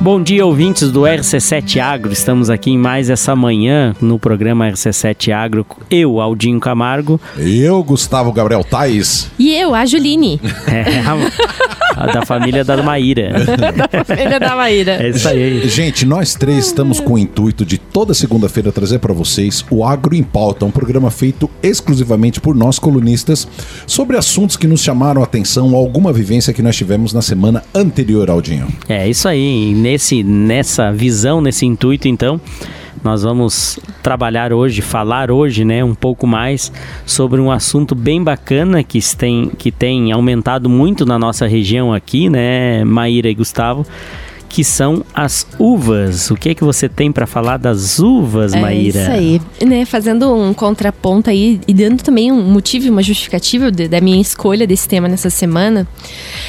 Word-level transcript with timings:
Bom 0.00 0.22
dia, 0.22 0.46
ouvintes 0.46 0.90
do 0.90 1.02
RC7 1.02 1.78
Agro. 1.78 2.10
Estamos 2.10 2.48
aqui 2.48 2.70
em 2.70 2.78
mais 2.78 3.10
essa 3.10 3.36
manhã 3.36 3.94
no 4.00 4.18
programa 4.18 4.66
RC7 4.66 5.30
Agro. 5.30 5.66
Eu, 5.90 6.18
Aldinho 6.22 6.58
Camargo. 6.58 7.20
Eu, 7.36 7.84
Gustavo 7.84 8.32
Gabriel 8.32 8.64
Tais. 8.64 9.30
E 9.38 9.54
eu, 9.54 9.74
a 9.74 9.84
Juline. 9.84 10.40
É, 10.66 11.00
a, 11.00 11.89
da 12.12 12.24
família 12.24 12.64
da 12.64 12.82
Maíra. 12.82 13.32
da 13.92 14.04
família 14.04 14.40
da 14.40 14.56
Maíra. 14.56 14.92
É 15.02 15.08
isso 15.10 15.28
aí. 15.28 15.68
Gente, 15.68 16.06
nós 16.06 16.34
três 16.34 16.66
estamos 16.66 17.00
com 17.00 17.14
o 17.14 17.18
intuito 17.18 17.64
de 17.64 17.78
toda 17.78 18.14
segunda-feira 18.14 18.72
trazer 18.72 18.98
para 18.98 19.12
vocês 19.12 19.64
o 19.70 19.84
Agro 19.84 20.14
em 20.14 20.22
Pauta, 20.22 20.64
um 20.64 20.70
programa 20.70 21.10
feito 21.10 21.50
exclusivamente 21.62 22.40
por 22.40 22.54
nós 22.54 22.78
colunistas 22.78 23.46
sobre 23.86 24.16
assuntos 24.16 24.56
que 24.56 24.66
nos 24.66 24.82
chamaram 24.82 25.20
a 25.20 25.24
atenção 25.24 25.72
ou 25.72 25.76
alguma 25.76 26.12
vivência 26.12 26.52
que 26.52 26.62
nós 26.62 26.76
tivemos 26.76 27.12
na 27.12 27.22
semana 27.22 27.62
anterior, 27.74 28.30
Aldinho. 28.30 28.68
É 28.88 29.08
isso 29.08 29.28
aí. 29.28 29.74
nesse, 29.74 30.22
nessa 30.22 30.92
visão, 30.92 31.40
nesse 31.40 31.66
intuito, 31.66 32.08
então, 32.08 32.40
nós 33.02 33.22
vamos 33.22 33.78
trabalhar 34.02 34.52
hoje, 34.52 34.82
falar 34.82 35.30
hoje, 35.30 35.64
né, 35.64 35.82
um 35.82 35.94
pouco 35.94 36.26
mais 36.26 36.72
sobre 37.06 37.40
um 37.40 37.50
assunto 37.50 37.94
bem 37.94 38.22
bacana 38.22 38.82
que 38.82 38.98
tem, 39.16 39.50
que 39.58 39.70
tem 39.70 40.12
aumentado 40.12 40.68
muito 40.68 41.06
na 41.06 41.18
nossa 41.18 41.46
região 41.46 41.92
aqui, 41.92 42.28
né, 42.28 42.84
Maíra 42.84 43.28
e 43.28 43.34
Gustavo 43.34 43.86
que 44.50 44.64
são 44.64 45.04
as 45.14 45.46
uvas. 45.58 46.28
O 46.28 46.34
que 46.34 46.50
é 46.50 46.54
que 46.54 46.64
você 46.64 46.88
tem 46.88 47.12
para 47.12 47.24
falar 47.24 47.56
das 47.56 48.00
uvas, 48.00 48.52
é 48.52 48.60
Maíra? 48.60 48.98
É 48.98 49.02
isso 49.02 49.10
aí, 49.12 49.66
né? 49.66 49.84
Fazendo 49.84 50.34
um 50.34 50.52
contraponto 50.52 51.30
aí 51.30 51.60
e 51.68 51.72
dando 51.72 52.02
também 52.02 52.32
um 52.32 52.42
motivo, 52.42 52.90
uma 52.90 53.02
justificativa 53.02 53.70
de, 53.70 53.86
da 53.86 54.00
minha 54.00 54.20
escolha 54.20 54.66
desse 54.66 54.88
tema 54.88 55.06
nessa 55.06 55.30
semana, 55.30 55.86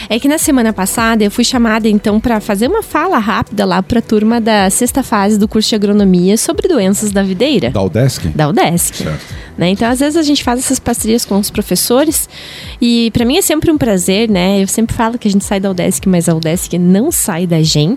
é 0.09 0.19
que 0.19 0.27
na 0.27 0.39
semana 0.39 0.73
passada 0.73 1.23
eu 1.23 1.29
fui 1.29 1.43
chamada 1.43 1.87
então 1.87 2.19
para 2.19 2.41
fazer 2.41 2.67
uma 2.67 2.81
fala 2.81 3.19
rápida 3.19 3.65
lá 3.65 3.83
para 3.83 3.99
a 3.99 4.01
turma 4.01 4.41
da 4.41 4.67
sexta 4.71 5.03
fase 5.03 5.37
do 5.37 5.47
curso 5.47 5.69
de 5.69 5.75
agronomia 5.75 6.37
sobre 6.37 6.67
doenças 6.67 7.11
da 7.11 7.21
videira. 7.21 7.69
Da 7.69 7.83
UDESC? 7.83 8.29
Da 8.29 8.49
UDESC. 8.49 9.03
Certo. 9.03 9.41
Né? 9.57 9.69
Então, 9.69 9.87
às 9.87 9.99
vezes 9.99 10.17
a 10.17 10.23
gente 10.23 10.43
faz 10.43 10.59
essas 10.59 10.79
parcerias 10.79 11.23
com 11.23 11.37
os 11.37 11.51
professores 11.51 12.27
e 12.81 13.11
para 13.11 13.25
mim 13.25 13.37
é 13.37 13.41
sempre 13.43 13.69
um 13.69 13.77
prazer, 13.77 14.27
né? 14.27 14.63
Eu 14.63 14.67
sempre 14.67 14.95
falo 14.95 15.19
que 15.19 15.27
a 15.27 15.31
gente 15.31 15.45
sai 15.45 15.59
da 15.59 15.69
UDESC, 15.69 16.09
mas 16.09 16.27
a 16.27 16.35
UDESC 16.35 16.79
não 16.79 17.11
sai 17.11 17.45
da 17.45 17.61
gente. 17.61 17.90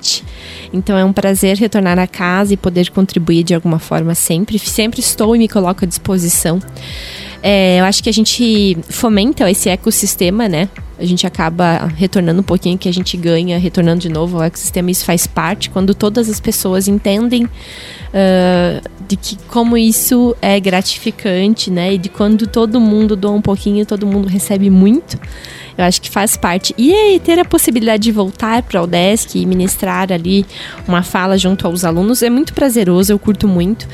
Então, 0.73 0.97
é 0.97 1.05
um 1.05 1.13
prazer 1.13 1.57
retornar 1.57 1.99
a 1.99 2.07
casa 2.07 2.55
e 2.55 2.57
poder 2.57 2.91
contribuir 2.91 3.43
de 3.43 3.55
alguma 3.55 3.79
forma 3.79 4.15
sempre. 4.15 4.59
Sempre 4.59 5.01
estou 5.01 5.35
e 5.35 5.39
me 5.39 5.49
coloco 5.49 5.85
à 5.85 5.89
disposição. 5.89 6.61
É, 7.43 7.79
eu 7.79 7.85
acho 7.85 8.03
que 8.03 8.09
a 8.09 8.13
gente 8.13 8.77
fomenta 8.89 9.51
esse 9.51 9.69
ecossistema, 9.69 10.49
né? 10.49 10.69
A 10.99 11.05
gente 11.05 11.27
acaba 11.27 11.93
retornando 11.97 12.41
um 12.41 12.45
pouquinho 12.45 12.79
que 12.79 12.89
a 12.89 12.93
gente 12.93 13.17
ganha, 13.17 13.59
retornando 13.59 14.01
de 14.01 14.09
novo 14.09 14.37
ao 14.37 14.45
ecossistema. 14.45 14.91
Isso 14.91 15.05
faz 15.05 15.27
parte 15.27 15.69
quando 15.71 15.95
todas 15.95 16.29
as 16.29 16.39
pessoas 16.39 16.87
entendem 16.87 17.45
uh, 17.45 18.89
de 19.07 19.17
que 19.17 19.37
como 19.49 19.77
isso 19.77 20.37
é 20.41 20.59
gratificante, 20.61 21.71
né? 21.71 21.95
E 21.95 21.99
de 21.99 22.09
quando 22.09 22.47
todo 22.47 22.81
mundo 22.81 23.17
doa 23.17 23.33
um 23.33 23.43
pouquinho, 23.43 23.85
todo 23.85 24.07
mundo 24.07 24.29
recebe 24.29 24.71
muito. 24.71 25.19
Eu 25.77 25.85
acho 25.85 26.01
que 26.01 26.09
faz 26.09 26.37
parte. 26.37 26.73
E 26.79 26.95
aí, 26.95 27.19
ter 27.19 27.39
a 27.39 27.45
possibilidade 27.45 28.05
de 28.05 28.13
voltar 28.13 28.63
para 28.63 28.81
o 28.81 28.87
desk 28.87 29.35
e 29.35 29.45
ministrar 29.45 30.13
ali 30.13 30.47
uma 30.87 31.03
fala 31.03 31.37
junto 31.37 31.67
aos 31.67 31.85
alunos 31.85 32.23
é 32.23 32.31
muito 32.31 32.55
prazeroso, 32.55 33.13
eu 33.13 33.19
curto 33.19 33.49
muito. 33.49 33.89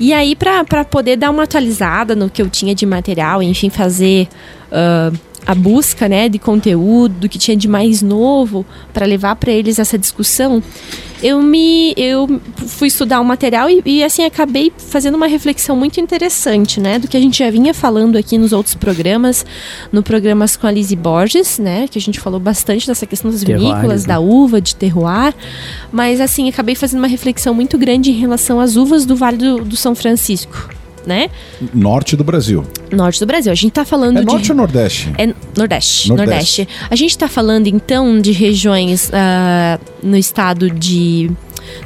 E 0.00 0.12
aí, 0.12 0.34
para 0.34 0.84
poder 0.84 1.16
dar 1.16 1.30
uma 1.30 1.44
atualizada 1.44 2.16
no 2.16 2.28
que 2.28 2.42
eu 2.42 2.50
tinha 2.50 2.74
de 2.74 2.84
material, 2.84 3.42
enfim, 3.42 3.70
fazer. 3.70 4.28
Uh, 4.72 5.16
a 5.44 5.54
busca 5.54 6.08
né, 6.08 6.28
de 6.28 6.38
conteúdo, 6.38 7.28
que 7.28 7.38
tinha 7.38 7.56
de 7.56 7.66
mais 7.66 8.00
novo 8.00 8.64
para 8.92 9.06
levar 9.06 9.36
para 9.36 9.50
eles 9.50 9.78
essa 9.78 9.98
discussão, 9.98 10.62
eu 11.22 11.40
me 11.40 11.94
eu 11.96 12.40
fui 12.66 12.88
estudar 12.88 13.20
o 13.20 13.24
material 13.24 13.70
e, 13.70 13.80
e, 13.84 14.04
assim 14.04 14.24
acabei 14.24 14.72
fazendo 14.76 15.14
uma 15.14 15.26
reflexão 15.26 15.76
muito 15.76 16.00
interessante, 16.00 16.80
né, 16.80 16.98
do 16.98 17.06
que 17.06 17.16
a 17.16 17.20
gente 17.20 17.38
já 17.38 17.50
vinha 17.50 17.72
falando 17.72 18.16
aqui 18.16 18.36
nos 18.36 18.52
outros 18.52 18.74
programas, 18.74 19.46
no 19.92 20.02
programas 20.02 20.56
com 20.56 20.66
a 20.66 20.70
Lizzie 20.70 20.96
Borges, 20.96 21.58
né, 21.58 21.86
que 21.88 21.98
a 21.98 22.02
gente 22.02 22.18
falou 22.18 22.40
bastante 22.40 22.86
dessa 22.86 23.06
questão 23.06 23.30
das 23.30 23.42
vinícolas, 23.42 24.02
né? 24.02 24.08
da 24.08 24.20
uva, 24.20 24.60
de 24.60 24.74
terroir, 24.74 25.34
mas 25.92 26.20
assim 26.20 26.48
acabei 26.48 26.74
fazendo 26.74 26.98
uma 26.98 27.08
reflexão 27.08 27.54
muito 27.54 27.78
grande 27.78 28.10
em 28.10 28.14
relação 28.14 28.60
às 28.60 28.76
uvas 28.76 29.04
do 29.04 29.14
Vale 29.14 29.36
do, 29.36 29.64
do 29.64 29.76
São 29.76 29.94
Francisco 29.94 30.81
né? 31.06 31.30
Norte 31.72 32.16
do 32.16 32.24
Brasil. 32.24 32.64
Norte 32.90 33.20
do 33.20 33.26
Brasil. 33.26 33.52
A 33.52 33.54
gente 33.54 33.72
tá 33.72 33.84
falando 33.84 34.18
é 34.18 34.20
de. 34.20 34.26
Norte 34.26 34.50
ou 34.50 34.56
Nordeste? 34.56 35.12
É 35.18 35.26
Nordeste. 35.26 36.08
Nordeste. 36.08 36.08
Nordeste. 36.08 36.68
A 36.90 36.96
gente 36.96 37.16
tá 37.16 37.28
falando 37.28 37.66
então 37.66 38.20
de 38.20 38.32
regiões 38.32 39.08
uh, 39.08 39.80
no 40.02 40.16
estado 40.16 40.70
de. 40.70 41.30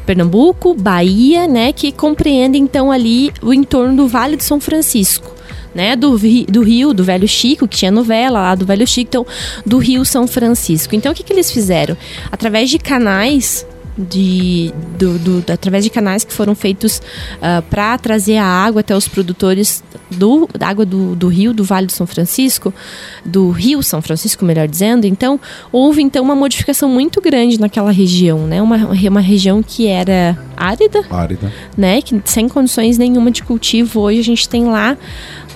Pernambuco, 0.05 0.75
Bahia, 0.75 1.47
né, 1.47 1.73
que 1.73 1.93
compreendem 1.93 2.63
então 2.63 2.91
ali 2.91 3.31
o 3.43 3.53
entorno 3.53 3.95
do 3.95 4.09
Vale 4.09 4.37
do 4.37 4.43
São 4.43 4.59
Francisco. 4.59 5.35
Né, 5.75 5.95
do, 5.95 6.19
do 6.49 6.63
Rio, 6.63 6.95
do 6.95 7.05
Velho 7.05 7.29
Chico, 7.29 7.69
que 7.69 7.77
tinha 7.77 7.91
novela 7.91 8.41
lá 8.41 8.55
do 8.55 8.65
Velho 8.65 8.87
Chico, 8.87 9.09
então, 9.11 9.27
do 9.65 9.77
Rio 9.77 10.07
São 10.07 10.27
Francisco. 10.27 10.95
Então, 10.95 11.13
o 11.13 11.15
que, 11.15 11.23
que 11.23 11.31
eles 11.31 11.51
fizeram? 11.51 11.95
Através 12.33 12.71
de 12.71 12.79
canais 12.79 13.67
de, 13.97 14.73
do, 14.99 15.19
do, 15.19 15.53
através 15.53 15.85
de 15.85 15.91
canais 15.91 16.25
que 16.25 16.33
foram 16.33 16.55
feitos 16.55 16.99
uh, 16.99 17.03
ah, 17.41 17.63
para 17.69 17.97
trazer 17.99 18.37
a 18.37 18.45
água 18.45 18.81
até 18.81 18.95
os 18.95 19.09
produtores 19.09 19.83
do, 20.11 20.49
da 20.59 20.69
água 20.69 20.85
do, 20.85 21.17
do 21.17 21.29
rio, 21.29 21.55
do 21.55 21.65
Vale 21.65 21.87
do 21.87 21.93
São 21.93 22.07
Francisco, 22.07 22.73
do 23.25 23.51
Rio 23.51 23.83
São 23.83 24.03
Francisco, 24.03 24.45
melhor 24.45 24.69
dizendo. 24.69 25.07
Então, 25.07 25.41
houve 25.73 26.03
então 26.03 26.23
uma 26.23 26.35
modificação 26.35 26.89
muito 26.89 27.21
grande 27.21 27.59
naquela 27.59 27.91
região, 27.91 28.47
né? 28.47 28.61
Uma, 28.61 28.77
uma 28.77 29.21
região 29.21 29.63
que 29.63 29.87
era 29.87 30.39
árida, 30.57 31.05
árida, 31.11 31.53
né? 31.77 32.03
Que 32.03 32.21
sem 32.25 32.49
condições 32.49 32.99
nenhuma 32.99 33.31
de 33.31 33.43
cultivo. 33.43 34.01
Hoje 34.01 34.21
a 34.21 34.25
gente 34.25 34.49
tem 34.49 34.67
lá 34.67 34.97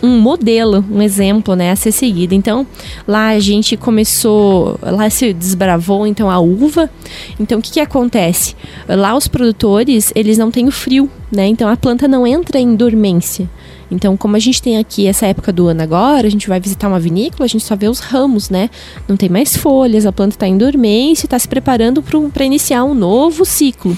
um 0.02 0.18
modelo, 0.20 0.84
um 0.90 1.02
exemplo, 1.02 1.54
né, 1.54 1.70
a 1.70 1.76
ser 1.76 1.92
seguido. 1.92 2.34
Então, 2.34 2.66
lá 3.06 3.28
a 3.28 3.38
gente 3.38 3.76
começou, 3.76 4.78
lá 4.82 5.08
se 5.10 5.32
desbravou 5.32 6.06
então 6.06 6.30
a 6.30 6.38
uva. 6.38 6.90
Então, 7.38 7.58
o 7.58 7.62
que, 7.62 7.72
que 7.72 7.80
acontece? 7.80 8.56
Lá 8.88 9.16
os 9.16 9.28
produtores, 9.28 10.12
eles 10.14 10.38
não 10.38 10.50
têm 10.50 10.66
o 10.66 10.72
frio, 10.72 11.08
né? 11.30 11.46
Então 11.46 11.68
a 11.68 11.76
planta 11.76 12.08
não 12.08 12.26
entra 12.26 12.58
em 12.58 12.74
dormência. 12.74 13.48
Então, 13.90 14.16
como 14.16 14.36
a 14.36 14.38
gente 14.38 14.62
tem 14.62 14.78
aqui 14.78 15.06
essa 15.06 15.26
época 15.26 15.52
do 15.52 15.66
ano 15.66 15.82
agora, 15.82 16.26
a 16.26 16.30
gente 16.30 16.48
vai 16.48 16.60
visitar 16.60 16.88
uma 16.88 17.00
vinícola, 17.00 17.44
a 17.44 17.48
gente 17.48 17.64
só 17.64 17.74
vê 17.74 17.88
os 17.88 17.98
ramos, 17.98 18.48
né? 18.48 18.70
Não 19.08 19.16
tem 19.16 19.28
mais 19.28 19.56
folhas, 19.56 20.06
a 20.06 20.12
planta 20.12 20.36
está 20.36 20.46
em 20.46 20.56
dormência, 20.56 21.26
está 21.26 21.38
se 21.38 21.48
preparando 21.48 22.02
para 22.32 22.44
iniciar 22.44 22.84
um 22.84 22.94
novo 22.94 23.44
ciclo. 23.44 23.96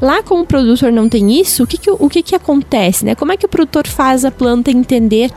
Lá, 0.00 0.22
como 0.22 0.42
o 0.42 0.46
produtor 0.46 0.90
não 0.90 1.08
tem 1.08 1.38
isso, 1.38 1.64
o 1.64 1.66
que, 1.66 1.76
que, 1.76 1.90
o 1.90 2.08
que, 2.08 2.22
que 2.22 2.34
acontece, 2.34 3.04
né? 3.04 3.14
Como 3.14 3.32
é 3.32 3.36
que 3.36 3.46
o 3.46 3.48
produtor 3.48 3.86
faz 3.86 4.24
a 4.24 4.30
planta 4.30 4.70
entender 4.70 5.30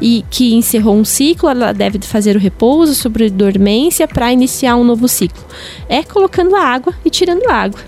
e 0.00 0.24
que 0.30 0.54
encerrou 0.54 0.94
um 0.94 1.04
ciclo, 1.04 1.48
ela 1.48 1.72
deve 1.72 1.98
fazer 2.00 2.36
o 2.36 2.38
repouso 2.38 2.94
sobre 2.94 3.28
dormência 3.28 4.06
para 4.06 4.32
iniciar 4.32 4.76
um 4.76 4.84
novo 4.84 5.08
ciclo? 5.08 5.42
É 5.88 6.02
colocando 6.02 6.54
a 6.54 6.62
água 6.62 6.94
e 7.04 7.10
tirando 7.10 7.48
a 7.48 7.54
água. 7.54 7.80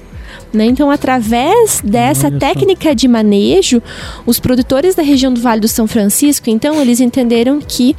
Né? 0.52 0.66
Então, 0.66 0.90
através 0.90 1.80
dessa 1.82 2.30
técnica 2.30 2.94
de 2.94 3.08
manejo, 3.08 3.82
os 4.26 4.38
produtores 4.38 4.94
da 4.94 5.02
região 5.02 5.32
do 5.32 5.40
Vale 5.40 5.60
do 5.60 5.68
São 5.68 5.86
Francisco, 5.86 6.50
então, 6.50 6.80
eles 6.80 7.00
entenderam 7.00 7.60
que 7.60 7.96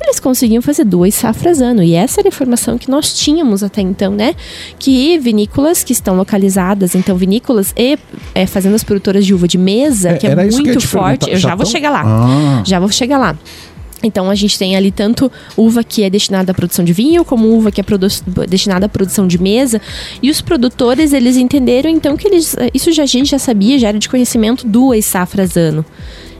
eles 0.00 0.20
conseguiam 0.20 0.60
fazer 0.60 0.84
duas 0.84 1.14
safras 1.14 1.60
ano. 1.60 1.82
E 1.82 1.94
essa 1.94 2.20
era 2.20 2.28
a 2.28 2.30
informação 2.30 2.76
que 2.76 2.90
nós 2.90 3.14
tínhamos 3.14 3.62
até 3.62 3.80
então, 3.80 4.12
né? 4.12 4.34
Que 4.78 5.18
vinícolas 5.18 5.82
que 5.82 5.92
estão 5.92 6.16
localizadas, 6.16 6.94
então 6.94 7.16
vinícolas 7.16 7.72
e 7.76 7.98
é, 8.34 8.46
fazendas 8.46 8.84
produtoras 8.84 9.24
de 9.24 9.32
uva 9.32 9.48
de 9.48 9.56
mesa, 9.56 10.10
é, 10.10 10.14
que 10.14 10.26
é 10.26 10.34
muito 10.34 10.78
que 10.78 10.86
forte. 10.86 11.30
Eu 11.30 11.36
já, 11.36 11.50
já 11.50 11.54
vou 11.54 11.66
chegar 11.66 11.90
lá. 11.90 12.02
Ah. 12.04 12.62
Já 12.64 12.78
vou 12.78 12.90
chegar 12.90 13.18
lá. 13.18 13.36
Então 14.04 14.30
a 14.30 14.34
gente 14.34 14.58
tem 14.58 14.76
ali 14.76 14.90
tanto 14.90 15.30
uva 15.56 15.82
que 15.82 16.02
é 16.02 16.10
destinada 16.10 16.52
à 16.52 16.54
produção 16.54 16.84
de 16.84 16.92
vinho, 16.92 17.24
como 17.24 17.48
uva 17.48 17.70
que 17.70 17.80
é 17.80 17.84
destinada 18.48 18.86
à 18.86 18.88
produção 18.88 19.26
de 19.26 19.40
mesa. 19.40 19.80
E 20.22 20.30
os 20.30 20.40
produtores, 20.40 21.12
eles 21.12 21.36
entenderam 21.36 21.90
então 21.90 22.16
que 22.16 22.28
eles. 22.28 22.56
Eh, 22.56 22.70
isso 22.74 22.92
já 22.92 23.02
a 23.02 23.06
gente 23.06 23.30
já 23.30 23.38
sabia, 23.38 23.78
já 23.78 23.88
era 23.88 23.98
de 23.98 24.08
conhecimento 24.08 24.66
duas 24.66 25.04
safras 25.04 25.56
ano. 25.56 25.84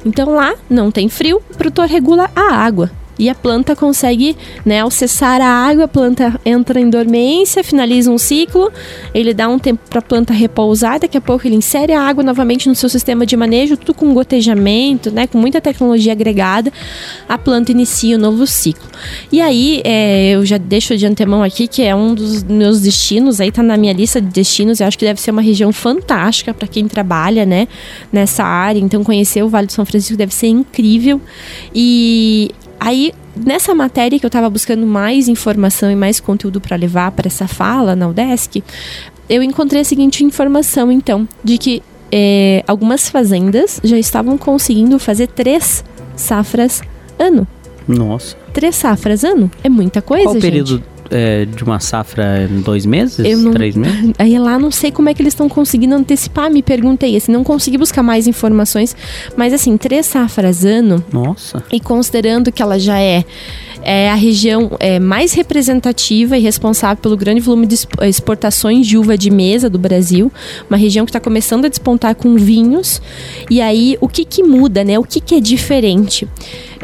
Então 0.04 0.34
lá 0.34 0.54
não 0.68 0.90
tem 0.90 1.08
frio, 1.08 1.40
o 1.50 1.56
produtor 1.56 1.86
regula 1.86 2.30
a 2.34 2.54
água 2.54 2.90
e 3.18 3.28
a 3.28 3.34
planta 3.34 3.76
consegue, 3.76 4.36
né, 4.64 4.80
ao 4.80 4.90
cessar 4.90 5.40
a 5.40 5.46
água, 5.46 5.84
a 5.84 5.88
planta 5.88 6.40
entra 6.44 6.80
em 6.80 6.90
dormência, 6.90 7.62
finaliza 7.62 8.10
um 8.10 8.18
ciclo, 8.18 8.72
ele 9.14 9.32
dá 9.32 9.48
um 9.48 9.58
tempo 9.58 9.80
para 9.88 10.00
a 10.00 10.02
planta 10.02 10.32
repousar, 10.32 11.00
daqui 11.00 11.16
a 11.16 11.20
pouco 11.20 11.46
ele 11.46 11.56
insere 11.56 11.92
a 11.92 12.00
água 12.00 12.24
novamente 12.24 12.68
no 12.68 12.74
seu 12.74 12.88
sistema 12.88 13.24
de 13.24 13.36
manejo, 13.36 13.76
tudo 13.76 13.94
com 13.94 14.12
gotejamento, 14.12 15.10
né, 15.10 15.26
com 15.26 15.38
muita 15.38 15.60
tecnologia 15.60 16.12
agregada, 16.12 16.72
a 17.28 17.38
planta 17.38 17.72
inicia 17.72 18.16
um 18.16 18.20
novo 18.20 18.46
ciclo. 18.46 18.88
E 19.30 19.40
aí, 19.40 19.80
é, 19.84 20.30
eu 20.30 20.44
já 20.44 20.58
deixo 20.58 20.96
de 20.96 21.06
antemão 21.06 21.42
aqui 21.42 21.68
que 21.68 21.82
é 21.82 21.94
um 21.94 22.14
dos 22.14 22.42
meus 22.42 22.80
destinos, 22.80 23.40
aí 23.40 23.52
tá 23.52 23.62
na 23.62 23.76
minha 23.76 23.92
lista 23.92 24.20
de 24.20 24.28
destinos, 24.28 24.80
eu 24.80 24.86
acho 24.86 24.98
que 24.98 25.04
deve 25.04 25.20
ser 25.20 25.30
uma 25.30 25.42
região 25.42 25.72
fantástica 25.72 26.52
para 26.52 26.66
quem 26.66 26.88
trabalha, 26.88 27.46
né, 27.46 27.68
nessa 28.12 28.44
área, 28.44 28.80
então 28.80 29.04
conhecer 29.04 29.42
o 29.42 29.48
Vale 29.48 29.66
do 29.66 29.72
São 29.72 29.84
Francisco 29.84 30.16
deve 30.16 30.34
ser 30.34 30.48
incrível. 30.48 31.20
E 31.74 32.50
aí, 32.78 33.12
nessa 33.36 33.74
matéria 33.74 34.18
que 34.18 34.24
eu 34.24 34.28
estava 34.28 34.48
buscando 34.48 34.86
mais 34.86 35.28
informação 35.28 35.90
e 35.90 35.96
mais 35.96 36.20
conteúdo 36.20 36.60
para 36.60 36.76
levar 36.76 37.10
para 37.12 37.26
essa 37.26 37.48
fala 37.48 37.96
na 37.96 38.08
UDESC, 38.08 38.62
eu 39.28 39.42
encontrei 39.42 39.80
a 39.80 39.84
seguinte 39.84 40.24
informação, 40.24 40.92
então, 40.92 41.28
de 41.42 41.58
que 41.58 41.82
é, 42.12 42.62
algumas 42.66 43.08
fazendas 43.08 43.80
já 43.82 43.98
estavam 43.98 44.38
conseguindo 44.38 44.98
fazer 44.98 45.28
três 45.28 45.84
safras 46.14 46.82
ano. 47.18 47.46
Nossa. 47.88 48.36
Três 48.52 48.76
safras 48.76 49.24
ano 49.24 49.50
é 49.62 49.68
muita 49.68 50.00
coisa, 50.00 50.24
Qual 50.24 50.36
o 50.36 50.40
gente. 50.40 50.50
período 50.50 50.93
é, 51.10 51.44
de 51.44 51.62
uma 51.64 51.80
safra? 51.80 52.48
Dois 52.64 52.84
meses? 52.86 53.18
Eu 53.18 53.38
não- 53.38 53.52
Três 53.52 53.76
meses? 53.76 54.12
Aí 54.18 54.38
lá 54.38 54.58
não 54.58 54.70
sei 54.70 54.90
como 54.90 55.08
é 55.08 55.14
que 55.14 55.22
eles 55.22 55.32
estão 55.32 55.48
conseguindo 55.48 55.94
antecipar, 55.94 56.50
me 56.50 56.62
perguntei, 56.62 57.16
assim, 57.16 57.30
não 57.32 57.44
consegui 57.44 57.78
buscar 57.78 58.02
mais 58.02 58.26
informações, 58.26 58.96
mas 59.36 59.52
assim, 59.52 59.76
três 59.76 60.06
safras 60.06 60.64
ano, 60.64 61.04
Nossa. 61.12 61.62
e 61.72 61.78
considerando 61.80 62.50
que 62.52 62.62
ela 62.62 62.78
já 62.78 62.98
é, 62.98 63.24
é 63.82 64.10
a 64.10 64.14
região 64.14 64.72
é, 64.80 64.98
mais 64.98 65.32
representativa 65.34 66.36
e 66.38 66.40
responsável 66.40 67.00
pelo 67.02 67.16
grande 67.16 67.40
volume 67.40 67.66
de 67.66 67.74
expo- 67.74 68.02
exportações 68.04 68.86
de 68.86 68.96
uva 68.96 69.16
de 69.18 69.30
mesa 69.30 69.68
do 69.68 69.78
Brasil, 69.78 70.32
uma 70.70 70.76
região 70.78 71.04
que 71.04 71.10
está 71.10 71.20
começando 71.20 71.64
a 71.64 71.68
despontar 71.68 72.14
com 72.14 72.34
vinhos. 72.36 73.00
E 73.50 73.60
aí, 73.60 73.96
o 74.00 74.08
que, 74.08 74.24
que 74.24 74.42
muda, 74.42 74.82
né? 74.84 74.98
O 74.98 75.02
que, 75.04 75.20
que 75.20 75.34
é 75.34 75.40
diferente? 75.40 76.26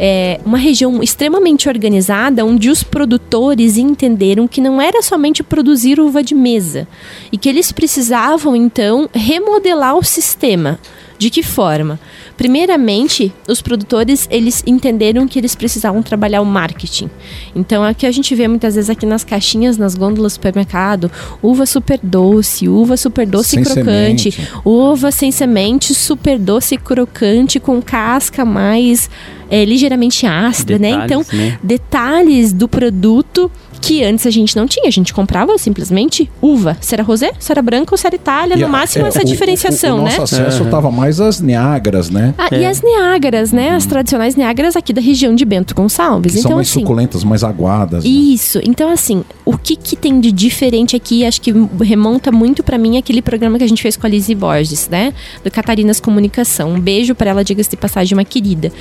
É 0.03 0.41
uma 0.47 0.57
região 0.57 1.03
extremamente 1.03 1.69
organizada, 1.69 2.43
onde 2.43 2.71
os 2.71 2.83
produtores 2.83 3.77
entenderam 3.77 4.49
que 4.49 4.59
não 4.59 4.81
era 4.81 5.03
somente 5.03 5.43
produzir 5.43 6.01
uva 6.01 6.23
de 6.23 6.35
mesa 6.35 6.89
e 7.31 7.37
que 7.37 7.47
eles 7.47 7.71
precisavam 7.71 8.57
então 8.57 9.11
remodelar 9.13 9.95
o 9.99 10.03
sistema. 10.03 10.79
De 11.19 11.29
que 11.29 11.43
forma? 11.43 12.01
Primeiramente, 12.35 13.31
os 13.47 13.61
produtores 13.61 14.27
eles 14.31 14.63
entenderam 14.67 15.29
que 15.29 15.39
eles 15.39 15.55
precisavam 15.55 16.03
trabalhar 16.03 16.41
o 16.41 16.47
marketing. 16.47 17.11
Então, 17.55 17.85
aqui 17.85 18.07
a 18.07 18.11
gente 18.11 18.35
vê 18.35 18.49
muitas 18.49 18.77
vezes 18.77 18.89
aqui 18.89 19.05
nas 19.05 19.23
caixinhas, 19.23 19.77
nas 19.77 19.95
gôndolas 19.95 20.33
do 20.33 20.35
supermercado, 20.37 21.13
uva 21.43 21.67
super 21.67 22.01
doce, 22.03 22.67
uva 22.67 22.97
super 22.97 23.27
doce 23.27 23.51
Sem 23.51 23.61
e 23.61 23.65
crocante, 23.67 24.33
semente. 24.33 24.53
uva 24.65 25.11
sem 25.11 25.31
semente, 25.31 25.95
super 25.95 26.39
doce 26.39 26.77
e 26.77 26.79
crocante, 26.79 27.61
com 27.61 27.83
casca 27.83 28.43
mais 28.43 29.11
é, 29.51 29.65
ligeiramente 29.65 30.27
ácida, 30.27 30.79
né? 30.79 30.91
Então, 31.05 31.21
Detalhes, 31.23 31.33
né? 31.33 31.59
detalhes 31.63 32.53
do 32.53 32.69
produto 32.69 33.51
que 33.83 34.05
antes 34.05 34.27
a 34.27 34.31
gente 34.31 34.55
não 34.57 34.67
tinha. 34.67 34.87
A 34.89 34.91
gente 34.91 35.13
comprava 35.15 35.57
simplesmente 35.57 36.31
uva. 36.43 36.77
Se 36.83 36.95
era 36.95 37.03
rosé, 37.03 37.33
se 37.39 37.51
era 37.51 37.63
branca 37.63 37.95
ou 37.95 37.97
se 37.99 38.07
era 38.07 38.15
Itália, 38.15 38.55
E 38.55 38.61
no 38.61 38.67
a- 38.67 38.69
máximo 38.69 39.07
é, 39.07 39.09
essa 39.09 39.23
o- 39.23 39.25
diferenciação, 39.25 39.97
o, 39.97 40.01
o 40.01 40.05
né? 40.05 40.11
nosso 40.19 40.23
acesso 40.35 40.63
Aham. 40.63 40.71
tava 40.71 40.91
mais 40.91 41.19
às 41.19 41.41
Niágaras, 41.41 42.11
né? 42.11 42.35
Ah, 42.37 42.49
É. 42.53 42.61
E 42.61 42.67
as 42.67 42.83
Niágaras, 42.83 43.53
né? 43.53 43.71
As 43.71 43.87
tradicionais 43.87 44.37
Niágaras 44.37 44.77
aqui 44.77 44.93
da 44.93 45.01
região 45.01 45.35
de 45.35 45.45
Bento 45.47 45.75
Gonçalves. 45.75 46.33
Que 46.35 46.39
então, 46.41 46.51
são 46.51 46.57
mais 46.59 46.69
assim. 46.69 46.81
suculentas, 46.81 47.25
mais 47.25 47.43
aguadas. 47.43 48.05
né? 48.05 48.11
Isso. 48.11 48.61
Então, 48.65 48.91
assim, 48.93 49.25
o 49.45 49.57
que, 49.57 49.77
que 49.77 49.97
tem 49.97 50.21
de 50.21 50.31
diferente 50.31 50.95
aqui, 50.97 51.25
acho 51.25 51.41
que 51.41 51.53
remonta 51.83 52.31
muito 52.31 52.63
pra 52.63 52.79
mim 52.79 52.99
aquele 52.99 53.23
programa 53.23 53.59
que 53.59 53.65
a 53.65 53.69
gente 53.69 53.83
fez 53.83 53.97
com 53.97 54.07
a 54.07 54.11
Lizzie 54.11 54.35
Borges, 54.35 54.89
né? 54.89 55.13
Do 55.43 55.51
Catarinas 55.51 56.01
Comunicação. 56.01 56.73
Um 56.73 56.81
beijo 56.81 57.15
pra 57.15 57.31
ela, 57.31 57.45
diga-se 57.45 57.71
de 57.71 57.77
passagem, 57.77 58.17
uma 58.17 58.25
querida. 58.25 58.73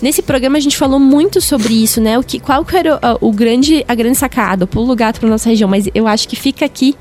Nesse 0.00 0.22
programa 0.22 0.56
a 0.58 0.60
gente 0.60 0.76
falou 0.76 0.98
muito 0.98 1.40
sobre 1.40 1.74
isso, 1.74 2.00
né? 2.00 2.18
O 2.18 2.22
que, 2.22 2.38
qual 2.38 2.64
que 2.64 2.76
era 2.76 2.98
o, 3.20 3.28
o 3.28 3.32
grande, 3.32 3.84
a 3.88 3.94
grande 3.94 4.16
sacada, 4.16 4.64
o 4.64 4.68
pulo 4.68 4.94
gato 4.94 5.20
pra 5.20 5.28
nossa 5.28 5.48
região. 5.48 5.68
Mas 5.68 5.88
eu 5.94 6.06
acho 6.06 6.28
que 6.28 6.36
fica 6.36 6.64
aqui 6.64 6.94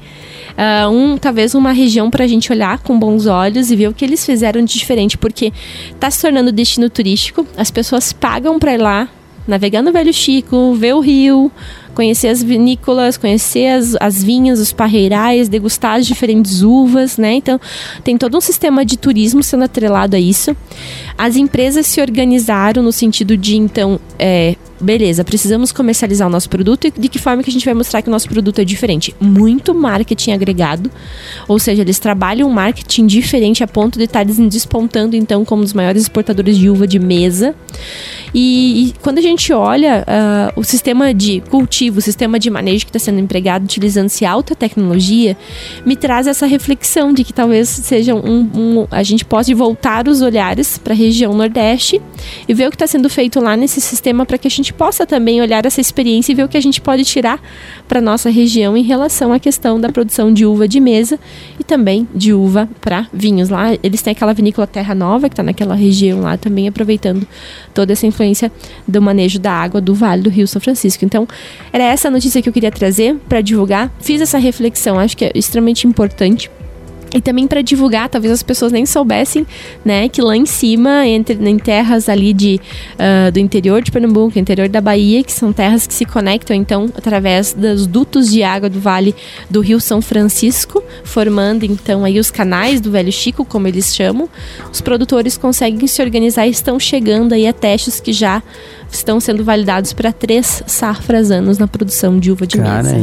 ah, 0.58 0.90
um, 0.90 1.18
talvez 1.18 1.56
uma 1.56 1.72
região 1.72 2.10
pra 2.10 2.28
gente 2.28 2.52
olhar 2.52 2.80
com 2.80 2.98
bons 2.98 3.26
olhos 3.26 3.72
e 3.72 3.76
ver 3.76 3.88
o 3.88 3.94
que 3.94 4.06
eles 4.06 4.26
fizeram 4.26 4.64
de 4.64 4.74
diferente, 4.74 5.18
porque 5.18 5.52
tá 6.00 6.10
se 6.10 6.22
tornando 6.22 6.52
destino 6.52 6.90
turístico, 6.90 7.46
as 7.58 7.72
pessoas 7.72 8.14
pagam 8.14 8.60
pra 8.60 8.74
ir 8.74 8.78
lá, 8.78 9.10
navegar 9.48 9.82
no 9.82 9.92
Velho 9.92 10.14
Chico, 10.14 10.74
ver 10.76 10.94
o 10.94 11.00
rio, 11.00 11.52
conhecer 11.94 12.28
as 12.28 12.42
vinícolas, 12.42 13.18
conhecer 13.18 13.68
as, 13.68 13.96
as 14.00 14.24
vinhas, 14.24 14.60
os 14.60 14.72
parreirais, 14.72 15.48
degustar 15.48 15.96
as 15.96 16.06
diferentes 16.06 16.62
uvas, 16.62 17.18
né? 17.18 17.34
Então, 17.34 17.60
tem 18.04 18.18
todo 18.18 18.38
um 18.38 18.42
sistema 18.42 18.86
de 18.86 18.98
turismo 18.98 19.44
sendo 19.44 19.64
atrelado 19.64 20.16
a 20.16 20.20
isso. 20.20 20.56
As 21.18 21.36
empresas 21.36 21.86
se 21.88 22.02
organizaram 22.02 22.82
no 22.84 22.92
sentido 22.92 23.38
de, 23.38 23.56
então, 23.56 24.00
é, 24.18 24.56
beleza, 24.80 25.24
precisamos 25.24 25.72
comercializar 25.72 26.28
o 26.28 26.32
nosso 26.32 26.50
produto 26.50 26.88
e 26.88 26.92
de 26.92 27.08
que 27.08 27.18
forma 27.20 27.42
que 27.42 27.50
a 27.50 27.54
gente 27.54 27.66
vai 27.66 27.74
mostrar 27.74 28.02
que 28.02 28.10
o 28.10 28.12
nosso 28.12 28.28
produto 28.28 28.60
é 28.60 28.66
diferente? 28.66 29.16
Muito 29.20 29.74
marketing 29.74 30.32
agregado, 30.32 30.92
ou 31.48 31.58
seja, 31.60 31.82
eles 31.82 32.00
trabalham 32.00 32.50
um 32.50 32.52
marketing 32.52 33.06
diferente 33.06 33.64
a 33.64 33.68
ponto 33.68 33.98
de 33.98 34.06
estarem 34.06 34.48
despontando, 34.48 35.16
então, 35.16 35.46
como 35.46 35.64
os 35.64 35.74
maiores 35.74 36.02
exportadores 36.04 36.58
de 36.58 36.70
uva 36.70 36.86
de 36.88 37.00
mesa. 37.00 37.56
E, 38.34 38.88
e 38.88 38.94
quando 39.02 39.20
a 39.20 39.22
gente 39.22 39.54
olha 39.54 40.04
ah, 40.08 40.52
o 40.56 40.64
sistema 40.64 41.14
de 41.14 41.42
cultivo, 41.50 42.00
o 42.00 42.02
sistema 42.02 42.40
de 42.40 42.50
manejo 42.50 42.86
que 42.86 42.90
está 42.90 43.00
sendo 43.00 43.20
empregado 43.20 43.64
utilizando-se 43.64 44.26
alta 44.26 44.56
tecnologia, 44.56 45.38
me 45.86 45.96
traz 45.96 46.28
essa 46.28 46.46
reflexão 46.46 47.14
de 47.14 47.24
que 47.24 47.32
talvez 47.32 47.70
seja 47.70 48.16
um, 48.16 48.50
um- 48.54 48.88
a 48.90 49.04
gente 49.04 49.24
possa 49.24 49.54
voltar 49.54 50.08
os 50.08 50.22
olhares 50.22 50.78
para 50.78 50.94
região 51.06 51.34
Nordeste 51.34 52.02
e 52.48 52.54
ver 52.54 52.68
o 52.68 52.70
que 52.70 52.76
está 52.76 52.88
sendo 52.88 53.10
feito 53.10 53.40
lá 53.40 53.56
nesse 53.56 53.82
sistema 53.82 54.26
para 54.26 54.38
que 54.38 54.48
a 54.48 54.52
gente 54.52 54.74
possa 54.74 55.06
também 55.06 55.42
olhar 55.42 55.66
essa 55.66 55.82
experiência 55.82 56.32
e 56.32 56.36
ver 56.36 56.44
o 56.44 56.50
que 56.50 56.58
a 56.58 56.62
gente 56.62 56.82
pode 56.82 57.04
tirar 57.04 57.42
para 57.88 58.02
nossa 58.02 58.30
região 58.30 58.76
em 58.76 58.84
relação 58.84 59.34
à 59.34 59.40
questão 59.40 59.80
da 59.80 59.90
produção 59.90 60.34
de 60.34 60.46
uva 60.46 60.68
de 60.68 60.80
mesa 60.80 61.20
e 61.60 61.64
também 61.64 62.08
de 62.14 62.34
uva 62.34 62.70
para 62.82 63.08
vinhos. 63.14 63.50
Lá 63.50 63.70
eles 63.82 64.02
têm 64.02 64.12
aquela 64.12 64.34
vinícola 64.34 64.68
Terra 64.68 64.96
Nova 64.96 65.30
que 65.30 65.34
está 65.34 65.44
naquela 65.44 65.76
região 65.76 66.22
lá 66.22 66.38
também 66.38 66.68
aproveitando 66.68 67.28
toda 67.74 67.94
essa 67.94 68.06
influência 68.06 68.52
do 68.88 69.02
manejo 69.02 69.40
da 69.40 69.52
água 69.52 69.82
do 69.82 69.94
Vale 69.94 70.22
do 70.22 70.30
Rio 70.30 70.48
São 70.48 70.62
Francisco. 70.62 71.04
Então, 71.06 71.28
era 71.72 71.84
essa 71.84 72.08
a 72.08 72.12
notícia 72.12 72.42
que 72.42 72.50
eu 72.50 72.54
queria 72.54 72.72
trazer 72.72 73.16
para 73.28 73.42
divulgar. 73.42 73.92
Fiz 74.00 74.22
essa 74.22 74.38
reflexão, 74.38 75.00
acho 75.00 75.16
que 75.18 75.26
é 75.26 75.32
extremamente 75.36 75.88
importante. 75.88 76.50
E 77.14 77.22
também 77.22 77.48
para 77.48 77.62
divulgar, 77.62 78.10
talvez 78.10 78.34
as 78.34 78.42
pessoas 78.42 78.72
nem 78.72 78.86
soubessem, 78.86 79.46
né, 79.86 80.10
que 80.10 80.22
lá 80.22 80.36
em 80.36 80.46
cima, 80.46 81.06
entre 81.06 81.36
em 81.48 81.60
terras 81.60 82.10
ali 82.10 82.34
de, 82.34 82.60
ah, 82.98 83.30
do 83.30 83.40
interior 83.40 83.82
de 83.82 83.92
Pernambuco, 83.92 84.38
interior 84.40 84.68
da 84.68 84.82
Bahia, 84.82 85.24
que 85.24 85.32
são 85.32 85.54
terras 85.54 85.86
que 85.86 85.94
se 85.94 86.06
conectam 86.06 86.56
então 86.56 86.90
através 86.96 87.54
dos 87.54 87.86
dutos 87.86 88.32
de 88.32 88.42
água 88.42 88.70
do 88.70 88.80
Vale 88.80 89.16
do 89.50 89.62
Rio 89.62 89.80
São 89.80 90.02
Francisco, 90.02 90.84
formando 91.04 91.64
então 91.64 92.04
aí 92.04 92.20
os 92.20 92.32
canais 92.32 92.82
do 92.82 92.90
Velho 92.90 93.12
Chico, 93.12 93.46
como 93.46 93.68
eles 93.68 93.96
chamam. 93.96 94.28
Os 94.72 94.82
produtores 94.82 95.38
conseguem 95.38 95.86
se 95.88 96.02
organizar 96.02 96.48
e 96.48 96.52
estão 96.52 96.80
chegando 96.80 97.34
aí 97.34 97.48
a 97.48 97.54
testes 97.54 98.00
que 98.00 98.12
já 98.12 98.42
estão 98.92 99.20
sendo 99.20 99.44
validados 99.44 99.94
para 99.94 100.12
três 100.12 100.64
safras 100.66 101.30
anos 101.30 101.58
na 101.58 101.68
produção 101.68 102.20
de 102.20 102.32
uva 102.32 102.48
de 102.48 102.58
Cara, 102.58 102.84
mesa. 102.84 102.98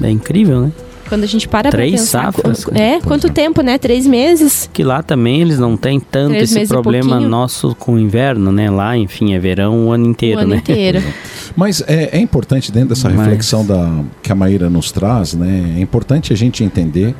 é, 0.00 0.06
é 0.06 0.10
incrível, 0.10 0.62
né? 0.62 0.72
Quando 1.08 1.24
a 1.24 1.26
gente 1.26 1.46
para 1.48 1.70
Três 1.70 1.90
pra 1.92 2.00
pensar, 2.00 2.32
safras, 2.32 2.64
qu- 2.64 2.70
cara. 2.72 2.82
é, 2.84 3.00
quanto 3.00 3.30
tempo, 3.30 3.62
né? 3.62 3.78
Três 3.78 4.06
meses? 4.06 4.68
Que 4.72 4.82
lá 4.82 5.02
também 5.02 5.40
eles 5.40 5.58
não 5.58 5.76
têm 5.76 6.00
tanto 6.00 6.30
Três 6.30 6.54
esse 6.54 6.66
problema 6.68 7.20
nosso 7.20 7.74
com 7.76 7.94
o 7.94 7.98
inverno, 7.98 8.50
né? 8.52 8.70
Lá, 8.70 8.96
enfim, 8.96 9.34
é 9.34 9.38
verão 9.38 9.86
o 9.86 9.92
ano 9.92 10.06
inteiro, 10.06 10.38
o 10.40 10.42
ano 10.42 10.50
né? 10.50 10.56
inteiro. 10.56 11.02
Mas 11.56 11.82
é, 11.86 12.10
é 12.16 12.20
importante, 12.20 12.70
dentro 12.72 12.90
dessa 12.90 13.08
Mas- 13.08 13.18
reflexão 13.18 13.64
da, 13.64 14.00
que 14.22 14.30
a 14.30 14.34
Maíra 14.34 14.68
nos 14.68 14.90
traz, 14.92 15.34
né? 15.34 15.74
É 15.76 15.80
importante 15.80 16.32
a 16.32 16.36
gente 16.36 16.62
entender 16.64 17.14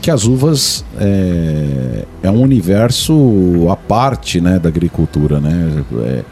que 0.00 0.10
as 0.10 0.24
uvas 0.24 0.84
é, 0.98 2.04
é 2.22 2.30
um 2.30 2.40
universo 2.40 3.68
à 3.70 3.76
parte 3.76 4.40
né, 4.40 4.58
da 4.58 4.68
agricultura, 4.68 5.40
né? 5.40 5.82
É, 6.04 6.22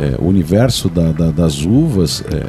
é, 0.00 0.14
o 0.18 0.26
universo 0.26 0.88
da- 0.88 1.12
da- 1.12 1.30
das 1.30 1.62
uvas 1.64 2.24
é, 2.32 2.42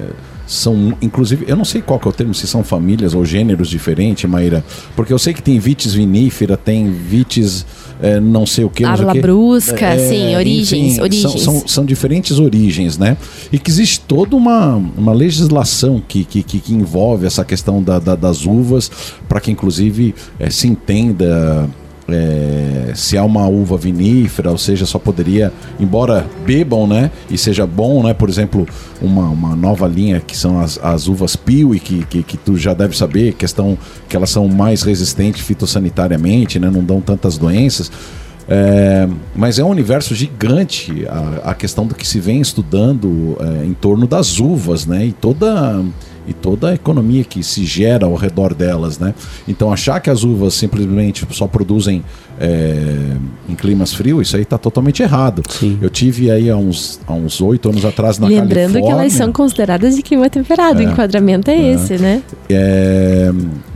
são, 0.52 0.94
inclusive, 1.02 1.46
eu 1.48 1.56
não 1.56 1.64
sei 1.64 1.82
qual 1.82 1.98
que 2.00 2.08
é 2.08 2.10
o 2.10 2.14
termo, 2.14 2.34
se 2.34 2.46
são 2.46 2.64
famílias 2.64 3.14
ou 3.14 3.24
gêneros 3.26 3.70
diferentes, 3.70 4.30
Maíra, 4.30 4.64
porque 4.96 5.14
eu 5.14 5.20
sei 5.20 5.34
que 5.34 5.42
tem 5.42 5.58
vitis 5.60 5.94
vinífera, 5.94 6.58
tem 6.58 6.92
vitis 6.92 7.66
é, 8.02 8.20
não 8.20 8.46
sei 8.48 8.66
o 8.66 8.70
que, 8.70 8.84
quê. 9.14 9.22
brusca, 9.22 9.98
sim, 10.00 10.36
origens, 10.36 10.96
são- 10.96 11.04
origens. 11.04 11.42
São, 11.42 11.68
são 11.68 11.86
diferentes 11.86 12.40
origens, 12.40 12.98
né? 12.98 13.16
E 13.52 13.60
que 13.60 13.70
existe 13.70 14.00
toda 14.02 14.36
uma, 14.36 14.76
uma 14.98 15.14
legislação 15.14 16.02
que, 16.06 16.24
que, 16.26 16.42
que, 16.44 16.60
que 16.60 16.74
envolve 16.74 17.26
essa 17.28 17.46
questão 17.46 17.82
da, 17.82 18.00
da- 18.00 18.16
das 18.16 18.46
uvas, 18.46 18.92
para 19.30 19.40
que 19.40 19.52
inclusive 19.52 20.14
eh, 20.40 20.50
se 20.50 20.68
entenda 20.68 21.70
eh, 22.08 22.92
se 22.96 23.18
há 23.18 23.24
uma 23.24 23.48
uva 23.48 23.78
vinífera, 23.78 24.52
ou 24.52 24.58
seja, 24.58 24.86
só 24.86 25.00
poderia, 25.00 25.52
embora 25.80 26.26
bebam, 26.46 26.88
né? 26.88 27.12
E 27.30 27.38
seja 27.38 27.66
bom, 27.66 28.04
né? 28.04 28.14
Por 28.14 28.30
exemplo, 28.30 28.68
uma, 29.02 29.30
uma 29.30 29.56
nova 29.56 29.88
linha 29.88 30.20
que 30.20 30.36
são 30.36 30.60
as, 30.60 30.80
as 30.84 31.08
uvas 31.08 31.36
Piwi, 31.36 31.80
que, 31.80 32.06
que, 32.06 32.24
que 32.24 32.38
tu 32.38 32.58
já 32.58 32.74
deve 32.74 32.98
saber, 32.98 33.34
questão 33.34 33.78
que 34.10 34.16
elas 34.16 34.30
são 34.30 34.48
mais 34.48 34.84
resistentes 34.84 35.42
fitossanitariamente, 35.42 36.60
né? 36.60 36.70
Não 36.70 36.84
dão 36.84 37.02
tantas 37.02 37.38
doenças. 37.38 37.92
É, 38.50 39.08
mas 39.36 39.60
é 39.60 39.64
um 39.64 39.70
universo 39.70 40.14
gigante 40.14 41.08
a, 41.08 41.52
a 41.52 41.54
questão 41.54 41.86
do 41.86 41.96
que 41.96 42.06
se 42.06 42.20
vem 42.20 42.42
estudando 42.42 43.38
é, 43.40 43.66
em 43.66 43.74
torno 43.74 44.08
das 44.08 44.40
uvas, 44.40 44.86
né? 44.86 45.06
E 45.06 45.12
toda 45.14 45.82
e 46.28 46.34
toda 46.34 46.70
a 46.70 46.74
economia 46.74 47.24
que 47.24 47.44
se 47.44 47.66
gera 47.66 48.06
ao 48.06 48.16
redor 48.16 48.54
delas, 48.54 49.00
né? 49.00 49.14
Então 49.48 49.72
achar 49.72 50.00
que 50.00 50.10
as 50.10 50.24
uvas 50.24 50.54
simplesmente 50.54 51.26
só 51.32 51.48
produzem 51.48 52.04
é, 52.40 53.16
em 53.50 53.56
climas 53.56 53.94
frios, 53.94 54.28
isso 54.28 54.36
aí 54.36 54.44
está 54.44 54.58
totalmente 54.58 55.02
errado. 55.02 55.44
Sim. 55.50 55.78
Eu 55.82 55.90
tive 55.90 56.32
aí 56.32 56.50
há 56.50 56.56
uns 56.58 57.00
oito 57.42 57.70
anos 57.70 57.86
atrás 57.86 58.18
na 58.20 58.28
Lembrando 58.28 58.74
Califórnia. 58.74 58.82
que 58.82 58.92
elas 58.92 59.14
são 59.14 59.32
consideradas 59.32 59.96
de 59.96 60.02
clima 60.02 60.30
temperado. 60.30 60.80
O 60.80 60.84
enquadramento 60.84 61.50
é, 61.50 61.74
esse, 61.74 61.98
né? 61.98 62.22
É, 62.50 63.32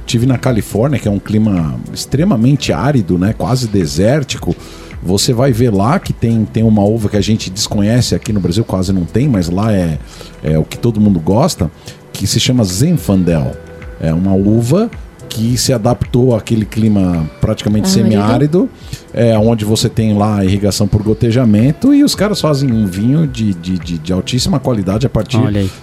tive 0.05 0.25
na 0.25 0.37
Califórnia, 0.37 0.99
que 0.99 1.07
é 1.07 1.11
um 1.11 1.19
clima 1.19 1.79
extremamente 1.93 2.71
árido, 2.71 3.17
né? 3.17 3.33
Quase 3.37 3.67
desértico. 3.67 4.55
Você 5.03 5.33
vai 5.33 5.51
ver 5.51 5.71
lá 5.71 5.99
que 5.99 6.11
tem, 6.11 6.45
tem 6.45 6.63
uma 6.63 6.83
uva 6.83 7.09
que 7.09 7.17
a 7.17 7.21
gente 7.21 7.51
desconhece 7.51 8.15
aqui 8.15 8.33
no 8.33 8.39
Brasil, 8.39 8.63
quase 8.63 8.91
não 8.91 9.05
tem, 9.05 9.27
mas 9.27 9.49
lá 9.49 9.71
é, 9.71 9.99
é 10.43 10.57
o 10.57 10.63
que 10.63 10.79
todo 10.79 10.99
mundo 10.99 11.19
gosta, 11.19 11.69
que 12.15 12.27
se 12.27 12.39
chama 12.39 12.63
Zinfandel. 12.63 13.55
É 13.99 14.13
uma 14.13 14.33
uva 14.33 14.89
que 15.29 15.57
se 15.57 15.73
adaptou 15.73 16.33
àquele 16.33 16.65
clima 16.65 17.29
praticamente 17.41 17.89
semiárido, 17.89 18.69
é, 19.13 19.37
onde 19.37 19.65
você 19.65 19.89
tem 19.89 20.17
lá 20.17 20.37
a 20.37 20.45
irrigação 20.45 20.87
por 20.87 21.03
gotejamento 21.03 21.93
e 21.93 22.03
os 22.03 22.15
caras 22.15 22.39
fazem 22.39 22.71
um 22.71 22.85
vinho 22.85 23.27
de, 23.27 23.53
de, 23.53 23.77
de, 23.77 23.97
de 23.97 24.13
altíssima 24.13 24.59
qualidade 24.59 25.05
a 25.05 25.09
partir 25.09 25.39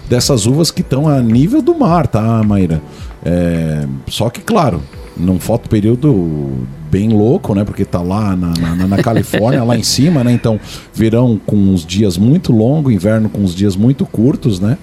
dessas 0.09 0.47
uvas 0.47 0.71
que 0.71 0.81
estão 0.81 1.07
a 1.07 1.21
nível 1.21 1.61
do 1.61 1.75
mar, 1.75 2.07
tá, 2.07 2.41
Maíra? 2.43 2.81
É, 3.23 3.85
só 4.07 4.29
que, 4.29 4.41
claro, 4.41 4.81
num 5.15 5.39
fotoperíodo 5.39 6.65
bem 6.89 7.09
louco, 7.09 7.53
né? 7.53 7.63
Porque 7.63 7.85
tá 7.85 8.01
lá 8.01 8.35
na, 8.35 8.53
na, 8.75 8.87
na 8.87 8.97
Califórnia, 8.97 9.63
lá 9.63 9.77
em 9.77 9.83
cima, 9.83 10.23
né? 10.23 10.31
Então, 10.31 10.59
verão 10.93 11.39
com 11.45 11.55
uns 11.55 11.85
dias 11.85 12.17
muito 12.17 12.51
longos, 12.51 12.91
inverno 12.93 13.29
com 13.29 13.41
uns 13.41 13.53
dias 13.53 13.75
muito 13.75 14.05
curtos, 14.05 14.59
né? 14.59 14.77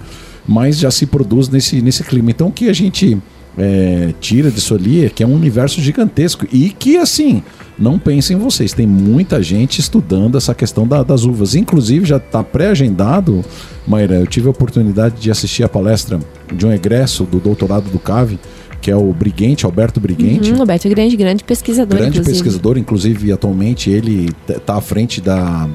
Mas 0.53 0.79
já 0.79 0.91
se 0.91 1.07
produz 1.07 1.49
nesse, 1.49 1.81
nesse 1.81 2.03
clima. 2.03 2.31
Então, 2.33 2.49
o 2.49 2.53
que 2.53 2.69
a 2.69 2.73
gente 2.73 3.17
é, 3.57 4.13
tira 4.21 4.51
disso 4.51 4.75
ali 4.75 5.05
é 5.05 5.09
que 5.09 5.23
é 5.23 5.27
um 5.27 5.35
universo 5.35 5.81
gigantesco 5.81 6.45
e 6.53 6.71
que, 6.71 6.97
assim, 6.97 7.41
não 7.79 7.99
pensem 8.01 8.37
vocês, 8.37 8.73
tem 8.73 8.87
muita 8.87 9.41
gente 9.43 9.79
estudando 9.81 10.37
essa 10.37 10.53
questão 10.55 10.87
da- 10.89 11.05
das 11.05 11.23
uvas. 11.25 11.55
Inclusive, 11.55 12.05
já 12.05 12.17
está 12.17 12.43
pré-agendado, 12.43 13.45
Maíra, 13.87 14.17
eu 14.17 14.27
tive 14.27 14.49
a 14.49 14.51
oportunidade 14.51 15.21
de 15.21 15.31
assistir 15.31 15.63
a 15.63 15.69
palestra 15.69 16.19
de 16.53 16.67
um 16.67 16.73
egresso 16.73 17.23
do 17.25 17.39
doutorado 17.39 17.89
do 17.91 17.99
CAVE, 18.01 18.39
que 18.81 18.91
é 18.91 18.97
o 18.97 19.13
Briguente, 19.13 19.67
Alberto 19.67 20.01
Briguente. 20.01 20.53
Hum, 20.53 20.57
Roberto 20.57 20.89
Grande, 20.89 21.15
grande 21.17 21.45
pesquisador, 21.45 21.97
Grande 21.99 22.19
inclusive. 22.19 22.43
pesquisador, 22.43 22.79
inclusive 22.79 23.31
atualmente 23.31 23.89
ele 23.91 24.31
está 24.49 24.77
à 24.77 24.81
frente 24.81 25.21
da, 25.21 25.69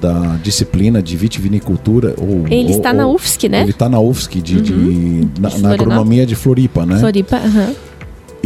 da 0.00 0.36
disciplina 0.42 1.02
de 1.02 1.16
vitivinicultura. 1.16 2.14
Ou, 2.18 2.46
Ele 2.48 2.70
ou- 2.72 2.76
está 2.78 2.92
na 2.92 3.06
ou- 3.06 3.14
UFSC, 3.14 3.48
né? 3.48 3.62
Ele 3.62 3.70
está 3.70 3.88
na 3.88 3.98
UFSC, 4.00 4.40
de, 4.40 4.60
de- 4.60 5.28
na, 5.40 5.48
De 5.48 5.62
na 5.62 5.72
agronomia 5.72 6.26
de 6.26 6.34
Floripa, 6.34 6.84
né? 6.86 6.98
Floripa, 6.98 7.36
aham. 7.36 7.72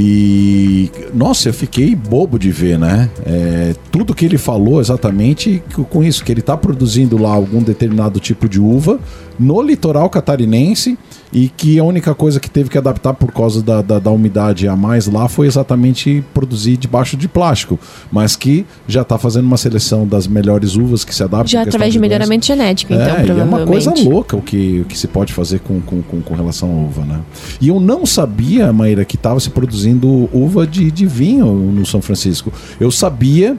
E 0.00 0.90
nossa, 1.12 1.48
eu 1.48 1.52
fiquei 1.52 1.96
bobo 1.96 2.38
de 2.38 2.52
ver, 2.52 2.78
né? 2.78 3.10
É, 3.26 3.74
tudo 3.90 4.14
que 4.14 4.24
ele 4.24 4.38
falou 4.38 4.80
exatamente 4.80 5.60
co- 5.74 5.82
com 5.84 6.04
isso, 6.04 6.24
que 6.24 6.30
ele 6.30 6.38
está 6.38 6.56
produzindo 6.56 7.20
lá 7.20 7.32
algum 7.32 7.60
determinado 7.60 8.20
tipo 8.20 8.48
de 8.48 8.60
uva 8.60 9.00
no 9.36 9.60
litoral 9.60 10.08
catarinense 10.08 10.96
e 11.32 11.48
que 11.48 11.78
a 11.78 11.84
única 11.84 12.14
coisa 12.14 12.40
que 12.40 12.48
teve 12.48 12.70
que 12.70 12.78
adaptar 12.78 13.14
por 13.14 13.32
causa 13.32 13.62
da, 13.62 13.82
da, 13.82 13.98
da 13.98 14.10
umidade 14.10 14.66
a 14.66 14.76
mais 14.76 15.06
lá 15.06 15.28
foi 15.28 15.46
exatamente 15.46 16.24
produzir 16.32 16.76
debaixo 16.76 17.16
de 17.16 17.28
plástico, 17.28 17.78
mas 18.10 18.36
que 18.36 18.64
já 18.86 19.02
está 19.02 19.18
fazendo 19.18 19.44
uma 19.44 19.56
seleção 19.56 20.06
das 20.06 20.26
melhores 20.26 20.76
uvas 20.76 21.04
que 21.04 21.14
se 21.14 21.22
adaptam. 21.22 21.48
Já 21.48 21.58
questão 21.64 21.68
através 21.68 21.92
de 21.92 21.98
melhoramento 21.98 22.46
genético, 22.46 22.92
então, 22.92 23.04
É, 23.04 23.08
e 23.08 23.10
é 23.10 23.24
provavelmente. 23.24 23.48
uma 23.48 23.66
coisa 23.66 23.94
louca 24.04 24.36
o 24.36 24.42
que, 24.42 24.80
o 24.80 24.84
que 24.84 24.98
se 24.98 25.06
pode 25.06 25.32
fazer 25.32 25.60
com, 25.60 25.80
com, 25.80 26.02
com, 26.02 26.20
com 26.20 26.34
relação 26.34 26.70
à 26.70 26.74
uva, 26.74 27.04
né? 27.04 27.20
E 27.60 27.68
eu 27.68 27.78
não 27.78 28.06
sabia, 28.06 28.72
Maíra, 28.72 29.04
que 29.04 29.16
estava 29.16 29.38
se 29.40 29.50
produzindo 29.50 30.28
uva 30.32 30.66
de, 30.66 30.90
de 30.90 31.06
vinho 31.06 31.46
no 31.46 31.84
São 31.84 32.00
Francisco. 32.00 32.52
Eu 32.80 32.90
sabia 32.90 33.56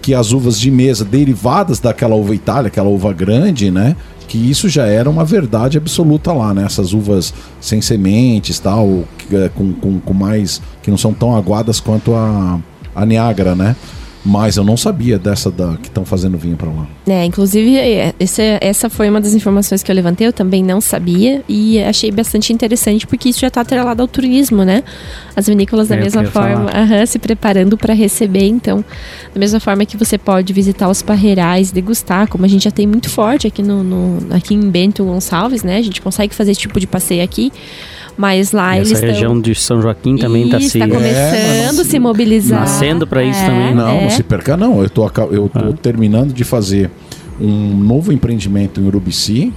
que 0.00 0.14
as 0.14 0.32
uvas 0.32 0.58
de 0.58 0.70
mesa 0.70 1.04
derivadas 1.04 1.78
daquela 1.78 2.14
uva 2.14 2.34
Itália, 2.34 2.68
aquela 2.68 2.88
uva 2.88 3.12
grande, 3.12 3.70
né? 3.70 3.94
Que 4.30 4.38
isso 4.38 4.68
já 4.68 4.86
era 4.86 5.10
uma 5.10 5.24
verdade 5.24 5.76
absoluta 5.76 6.32
lá, 6.32 6.54
né? 6.54 6.62
Essas 6.64 6.92
uvas 6.92 7.34
sem 7.60 7.80
sementes, 7.80 8.60
tal, 8.60 9.02
é, 9.32 9.48
com, 9.48 9.72
com, 9.72 9.98
com 9.98 10.14
mais. 10.14 10.62
que 10.84 10.88
não 10.88 10.96
são 10.96 11.12
tão 11.12 11.34
aguadas 11.34 11.80
quanto 11.80 12.14
a, 12.14 12.60
a 12.94 13.04
né? 13.56 13.74
Mas 14.24 14.56
eu 14.58 14.64
não 14.64 14.76
sabia 14.76 15.18
dessa 15.18 15.50
da, 15.50 15.76
que 15.78 15.88
estão 15.88 16.04
fazendo 16.04 16.36
vinho 16.36 16.54
para 16.56 16.68
lá. 16.68 16.86
É, 17.08 17.24
inclusive, 17.24 17.76
é, 17.78 18.14
esse- 18.20 18.58
essa 18.60 18.90
foi 18.90 19.08
uma 19.08 19.18
das 19.20 19.32
informações 19.32 19.82
que 19.82 19.90
eu 19.90 19.94
levantei, 19.96 20.26
eu 20.26 20.32
também 20.32 20.62
não 20.62 20.78
sabia 20.78 21.42
e 21.48 21.82
achei 21.82 22.10
bastante 22.10 22.52
interessante 22.52 23.06
porque 23.06 23.30
isso 23.30 23.40
já 23.40 23.46
está 23.48 23.62
atrelado 23.62 24.02
ao 24.02 24.06
turismo, 24.08 24.62
né? 24.62 24.84
As 25.34 25.46
vinícolas 25.46 25.88
da 25.88 25.94
É, 25.94 25.98
eu 25.98 26.02
mesma 26.02 26.24
forma, 26.26 26.70
aham, 26.70 27.06
se 27.06 27.18
preparando 27.18 27.78
para 27.78 27.94
receber, 27.94 28.44
então, 28.46 28.84
da 29.32 29.40
mesma 29.40 29.58
forma 29.58 29.86
que 29.86 29.96
você 29.96 30.18
pode 30.18 30.52
visitar 30.52 30.90
os 30.90 31.00
parreirais, 31.00 31.70
degustar, 31.70 32.28
como 32.28 32.44
a 32.44 32.48
gente 32.48 32.64
já 32.64 32.70
tem 32.70 32.86
muito 32.86 33.08
forte 33.08 33.46
aqui 33.46 33.62
no, 33.62 33.82
no- 33.82 34.34
aqui 34.34 34.52
em 34.54 34.70
Bento 34.70 35.02
Gonçalves, 35.02 35.62
né? 35.62 35.78
A 35.78 35.82
gente 35.82 36.02
consegue 36.02 36.34
fazer 36.34 36.50
esse 36.50 36.60
tipo 36.60 36.78
de 36.78 36.86
passeio 36.86 37.24
aqui, 37.24 37.50
mas 38.20 38.52
lá 38.52 38.76
Essa 38.76 38.90
eles 38.90 39.00
região 39.00 39.32
estão 39.32 39.40
de 39.40 39.54
São 39.54 39.80
Joaquim 39.80 40.16
também 40.16 40.44
está 40.44 40.58
Isso, 40.58 40.70
se. 40.70 40.78
tá 40.78 40.86
começando 40.88 41.80
a 41.80 41.84
se 41.84 41.98
mobilizar. 41.98 42.60
nascendo 42.60 43.06
pra 43.06 43.24
isso 43.24 43.40
É, 43.40 43.46
também. 43.46 43.74
Não, 43.74 43.88
é. 43.88 44.02
não 44.02 44.10
se 44.10 44.22
perca 44.22 44.56
não. 44.56 44.82
Eu 44.82 44.90
tô, 44.90 45.04
aca- 45.04 45.28
eu 45.30 45.50
Ah. 45.54 45.72
terminando 45.80 46.32
de 46.32 46.44
fazer 46.44 46.90
um 47.40 47.74
novo 47.76 48.12
empreendimento 48.12 48.80
em 48.80 48.86
Urubici. 48.86 49.52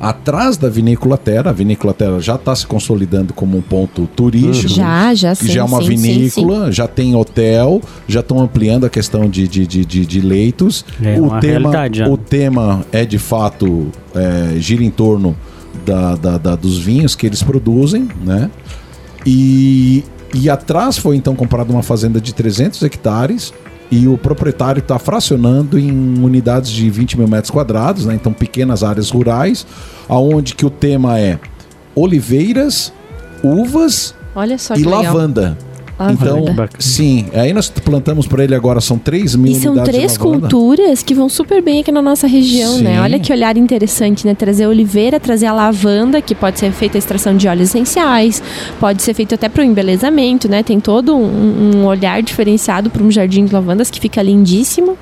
Atrás 0.00 0.56
da 0.56 0.68
Vinícola 0.68 1.18
Terra, 1.18 1.50
a 1.50 1.52
Vinícola 1.52 1.92
Terra 1.92 2.20
já 2.20 2.36
está 2.36 2.54
se 2.54 2.64
consolidando 2.64 3.34
como 3.34 3.58
um 3.58 3.60
ponto 3.60 4.06
turístico. 4.14 4.68
Já, 4.72 5.12
já, 5.12 5.34
sim, 5.34 5.48
já 5.48 5.60
é 5.60 5.64
uma 5.64 5.82
sim, 5.82 5.88
sim, 5.88 5.96
sim. 5.96 6.12
vinícola, 6.12 6.70
já 6.70 6.86
tem 6.86 7.16
hotel, 7.16 7.82
já 8.06 8.20
estão 8.20 8.38
ampliando 8.40 8.86
a 8.86 8.88
questão 8.88 9.28
de, 9.28 9.48
de, 9.48 9.66
de, 9.66 9.84
de- 9.84 10.06
de 10.06 10.20
leitos. 10.20 10.84
É 11.02 11.18
o, 11.20 11.24
uma 11.24 11.40
tema, 11.40 11.70
o 12.08 12.16
tema 12.16 12.86
é 12.92 13.04
de 13.04 13.18
fato 13.18 13.88
é, 14.14 14.60
gira 14.60 14.84
em 14.84 14.90
torno 14.90 15.34
da, 15.88 16.14
da- 16.16 16.38
da- 16.38 16.56
dos 16.56 16.78
vinhos 16.78 17.14
que 17.16 17.26
eles 17.26 17.42
produzem, 17.42 18.08
né? 18.24 18.50
E, 19.26 20.04
e 20.34 20.48
atrás 20.50 20.98
foi 20.98 21.16
então 21.16 21.34
comprada 21.34 21.72
uma 21.72 21.82
fazenda 21.82 22.20
de 22.20 22.32
300 22.34 22.82
hectares 22.82 23.52
e 23.90 24.06
o 24.06 24.18
proprietário 24.18 24.80
está 24.80 24.98
fracionando 24.98 25.78
em 25.78 25.90
unidades 26.22 26.70
de 26.70 26.88
20 26.90 27.18
mil 27.18 27.26
metros 27.26 27.50
quadrados, 27.50 28.04
né? 28.06 28.14
Então 28.14 28.32
pequenas 28.32 28.82
áreas 28.82 29.10
rurais, 29.10 29.66
aonde 30.08 30.54
que 30.54 30.66
o 30.66 30.70
tema 30.70 31.18
é 31.18 31.38
oliveiras, 31.94 32.92
uvas 33.42 34.14
e 34.78 34.84
legal. 34.84 35.02
lavanda. 35.02 35.58
Lavanda. 35.98 36.40
Então, 36.52 36.68
sim, 36.78 37.26
aí 37.34 37.52
nós 37.52 37.68
plantamos 37.68 38.26
para 38.26 38.44
ele 38.44 38.54
agora 38.54 38.80
são 38.80 38.98
3 38.98 39.34
mil 39.34 39.52
E 39.52 39.54
são 39.56 39.82
três 39.82 40.16
culturas 40.16 41.02
que 41.02 41.14
vão 41.14 41.28
super 41.28 41.60
bem 41.60 41.80
aqui 41.80 41.90
na 41.90 42.00
nossa 42.00 42.26
região, 42.26 42.76
Sim. 42.76 42.82
né? 42.82 43.00
Olha 43.00 43.18
que 43.18 43.32
olhar 43.32 43.56
interessante, 43.56 44.26
né? 44.26 44.34
Trazer 44.34 44.64
a 44.64 44.68
oliveira, 44.68 45.18
trazer 45.18 45.46
a 45.46 45.52
lavanda, 45.52 46.20
que 46.20 46.34
pode 46.34 46.58
ser 46.58 46.70
feita 46.70 46.96
a 46.96 47.00
extração 47.00 47.36
de 47.36 47.48
óleos 47.48 47.70
essenciais, 47.70 48.42
pode 48.78 49.02
ser 49.02 49.14
feito 49.14 49.34
até 49.34 49.48
para 49.48 49.62
o 49.62 49.64
embelezamento, 49.64 50.48
né? 50.48 50.62
Tem 50.62 50.78
todo 50.78 51.16
um, 51.16 51.78
um 51.78 51.86
olhar 51.86 52.22
diferenciado 52.22 52.90
para 52.90 53.02
um 53.02 53.10
jardim 53.10 53.44
de 53.44 53.52
lavandas 53.52 53.90
que 53.90 54.00
fica 54.00 54.22
lindíssimo. 54.22 54.96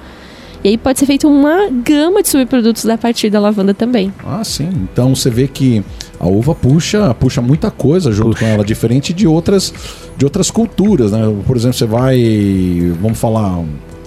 E 0.65 0.71
aí 0.71 0.79
pode 0.79 0.99
ser 0.99 1.07
feita 1.07 1.29
uma 1.29 1.69
gama 1.71 2.23
de 2.23 2.29
subprodutos 2.29 2.89
a 2.89 2.99
partir 2.99 3.31
da 3.31 3.39
lavanda 3.39 3.73
também. 3.73 4.13
Ah, 4.25 4.43
sim. 4.43 4.69
Então 4.91 5.15
você 5.15 5.31
vê 5.31 5.47
que 5.47 5.85
a 6.19 6.27
uva 6.27 6.55
puxa, 6.55 7.15
puxa 7.15 7.41
muita 7.41 7.71
coisa 7.71 8.13
junto 8.13 8.31
Puxa. 8.31 8.45
com 8.45 8.47
ela, 8.47 8.65
diferente 8.65 9.13
de 9.13 9.27
outras, 9.27 9.73
de 10.17 10.25
outras 10.25 10.51
culturas, 10.51 11.13
né? 11.13 11.21
Por 11.47 11.57
exemplo, 11.57 11.77
você 11.77 11.87
vai, 11.87 12.95
vamos 13.01 13.19
falar 13.19 13.63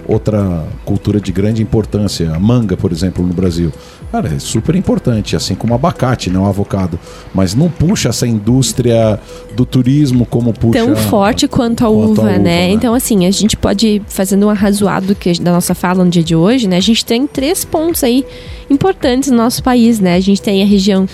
outra 0.10 0.66
cultura 0.84 1.22
de 1.22 1.32
grande 1.32 1.62
importância, 1.62 2.34
a 2.34 2.40
manga, 2.40 2.76
por 2.76 2.92
exemplo, 2.92 3.26
no 3.26 3.34
Brasil. 3.34 3.72
Cara, 4.12 4.34
é 4.34 4.40
super 4.40 4.76
importante, 4.76 5.36
assim 5.36 5.54
como 5.54 5.72
o 5.72 5.76
abacate, 5.76 6.32
né, 6.32 6.40
o 6.40 6.46
avocado. 6.46 7.00
Mas 7.32 7.54
não 7.54 7.70
puxa 7.70 8.10
essa 8.10 8.26
indústria 8.26 9.20
do 9.56 9.66
turismo 9.68 10.26
como 10.26 10.52
puxa. 10.52 10.84
Tão 10.84 10.96
forte 10.96 11.48
quanto 11.48 11.86
a 11.86 11.88
quanto 11.88 12.12
uva, 12.12 12.22
a 12.22 12.26
uva, 12.26 12.32
né? 12.32 12.40
né? 12.40 12.70
Então, 12.72 12.96
assim, 12.96 13.28
a 13.28 13.32
gente 13.32 13.56
pode, 13.56 14.02
fazendo 14.08 14.48
um 14.48 14.50
arrazoado 14.50 15.14
que, 15.14 15.40
da 15.40 15.52
nossa 15.52 15.76
fala 15.76 16.04
no 16.04 16.10
dia 16.10 16.24
de 16.24 16.36
hoje, 16.36 16.68
né? 16.68 16.78
A 16.78 16.82
gente 16.82 17.06
tem 17.06 17.28
três 17.28 17.64
pontos 17.64 18.04
aí 18.04 18.26
importantes 18.68 19.30
no 19.30 19.38
nosso 19.38 19.62
país, 19.62 20.00
né? 20.00 20.16
A 20.16 20.20
gente 20.20 20.42
tem 20.42 20.64
a 20.64 20.66
região 20.66 21.08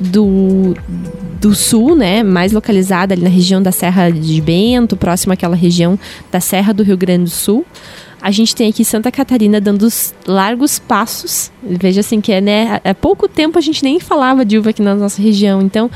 do, 0.00 0.74
do 1.40 1.54
sul, 1.54 1.94
né? 1.94 2.22
Mais 2.22 2.52
localizada 2.52 3.14
ali 3.14 3.22
na 3.22 3.28
região 3.28 3.62
da 3.62 3.72
Serra 3.72 4.10
de 4.10 4.40
Bento, 4.40 4.96
próximo 4.96 5.32
àquela 5.32 5.56
região 5.56 5.98
da 6.30 6.40
Serra 6.40 6.72
do 6.72 6.82
Rio 6.82 6.96
Grande 6.96 7.24
do 7.24 7.30
Sul. 7.30 7.66
A 8.20 8.30
gente 8.30 8.54
tem 8.54 8.70
aqui 8.70 8.84
Santa 8.84 9.10
Catarina 9.10 9.60
dando 9.60 9.82
os 9.82 10.14
largos 10.28 10.78
passos. 10.78 11.50
Veja 11.60 12.00
assim 12.00 12.20
que 12.20 12.30
é, 12.30 12.40
né? 12.40 12.80
Há 12.84 12.94
pouco 12.94 13.26
tempo 13.26 13.58
a 13.58 13.60
gente 13.60 13.82
nem 13.82 13.98
falava 13.98 14.44
de 14.44 14.56
uva 14.56 14.70
aqui 14.70 14.80
na 14.80 14.94
nossa 14.94 15.20
região. 15.20 15.60
Então, 15.60 15.90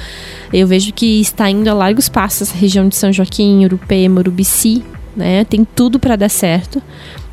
eu 0.53 0.67
vejo 0.67 0.93
que 0.93 1.21
está 1.21 1.49
indo 1.49 1.69
a 1.69 1.73
largos 1.73 2.09
passos 2.09 2.49
essa 2.49 2.57
região 2.57 2.89
de 2.89 2.97
São 2.97 3.13
Joaquim, 3.13 3.65
Urupema, 3.65 4.19
Urubici, 4.19 4.83
né? 5.17 5.45
Tem 5.45 5.65
tudo 5.65 6.01
para 6.01 6.17
dar 6.17 6.29
certo. 6.29 6.83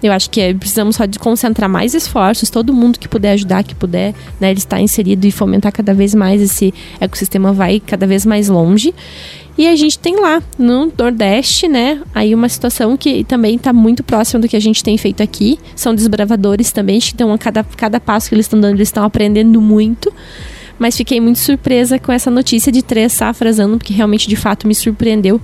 Eu 0.03 0.11
acho 0.11 0.29
que 0.29 0.41
é, 0.41 0.53
precisamos 0.53 0.97
só 0.97 1.05
de 1.05 1.17
concentrar 1.17 1.69
mais 1.69 1.93
esforços, 1.93 2.49
todo 2.49 2.73
mundo 2.73 2.99
que 2.99 3.07
puder 3.07 3.31
ajudar, 3.31 3.63
que 3.63 3.73
puder, 3.73 4.13
né, 4.39 4.51
ele 4.51 4.59
estar 4.59 4.81
inserido 4.81 5.25
e 5.25 5.31
fomentar 5.31 5.71
cada 5.71 5.93
vez 5.93 6.13
mais 6.13 6.41
esse 6.41 6.73
ecossistema 6.99 7.53
vai 7.53 7.79
cada 7.79 8.05
vez 8.05 8.25
mais 8.25 8.49
longe. 8.49 8.93
E 9.57 9.67
a 9.67 9.75
gente 9.75 9.99
tem 9.99 10.19
lá 10.19 10.41
no 10.57 10.91
Nordeste, 10.97 11.67
né? 11.67 12.01
Aí 12.13 12.33
uma 12.33 12.49
situação 12.49 12.97
que 12.97 13.23
também 13.23 13.55
está 13.55 13.71
muito 13.71 14.03
próxima 14.03 14.39
do 14.41 14.47
que 14.47 14.55
a 14.55 14.59
gente 14.59 14.83
tem 14.83 14.97
feito 14.97 15.21
aqui. 15.21 15.59
São 15.75 15.93
desbravadores 15.93 16.71
também, 16.71 16.99
que 16.99 17.05
estão 17.05 17.31
a 17.31 17.37
cada, 17.37 17.63
cada 17.63 17.99
passo 17.99 18.29
que 18.29 18.35
eles 18.35 18.47
estão 18.47 18.59
dando, 18.59 18.75
eles 18.75 18.87
estão 18.87 19.03
aprendendo 19.03 19.61
muito 19.61 20.11
mas 20.77 20.97
fiquei 20.97 21.19
muito 21.21 21.39
surpresa 21.39 21.99
com 21.99 22.11
essa 22.11 22.29
notícia 22.29 22.71
de 22.71 22.81
três 22.81 23.13
safras 23.13 23.59
ano, 23.59 23.77
porque 23.77 23.93
realmente 23.93 24.27
de 24.27 24.35
fato 24.35 24.67
me 24.67 24.75
surpreendeu. 24.75 25.39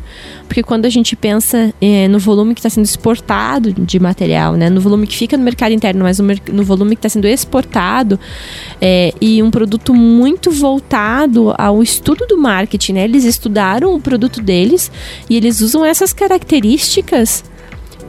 Porque 0.47 0.63
quando 0.63 0.85
a 0.85 0.89
gente 0.89 1.15
pensa 1.15 1.73
é, 1.81 2.07
no 2.07 2.19
volume 2.19 2.53
que 2.53 2.59
está 2.59 2.69
sendo 2.69 2.85
exportado 2.85 3.71
de 3.73 3.99
material, 3.99 4.53
né, 4.53 4.69
no 4.69 4.81
volume 4.81 5.07
que 5.07 5.15
fica 5.15 5.37
no 5.37 5.43
mercado 5.43 5.73
interno, 5.73 6.03
mas 6.03 6.19
no, 6.19 6.27
no 6.51 6.63
volume 6.63 6.95
que 6.95 6.99
está 6.99 7.09
sendo 7.09 7.25
exportado, 7.25 8.19
é, 8.81 9.13
e 9.21 9.41
um 9.41 9.51
produto 9.51 9.93
muito 9.93 10.51
voltado 10.51 11.53
ao 11.57 11.81
estudo 11.83 12.25
do 12.25 12.37
marketing, 12.37 12.93
né, 12.93 13.03
eles 13.03 13.23
estudaram 13.23 13.93
o 13.93 14.01
produto 14.01 14.41
deles 14.41 14.91
e 15.29 15.35
eles 15.35 15.61
usam 15.61 15.85
essas 15.85 16.11
características 16.11 17.43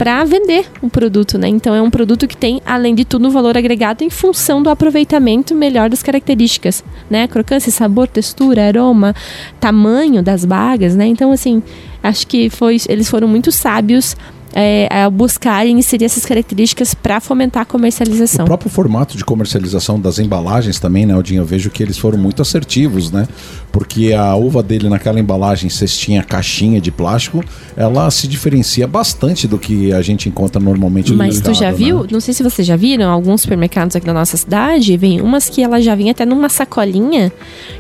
para 0.01 0.25
vender 0.25 0.65
o 0.81 0.89
produto, 0.89 1.37
né? 1.37 1.47
Então 1.47 1.75
é 1.75 1.83
um 1.83 1.91
produto 1.91 2.27
que 2.27 2.35
tem, 2.35 2.63
além 2.65 2.95
de 2.95 3.05
tudo, 3.05 3.29
um 3.29 3.31
valor 3.31 3.59
agregado 3.59 4.03
em 4.03 4.09
função 4.09 4.63
do 4.63 4.71
aproveitamento 4.71 5.55
melhor 5.55 5.91
das 5.91 6.03
características, 6.03 6.83
né? 7.11 7.29
Crocância, 7.29 7.71
sabor, 7.71 8.09
textura, 8.09 8.67
aroma, 8.67 9.15
tamanho 9.61 10.23
das 10.23 10.43
bagas, 10.47 10.97
né? 10.97 11.07
Então 11.07 11.31
assim, 11.33 11.63
acho 12.03 12.27
que 12.27 12.49
foi, 12.49 12.79
eles 12.89 13.11
foram 13.11 13.29
muito 13.29 13.53
sábios 13.53 14.17
é, 14.55 14.89
a 14.91 15.09
buscar 15.09 15.67
e 15.67 15.71
inserir 15.71 16.05
essas 16.05 16.25
características 16.25 16.95
para 16.95 17.21
fomentar 17.21 17.63
a 17.63 17.65
comercialização. 17.65 18.45
O 18.45 18.49
próprio 18.49 18.71
formato 18.71 19.17
de 19.17 19.25
comercialização 19.25 20.01
das 20.01 20.19
embalagens 20.19 20.81
também, 20.81 21.07
né, 21.07 21.17
Odinho? 21.17 21.43
Eu 21.43 21.47
vejo 21.47 21.71
que 21.71 21.83
eles 21.83 21.99
foram 21.99 22.19
muito 22.19 22.43
assertivos, 22.43 23.11
né? 23.11 23.29
Porque 23.73 24.13
a 24.13 24.35
uva 24.35 24.63
dele 24.63 24.89
naquela 24.89 25.21
embalagem 25.21 25.71
cestinha, 25.71 26.23
caixinha 26.23 26.81
de 26.81 26.91
plástico, 26.91 27.45
ela 27.77 28.11
se 28.11 28.27
diferencia 28.27 28.87
bastante 28.87 29.47
do 29.47 29.59
que 29.59 29.93
a 29.93 30.03
gente 30.03 30.29
encontra 30.29 30.61
normalmente 30.61 31.13
no 31.13 31.19
Mas 31.19 31.37
mercado. 31.37 31.55
tu 31.55 31.59
já 31.59 31.71
né? 31.71 31.77
viu? 31.77 32.07
Não 32.11 32.21
sei 32.21 32.35
se 32.35 32.43
vocês 32.43 32.67
já 32.67 32.77
viram, 32.77 33.11
alguns 33.11 33.43
supermercados 33.43 33.95
aqui 33.95 34.07
da 34.07 34.13
nossa 34.13 34.37
cidade, 34.37 34.97
vem 34.97 35.21
umas 35.21 35.49
que 35.49 35.63
ela 35.63 35.81
já 35.81 35.95
vem 35.95 36.11
até 36.11 36.27
numa 36.27 36.49
sacolinha, 36.49 37.33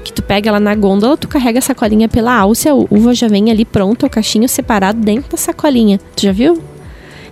que 0.04 0.12
tu 0.12 0.22
pega 0.22 0.48
ela 0.48 0.60
na 0.60 0.74
gôndola, 0.74 1.16
tu 1.16 1.28
carrega 1.28 1.58
a 1.58 1.62
sacolinha 1.62 2.08
pela 2.08 2.34
alça, 2.34 2.70
a 2.70 2.74
uva 2.74 3.14
já 3.14 3.26
vem 3.28 3.50
ali 3.50 3.64
pronta, 3.64 4.06
o 4.06 4.10
caixinho 4.10 4.48
separado 4.48 5.00
dentro 5.00 5.30
da 5.30 5.36
sacolinha. 5.36 5.98
Tu 6.14 6.22
já 6.22 6.32
viu? 6.32 6.62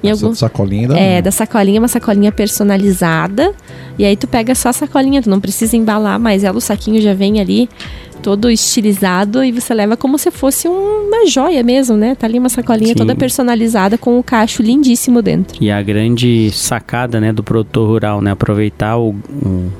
Em 0.02 0.10
Essa 0.10 0.24
algum... 0.24 0.34
sacolinha 0.34 0.88
da... 0.88 0.98
É, 0.98 1.22
da 1.22 1.30
sacolinha, 1.30 1.80
uma 1.80 1.88
sacolinha 1.88 2.30
personalizada. 2.32 3.52
E 3.98 4.04
aí 4.04 4.16
tu 4.16 4.26
pega 4.26 4.54
só 4.54 4.68
a 4.68 4.72
sacolinha, 4.72 5.22
tu 5.22 5.30
não 5.30 5.40
precisa 5.40 5.76
embalar, 5.76 6.18
mas 6.18 6.44
ela, 6.44 6.56
o 6.56 6.60
saquinho 6.60 7.00
já 7.00 7.14
vem 7.14 7.40
ali 7.40 7.68
todo 8.22 8.50
estilizado 8.50 9.42
e 9.44 9.52
você 9.52 9.72
leva 9.72 9.96
como 9.96 10.18
se 10.18 10.30
fosse 10.30 10.68
uma 10.68 11.26
joia 11.26 11.62
mesmo, 11.62 11.96
né? 11.96 12.14
Tá 12.14 12.26
ali 12.26 12.38
uma 12.38 12.48
sacolinha 12.48 12.88
Sim. 12.88 12.94
toda 12.94 13.14
personalizada 13.14 13.96
com 13.96 14.18
o 14.18 14.22
cacho 14.22 14.62
lindíssimo 14.62 15.22
dentro. 15.22 15.62
E 15.62 15.70
a 15.70 15.80
grande 15.82 16.50
sacada, 16.52 17.20
né, 17.20 17.32
do 17.32 17.42
produtor 17.42 17.88
rural, 17.88 18.20
né, 18.20 18.32
aproveitar 18.32 18.96
o, 18.98 19.10
o, 19.10 19.72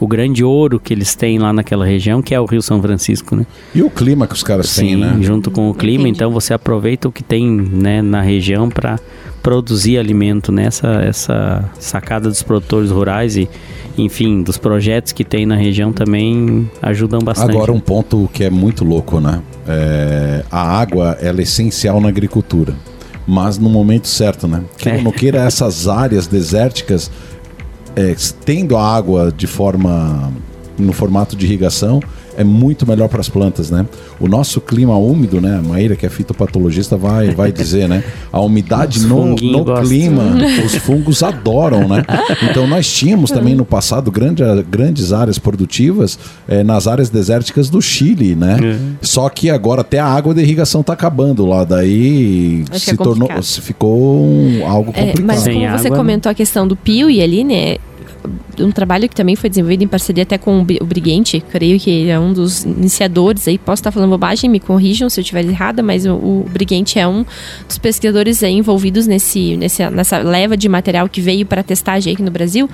o 0.00 0.06
grande 0.06 0.42
ouro 0.42 0.80
que 0.80 0.92
eles 0.92 1.14
têm 1.14 1.38
lá 1.38 1.52
naquela 1.52 1.84
região, 1.84 2.22
que 2.22 2.34
é 2.34 2.40
o 2.40 2.44
Rio 2.44 2.62
São 2.62 2.80
Francisco, 2.80 3.36
né? 3.36 3.46
E 3.74 3.82
o 3.82 3.90
clima 3.90 4.26
que 4.26 4.34
os 4.34 4.42
caras 4.42 4.74
têm, 4.74 4.90
Sim, 4.90 4.96
né? 4.96 5.18
junto 5.20 5.50
com 5.50 5.70
o 5.70 5.74
clima, 5.74 6.04
Entendi. 6.04 6.16
então 6.16 6.30
você 6.30 6.54
aproveita 6.54 7.08
o 7.08 7.12
que 7.12 7.22
tem, 7.22 7.48
né, 7.50 8.02
na 8.02 8.20
região 8.20 8.68
para 8.68 8.98
produzir 9.42 9.98
alimento, 9.98 10.52
né? 10.52 10.66
Essa, 10.66 10.88
essa 11.02 11.70
sacada 11.78 12.28
dos 12.28 12.42
produtores 12.42 12.90
rurais 12.90 13.36
e, 13.36 13.48
enfim, 13.98 14.42
dos 14.42 14.56
projetos 14.56 15.12
que 15.12 15.24
tem 15.24 15.44
na 15.44 15.56
região 15.56 15.92
também 15.92 16.70
ajudam 16.80 17.20
bastante. 17.20 17.50
Agora 17.50 17.72
um 17.72 17.80
ponto 17.80 18.30
que 18.32 18.44
é 18.44 18.50
muito 18.50 18.84
louco, 18.84 19.20
né? 19.20 19.42
É, 19.66 20.44
a 20.50 20.60
água 20.60 21.18
ela 21.20 21.40
é 21.40 21.42
essencial 21.42 22.00
na 22.00 22.08
agricultura, 22.08 22.74
mas 23.26 23.58
no 23.58 23.68
momento 23.68 24.06
certo, 24.06 24.46
né? 24.46 24.62
É. 24.84 24.96
ou 24.96 25.02
não 25.02 25.12
queira, 25.12 25.42
essas 25.42 25.88
áreas 25.88 26.26
desérticas, 26.26 27.10
é, 27.96 28.14
tendo 28.44 28.76
a 28.76 28.94
água 28.94 29.32
de 29.36 29.46
forma 29.46 30.32
no 30.78 30.92
formato 30.92 31.36
de 31.36 31.46
irrigação, 31.46 32.00
é 32.36 32.44
muito 32.44 32.86
melhor 32.86 33.08
para 33.08 33.20
as 33.20 33.28
plantas, 33.28 33.70
né? 33.70 33.86
O 34.20 34.26
nosso 34.28 34.60
clima 34.60 34.96
úmido, 34.96 35.40
né? 35.40 35.58
A 35.58 35.62
Maíra, 35.62 35.96
que 35.96 36.06
é 36.06 36.08
fitopatologista, 36.08 36.96
vai, 36.96 37.30
vai 37.30 37.52
dizer, 37.52 37.88
né? 37.88 38.02
A 38.32 38.40
umidade 38.40 38.98
Os 38.98 39.04
no, 39.04 39.26
no 39.34 39.64
clima, 39.82 40.22
os 40.64 40.74
fungos 40.76 41.22
adoram, 41.22 41.86
né? 41.88 42.04
Então 42.50 42.66
nós 42.66 42.90
tínhamos 42.90 43.30
também 43.30 43.54
no 43.54 43.64
passado 43.64 44.10
grande, 44.10 44.42
grandes 44.70 45.12
áreas 45.12 45.38
produtivas 45.38 46.18
eh, 46.48 46.62
nas 46.64 46.86
áreas 46.86 47.10
desérticas 47.10 47.68
do 47.68 47.80
Chile, 47.82 48.34
né? 48.34 48.56
Só 49.00 49.28
que 49.28 49.50
agora 49.50 49.82
até 49.82 49.98
a 49.98 50.06
água 50.06 50.32
de 50.34 50.40
irrigação 50.42 50.80
está 50.80 50.92
acabando 50.92 51.44
lá, 51.46 51.64
daí 51.64 52.64
Acho 52.70 52.80
que 52.80 52.86
se 52.86 52.90
é 52.92 52.96
tornou, 52.96 53.28
ficou 53.42 54.24
um- 54.24 54.66
algo 54.66 54.90
É, 54.94 55.00
complicado. 55.06 55.26
mas 55.26 55.40
Sem 55.40 55.54
como 55.66 55.78
você 55.78 55.86
água, 55.88 55.98
comentou 55.98 56.30
a 56.30 56.34
questão 56.34 56.66
do 56.66 56.76
Piuí 56.76 57.20
ali, 57.22 57.44
né? 57.44 57.76
Um 58.60 58.70
trabalho 58.70 59.08
que 59.08 59.14
também 59.14 59.34
foi 59.34 59.48
desenvolvido 59.48 59.82
em 59.82 59.88
parceria 59.88 60.22
até 60.24 60.36
com 60.36 60.60
o 60.60 60.64
Bri- 60.64 60.78
o 60.80 60.84
Briguente, 60.84 61.42
creio 61.50 61.78
que 61.80 62.08
é 62.08 62.18
um 62.18 62.32
dos 62.32 62.64
iniciadores 62.64 63.48
aí. 63.48 63.56
Posso 63.56 63.80
estar 63.80 63.90
falando 63.90 64.10
bobagem, 64.10 64.50
me 64.50 64.60
corrijam 64.60 65.08
se 65.08 65.18
eu 65.18 65.22
estiver 65.22 65.44
errada, 65.44 65.82
mas 65.82 66.04
o, 66.04 66.12
o 66.14 66.46
Briguente 66.52 66.98
é 66.98 67.08
um 67.08 67.24
dos 67.66 67.78
pesquisadores 67.78 68.42
envolvidos 68.42 69.06
nesse, 69.06 69.56
nesse, 69.56 69.88
nessa 69.90 70.18
leva 70.18 70.56
de 70.56 70.68
material 70.68 71.08
que 71.08 71.20
veio 71.20 71.46
para 71.46 71.62
testagem 71.62 72.12
aqui 72.12 72.22
no 72.22 72.30
Brasil. 72.30 72.68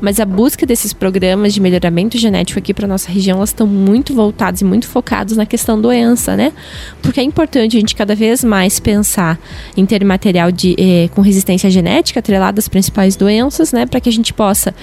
Mas 0.00 0.20
a 0.20 0.24
busca 0.24 0.66
desses 0.66 0.92
programas 0.92 1.54
de 1.54 1.60
melhoramento 1.60 2.18
genético 2.18 2.58
aqui 2.58 2.74
para 2.74 2.86
nossa 2.86 3.10
região, 3.10 3.38
elas 3.38 3.50
estão 3.50 3.66
muito 3.66 4.14
voltadas 4.14 4.60
e 4.60 4.64
muito 4.64 4.86
focados 4.86 5.36
na 5.36 5.46
questão 5.46 5.80
doença, 5.80 6.36
né? 6.36 6.52
Porque 7.00 7.20
é 7.20 7.22
importante 7.22 7.76
a 7.76 7.80
gente 7.80 7.94
cada 7.94 8.14
vez 8.14 8.44
mais 8.44 8.78
pensar 8.78 9.38
em 9.76 9.86
ter 9.86 10.04
material 10.04 10.52
de, 10.52 10.74
eh, 10.78 11.08
com 11.14 11.20
resistência 11.22 11.70
genética 11.70 12.20
atrelado 12.20 12.58
às 12.58 12.68
principais 12.68 13.16
doenças, 13.16 13.72
né? 13.72 13.86
Para 13.86 14.00
que 14.00 14.08
a 14.08 14.12
gente 14.12 14.32
possa 14.34 14.74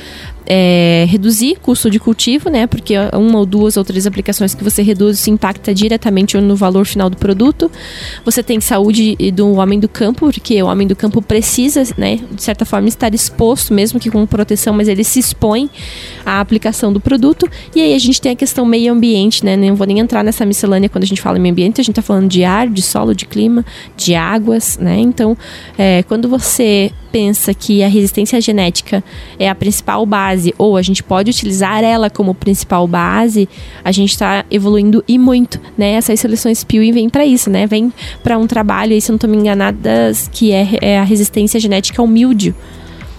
eh, 0.51 1.05
reduzir 1.07 1.59
custo 1.61 1.91
de 1.91 1.99
cultivo, 1.99 2.49
né? 2.49 2.65
Porque 2.65 2.95
uma 3.13 3.37
ou 3.37 3.45
duas 3.45 3.77
ou 3.77 3.83
três 3.83 4.07
aplicações 4.07 4.55
que 4.55 4.63
você 4.63 4.81
reduz 4.81 5.19
se 5.19 5.29
impacta 5.29 5.75
diretamente 5.75 6.35
no 6.37 6.55
valor 6.55 6.85
final 6.85 7.07
do 7.07 7.15
produto. 7.15 7.71
Você 8.25 8.41
tem 8.41 8.59
saúde 8.59 9.15
do 9.31 9.53
homem 9.53 9.79
do 9.79 9.87
campo, 9.87 10.25
porque 10.31 10.61
o 10.63 10.65
homem 10.65 10.87
do 10.87 10.95
campo 10.95 11.21
precisa, 11.21 11.83
né? 11.95 12.19
De 12.31 12.41
certa 12.41 12.65
forma 12.65 12.87
estar 12.87 13.13
exposto, 13.13 13.73
mesmo 13.75 13.99
que 13.99 14.09
com 14.09 14.25
proteção, 14.25 14.73
mas 14.73 14.87
ele 14.87 15.03
se 15.03 15.19
expõe 15.19 15.69
à 16.25 16.39
aplicação 16.39 16.91
do 16.91 16.99
produto. 16.99 17.47
E 17.75 17.81
aí 17.81 17.93
a 17.93 17.99
gente 17.99 18.19
tem 18.19 18.31
a 18.31 18.35
questão 18.35 18.65
meio 18.65 18.91
ambiente, 18.91 19.45
né? 19.45 19.55
Não 19.55 19.75
vou 19.75 19.85
nem 19.85 19.99
entrar 19.99 20.23
nessa 20.23 20.45
miscelânea 20.47 20.89
quando 20.89 21.03
a 21.03 21.07
gente 21.07 21.21
fala 21.21 21.37
meio 21.37 21.51
ambiente, 21.51 21.79
a 21.79 21.83
gente 21.83 21.91
está 21.91 22.01
falando 22.01 22.27
de 22.27 22.43
ar, 22.43 22.67
de 22.67 22.81
solo, 22.81 23.13
de 23.13 23.27
clima, 23.27 23.63
de 23.95 24.15
águas, 24.15 24.79
né? 24.79 24.97
Então, 24.99 25.37
é, 25.77 26.01
quando 26.03 26.27
você 26.27 26.91
pensa 27.11 27.53
que 27.53 27.83
a 27.83 27.87
resistência 27.87 28.39
genética 28.39 29.03
é 29.37 29.49
a 29.49 29.55
principal 29.55 30.05
base, 30.05 30.38
ou 30.57 30.77
a 30.77 30.81
gente 30.81 31.03
pode 31.03 31.29
utilizar 31.29 31.83
ela 31.83 32.09
como 32.09 32.33
principal 32.33 32.87
base, 32.87 33.47
a 33.83 33.91
gente 33.91 34.11
está 34.11 34.45
evoluindo 34.49 35.03
e 35.07 35.17
muito, 35.17 35.59
né? 35.77 35.93
Essas 35.93 36.19
seleções 36.19 36.63
Pew 36.63 36.81
vêm 36.93 37.09
para 37.09 37.25
isso, 37.25 37.49
né? 37.49 37.65
Vem 37.67 37.91
para 38.23 38.37
um 38.37 38.47
trabalho, 38.47 38.93
aí, 38.93 39.01
se 39.01 39.11
eu 39.11 39.13
não 39.13 39.17
estou 39.17 39.29
me 39.29 39.37
enganadas, 39.37 40.29
que 40.31 40.51
é, 40.51 40.67
é 40.81 40.99
a 40.99 41.03
resistência 41.03 41.59
genética 41.59 42.01
ao 42.01 42.07
mildio 42.07 42.55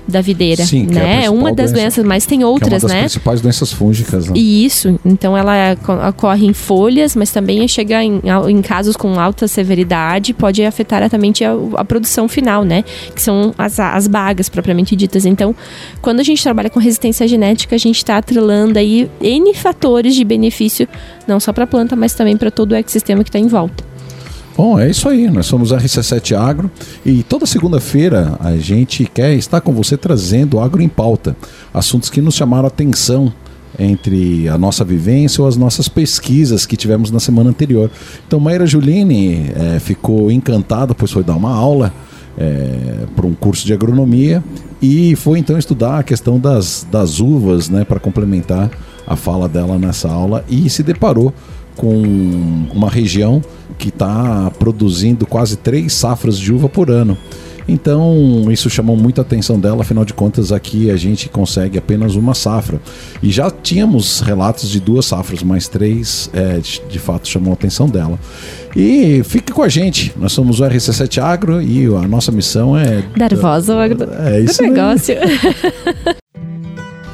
da 0.09 0.21
videira, 0.21 0.65
Sim, 0.65 0.87
é 0.91 0.95
né? 0.95 1.13
principal 1.17 1.35
uma 1.35 1.53
das 1.53 1.71
doença. 1.73 1.83
doenças, 1.83 2.05
mas 2.05 2.27
tem 2.27 2.39
que 2.39 2.45
é 2.45 2.47
uma 2.47 2.53
outras, 2.53 2.83
das 2.83 2.93
né? 2.93 3.01
principais 3.01 3.41
doenças 3.41 3.73
fúngicas. 3.73 4.27
Né? 4.27 4.33
E 4.37 4.65
isso, 4.65 4.99
então 5.05 5.37
ela 5.37 5.77
co- 5.77 6.09
ocorre 6.09 6.47
em 6.47 6.53
folhas, 6.53 7.15
mas 7.15 7.31
também 7.31 7.67
chega 7.69 8.03
em, 8.03 8.21
em 8.49 8.63
casos 8.63 8.97
com 8.97 9.19
alta 9.21 9.47
severidade, 9.47 10.33
pode 10.35 10.65
afetar 10.65 11.01
diretamente 11.01 11.45
a, 11.45 11.53
a 11.77 11.85
produção 11.85 12.29
final, 12.29 12.65
né? 12.65 12.83
Que 13.15 13.23
são 13.23 13.55
as, 13.57 13.79
as 13.79 14.07
bagas 14.07 14.49
propriamente 14.49 14.97
ditas. 14.97 15.25
Então, 15.27 15.55
quando 16.03 16.21
a 16.21 16.25
gente 16.25 16.43
trabalha 16.43 16.71
com 16.71 16.81
resistência 16.81 17.27
genética, 17.29 17.75
a 17.75 17.79
gente 17.79 17.97
está 17.97 18.17
atrelando 18.17 18.79
aí 18.79 19.09
N 19.21 19.55
fatores 19.55 20.15
de 20.15 20.25
benefício, 20.25 20.89
não 21.27 21.39
só 21.39 21.53
para 21.53 21.65
a 21.65 21.67
planta, 21.67 21.95
mas 21.95 22.15
também 22.15 22.37
para 22.37 22.51
todo 22.51 22.73
o 22.73 22.75
ecossistema 22.75 23.23
que 23.23 23.29
está 23.29 23.39
em 23.39 23.47
volta. 23.47 23.90
Bom, 24.57 24.79
é 24.79 24.91
isso 24.91 25.09
aí. 25.09 25.31
Nós 25.31 25.47
somos 25.47 25.73
a 25.73 25.79
RC7 25.79 26.37
Agro 26.37 26.71
e 27.05 27.23
toda 27.23 27.47
segunda-feira 27.47 28.37
a 28.41 28.57
gente 28.57 29.05
quer 29.07 29.35
estar 29.35 29.61
com 29.61 29.73
você 29.73 29.97
trazendo 29.97 30.59
Agro 30.61 30.83
em 30.83 30.89
Pauta. 30.89 31.37
Assuntos 31.73 32.11
que 32.11 32.21
nos 32.21 32.35
chamaram 32.35 32.65
a 32.65 32.69
atenção 32.69 33.33
entre 33.79 34.49
a 34.49 34.59
nossa 34.59 34.85
vivência 34.85 35.41
ou 35.41 35.49
as 35.49 35.57
nossas 35.57 35.89
pesquisas 35.89 36.67
que 36.67 36.77
tivemos 36.77 37.11
na 37.11 37.21
semana 37.21 37.51
anterior. 37.51 37.91
Então, 38.27 38.39
Maíra 38.41 38.67
Giulini 38.67 39.51
eh, 39.55 39.79
ficou 39.79 40.31
encantada, 40.31 40.95
pois 40.95 41.11
foi 41.11 41.23
dar 41.23 41.37
uma 41.37 41.55
aula 41.55 41.93
para 43.15 43.27
um 43.27 43.35
curso 43.35 43.67
de 43.67 43.73
agronomia 43.75 44.43
e 44.81 45.15
foi 45.17 45.39
então 45.39 45.59
estudar 45.59 45.99
a 45.99 46.03
questão 46.03 46.39
das, 46.39 46.87
das 46.91 47.21
uvas, 47.21 47.69
né, 47.69 47.85
para 47.85 48.01
complementar 48.01 48.71
a 49.07 49.15
fala 49.17 49.49
dela 49.49 49.79
nessa 49.79 50.09
aula 50.09 50.45
e 50.49 50.71
se 50.71 50.83
deparou 50.83 51.35
com 51.77 52.67
uma 52.73 52.89
região 52.89 53.43
que 53.81 53.89
está 53.89 54.53
produzindo 54.59 55.27
quase 55.27 55.57
três 55.57 55.95
safras 55.95 56.39
de 56.39 56.53
uva 56.53 56.69
por 56.69 56.91
ano. 56.91 57.17
Então, 57.67 58.47
isso 58.51 58.69
chamou 58.69 58.97
muita 58.97 59.23
atenção 59.23 59.59
dela, 59.59 59.83
afinal 59.83 60.05
de 60.05 60.13
contas, 60.13 60.51
aqui 60.51 60.91
a 60.91 60.97
gente 60.97 61.29
consegue 61.29 61.79
apenas 61.79 62.17
uma 62.17 62.35
safra. 62.35 62.81
E 63.23 63.31
já 63.31 63.51
tínhamos 63.51 64.21
relatos 64.21 64.69
de 64.69 64.81
duas 64.81 65.07
safras, 65.07 65.43
mas 65.43 65.69
três, 65.69 66.29
é, 66.33 66.59
de, 66.59 66.83
de 66.89 66.99
fato, 66.99 67.29
chamou 67.29 67.53
a 67.53 67.55
atenção 67.55 67.89
dela. 67.89 68.19
E 68.75 69.23
fique 69.25 69.53
com 69.53 69.63
a 69.63 69.69
gente, 69.69 70.13
nós 70.17 70.33
somos 70.33 70.61
o 70.61 70.65
RC7 70.65 71.23
Agro 71.23 71.63
e 71.63 71.87
a 71.87 72.09
nossa 72.09 72.33
missão 72.33 72.77
é. 72.77 73.03
Dar 73.17 73.35
voz 73.37 73.71
ao 73.71 73.79
agro... 73.79 74.09
É 74.19 74.41
isso 74.41 74.63
aí. 74.63 74.71
negócio. 74.71 75.15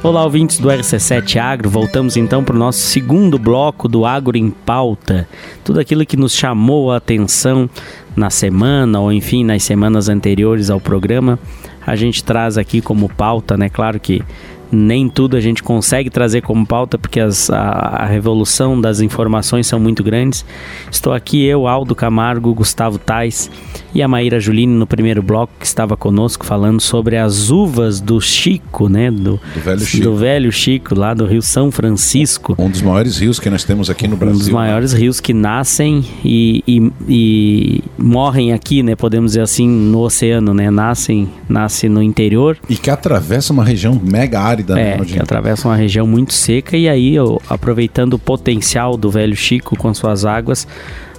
Olá, 0.07 0.23
ouvintes 0.23 0.61
do 0.61 0.69
RC7 0.69 1.37
Agro. 1.37 1.69
Voltamos 1.69 2.17
então 2.17 2.45
para 2.45 2.55
o 2.55 2.59
nosso 2.59 2.79
segundo 2.79 3.41
bloco 3.41 3.89
do 3.89 4.07
Agro 4.07 4.37
em 4.37 4.51
Pauta. 4.51 5.29
Tudo 5.65 5.81
aquilo 5.81 6.07
que 6.07 6.17
nos 6.17 6.33
chamou 6.33 6.93
a 6.93 6.99
atenção 6.99 7.69
na 8.15 8.31
semana 8.31 9.01
ou 9.01 9.13
enfim 9.13 9.43
nas 9.43 9.65
semanas 9.65 10.09
anteriores 10.09 10.71
ao 10.71 10.79
programa, 10.79 11.41
a 11.85 11.97
gente 11.97 12.23
traz 12.23 12.57
aqui 12.57 12.81
como 12.81 13.09
pauta, 13.09 13.57
né? 13.57 13.69
Claro 13.69 13.99
que 13.99 14.23
nem 14.71 15.09
tudo 15.09 15.37
a 15.37 15.41
gente 15.41 15.63
consegue 15.63 16.11
trazer 16.11 16.43
como 16.43 16.67
pauta 16.67 16.99
porque 16.99 17.21
as, 17.21 17.51
a, 17.51 17.59
a, 17.61 18.07
revolução 18.07 18.81
das 18.81 19.01
informações 19.01 19.67
são 19.67 19.79
muito 19.79 20.03
grandes. 20.03 20.45
Estou 20.91 21.13
aqui 21.13 21.45
eu, 21.45 21.67
Aldo 21.67 21.95
Camargo, 21.95 22.55
Gustavo 22.55 22.99
Tais 22.99 23.51
e 23.95 24.03
a 24.03 24.09
Maíra 24.09 24.39
Juline 24.39 24.75
no 24.75 24.87
primeiro 24.87 25.23
bloco 25.23 25.53
que 25.59 25.67
estava 25.67 25.97
conosco 25.97 26.45
falando 26.45 26.81
sobre 26.81 27.17
as 27.17 27.51
uvas 27.51 28.01
do 28.01 28.21
Chico, 28.21 28.89
né? 28.89 29.11
Do, 29.11 29.41
do, 29.55 29.61
velho, 29.61 29.81
Chico. 29.81 30.05
do 30.05 30.17
velho 30.17 30.53
Chico, 30.53 30.95
lá 30.95 31.15
do 31.15 31.25
Rio 31.25 31.43
São 31.43 31.71
Francisco. 31.71 32.55
Um 32.59 32.69
dos 32.69 32.83
maiores 32.83 33.19
rios 33.19 33.41
que 33.41 33.49
nós 33.49 33.65
temos 33.65 33.89
aqui 33.89 34.07
no 34.07 34.17
Brasil. 34.17 34.37
Um 34.37 34.39
dos 34.39 34.49
maiores 34.49 34.93
né? 34.93 35.01
rios 35.01 35.21
que 35.21 35.33
nascem 35.33 36.05
e, 36.25 36.63
e, 36.67 36.93
e, 37.09 37.85
morrem 37.97 38.53
aqui, 38.53 38.83
né? 38.83 38.95
Podemos 38.95 39.33
dizer 39.33 39.43
assim, 39.43 39.69
no 39.69 40.01
oceano, 40.01 40.53
né? 40.53 40.71
Nascem, 40.71 41.29
nasce 41.49 41.89
no 41.89 42.03
interior. 42.03 42.59
E 42.69 42.77
que 42.77 42.91
atravessa 42.91 43.53
uma 43.53 43.65
região 43.65 44.01
mega 44.03 44.41
árida, 44.57 44.75
né, 44.75 44.99
é, 45.01 45.05
que 45.05 45.19
atravessa 45.19 45.69
uma 45.69 45.77
região 45.77 46.07
muito 46.07 46.33
seca 46.33 46.77
e 46.77 46.89
aí, 46.89 47.17
aproveitando 47.49 48.15
o 48.15 48.19
potencial 48.19 48.97
do 48.97 49.11
velho 49.11 49.37
Chico 49.37 49.77
com 49.77 49.93
suas 49.93 50.25
águas, 50.25 50.67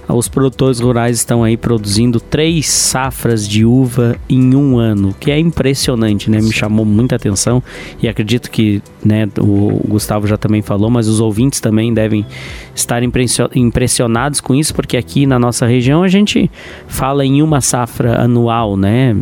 os 0.08 0.26
produtores 0.26 0.80
rurais 0.80 1.16
estão 1.18 1.44
aí 1.44 1.56
produzindo 1.56 2.18
três 2.18 2.66
safras 2.66 3.46
de 3.46 3.64
uva 3.64 4.16
em 4.28 4.54
um 4.54 4.78
ano, 4.78 5.14
que 5.18 5.30
é 5.30 5.38
impressionante, 5.38 6.30
né? 6.30 6.40
Me 6.40 6.50
chamou 6.50 6.84
muita 6.86 7.16
atenção 7.16 7.62
e 8.02 8.08
acredito 8.08 8.50
que, 8.50 8.82
né, 9.04 9.28
o 9.38 9.80
Gustavo 9.88 10.26
já 10.26 10.36
também 10.36 10.62
falou, 10.62 10.90
mas 10.90 11.08
os 11.08 11.20
ouvintes 11.20 11.60
também 11.60 11.92
devem 11.94 12.26
estar 12.74 13.02
impressionados 13.54 14.40
com 14.40 14.54
isso, 14.54 14.74
porque 14.74 14.96
aqui 14.96 15.26
na 15.26 15.38
nossa 15.38 15.66
região 15.66 16.02
a 16.02 16.08
gente 16.08 16.50
fala 16.86 17.24
em 17.24 17.42
uma 17.42 17.60
safra 17.60 18.20
anual, 18.20 18.76
né? 18.76 19.16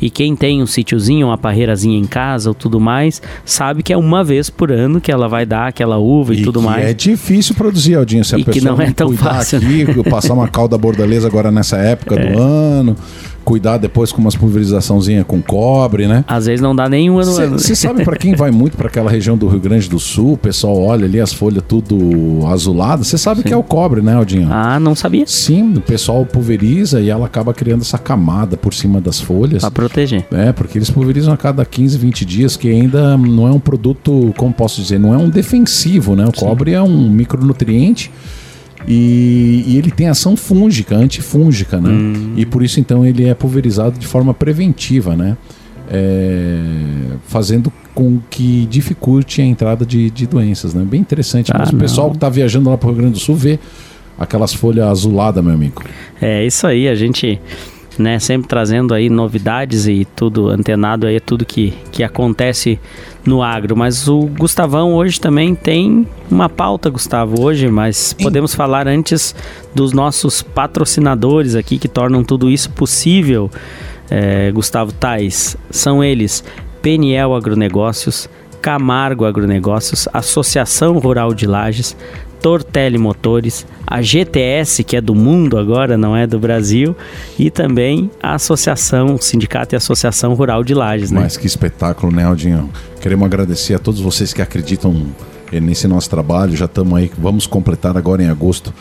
E 0.00 0.08
quem 0.08 0.34
tem 0.34 0.62
um 0.62 0.66
sítiozinho, 0.66 1.26
uma 1.26 1.36
parreirazinha 1.36 1.98
em 1.98 2.06
casa 2.06 2.50
ou 2.50 2.54
tudo 2.54 2.80
mais, 2.80 3.20
sabe 3.44 3.82
que 3.82 3.92
é 3.92 3.96
uma 3.96 4.24
vez 4.24 4.48
por 4.48 4.72
ano 4.72 5.00
que 5.00 5.12
ela 5.12 5.28
vai 5.28 5.44
dar 5.44 5.68
aquela 5.68 5.98
uva 5.98 6.34
e, 6.34 6.40
e 6.40 6.42
tudo 6.42 6.62
mais. 6.62 6.86
É 6.86 6.94
difícil 6.94 7.54
produzir, 7.54 7.96
Aldinho, 7.96 8.24
se 8.24 8.34
a 8.34 8.38
e 8.38 8.44
pessoa 8.44 8.60
que 8.60 8.64
não 8.64 8.80
é 8.80 8.90
tão 8.92 9.12
fácil. 9.12 9.58
Aqui, 9.58 10.02
passar 10.08 10.32
uma 10.32 10.48
calda 10.48 10.78
bordaleza 10.78 11.28
agora 11.28 11.50
nessa 11.50 11.76
época 11.76 12.14
é. 12.20 12.32
do 12.32 12.40
ano 12.40 12.96
cuidar 13.44 13.78
depois 13.78 14.12
com 14.12 14.20
umas 14.20 14.36
pulverizaçãozinha 14.36 15.24
com 15.24 15.40
cobre, 15.40 16.06
né? 16.06 16.24
Às 16.26 16.46
vezes 16.46 16.60
não 16.60 16.74
dá 16.74 16.88
nenhum 16.88 17.18
ano. 17.18 17.58
Você 17.58 17.74
sabe 17.74 18.04
para 18.04 18.16
quem 18.16 18.34
vai 18.34 18.50
muito 18.50 18.76
para 18.76 18.88
aquela 18.88 19.10
região 19.10 19.36
do 19.36 19.48
Rio 19.48 19.60
Grande 19.60 19.88
do 19.88 19.98
Sul, 19.98 20.34
o 20.34 20.38
pessoal 20.38 20.80
olha 20.80 21.04
ali 21.04 21.20
as 21.20 21.32
folhas 21.32 21.62
tudo 21.66 22.46
azuladas, 22.46 23.06
você 23.06 23.18
sabe 23.18 23.42
Sim. 23.42 23.48
que 23.48 23.54
é 23.54 23.56
o 23.56 23.62
cobre, 23.62 24.00
né, 24.00 24.14
Aldinho? 24.14 24.48
Ah, 24.50 24.78
não 24.80 24.94
sabia. 24.94 25.24
Sim, 25.26 25.74
o 25.76 25.80
pessoal 25.80 26.24
pulveriza 26.24 27.00
e 27.00 27.10
ela 27.10 27.26
acaba 27.26 27.52
criando 27.52 27.82
essa 27.82 27.98
camada 27.98 28.56
por 28.56 28.74
cima 28.74 29.00
das 29.00 29.20
folhas. 29.20 29.62
Para 29.62 29.70
proteger. 29.70 30.26
É, 30.32 30.52
porque 30.52 30.78
eles 30.78 30.90
pulverizam 30.90 31.32
a 31.32 31.36
cada 31.36 31.64
15, 31.64 31.98
20 31.98 32.24
dias, 32.24 32.56
que 32.56 32.68
ainda 32.68 33.16
não 33.16 33.46
é 33.46 33.50
um 33.50 33.60
produto, 33.60 34.32
como 34.36 34.52
posso 34.52 34.80
dizer, 34.80 34.98
não 34.98 35.14
é 35.14 35.18
um 35.18 35.28
defensivo, 35.28 36.14
né? 36.16 36.24
O 36.24 36.38
Sim. 36.38 36.46
cobre 36.46 36.72
é 36.72 36.82
um 36.82 37.08
micronutriente 37.10 38.10
e, 38.92 39.64
e, 39.68 39.78
ele 39.78 39.92
tem 39.92 40.08
ação 40.08 40.36
fúngica, 40.36 40.96
antifúngica, 40.96 41.80
né? 41.80 41.90
Hum. 41.90 42.32
E 42.36 42.44
por 42.44 42.60
isso 42.60 42.80
então 42.80 43.06
ele 43.06 43.28
é 43.28 43.34
pulverizado 43.34 43.96
de 43.96 44.06
forma 44.06 44.34
preventiva, 44.34 45.14
né? 45.14 45.36
É, 45.88 46.60
fazendo 47.26 47.72
com 47.94 48.18
que 48.28 48.66
dificulte 48.66 49.40
a 49.40 49.44
entrada 49.44 49.86
de, 49.86 50.10
de 50.10 50.26
doenças, 50.26 50.74
né? 50.74 50.84
Bem 50.84 51.00
interessante. 51.00 51.52
Ah, 51.54 51.68
o 51.72 51.76
pessoal 51.76 52.10
que 52.10 52.16
está 52.16 52.28
viajando 52.28 52.68
lá 52.68 52.76
para 52.76 52.88
o 52.88 52.90
Rio 52.90 53.02
Grande 53.02 53.14
do 53.14 53.20
Sul 53.20 53.36
vê 53.36 53.60
aquelas 54.18 54.52
folhas 54.52 54.88
azuladas, 54.88 55.42
meu 55.42 55.54
amigo. 55.54 55.84
É 56.20 56.44
isso 56.44 56.66
aí, 56.66 56.88
a 56.88 56.94
gente 56.96 57.40
né? 58.00 58.18
Sempre 58.18 58.48
trazendo 58.48 58.94
aí 58.94 59.08
novidades 59.08 59.86
e 59.86 60.06
tudo 60.16 60.48
antenado 60.48 61.06
aí 61.06 61.20
tudo 61.20 61.44
que, 61.44 61.72
que 61.92 62.02
acontece 62.02 62.80
no 63.24 63.42
agro. 63.42 63.76
Mas 63.76 64.08
o 64.08 64.20
Gustavão 64.26 64.94
hoje 64.94 65.20
também 65.20 65.54
tem 65.54 66.06
uma 66.30 66.48
pauta, 66.48 66.90
Gustavo, 66.90 67.42
hoje, 67.42 67.68
mas 67.68 68.12
podemos 68.12 68.54
falar 68.54 68.88
antes 68.88 69.34
dos 69.74 69.92
nossos 69.92 70.42
patrocinadores 70.42 71.54
aqui 71.54 71.78
que 71.78 71.88
tornam 71.88 72.24
tudo 72.24 72.50
isso 72.50 72.70
possível. 72.70 73.50
É, 74.10 74.50
Gustavo 74.50 74.90
Tais, 74.92 75.56
são 75.70 76.02
eles 76.02 76.42
Peniel 76.82 77.32
Agronegócios, 77.32 78.28
Camargo 78.60 79.24
Agronegócios, 79.24 80.08
Associação 80.12 80.98
Rural 80.98 81.32
de 81.32 81.46
Lages, 81.46 81.96
Tortelli 82.40 82.98
Motores, 82.98 83.66
a 83.86 84.00
GTS, 84.00 84.82
que 84.82 84.96
é 84.96 85.00
do 85.00 85.14
mundo 85.14 85.58
agora, 85.58 85.96
não 85.96 86.16
é 86.16 86.26
do 86.26 86.38
Brasil, 86.38 86.96
e 87.38 87.50
também 87.50 88.10
a 88.22 88.34
Associação, 88.34 89.18
Sindicato 89.18 89.74
e 89.74 89.76
Associação 89.76 90.34
Rural 90.34 90.64
de 90.64 90.74
Lages. 90.74 91.10
Né? 91.10 91.20
Mas 91.20 91.36
que 91.36 91.46
espetáculo, 91.46 92.12
né, 92.12 92.24
Aldinho? 92.24 92.70
Queremos 93.00 93.26
agradecer 93.26 93.74
a 93.74 93.78
todos 93.78 94.00
vocês 94.00 94.32
que 94.32 94.42
acreditam 94.42 95.06
nesse 95.52 95.88
nosso 95.88 96.08
trabalho. 96.08 96.56
Já 96.56 96.66
estamos 96.66 96.96
aí, 96.98 97.10
vamos 97.18 97.46
completar 97.46 97.96
agora 97.96 98.22
em 98.22 98.28
agosto 98.28 98.72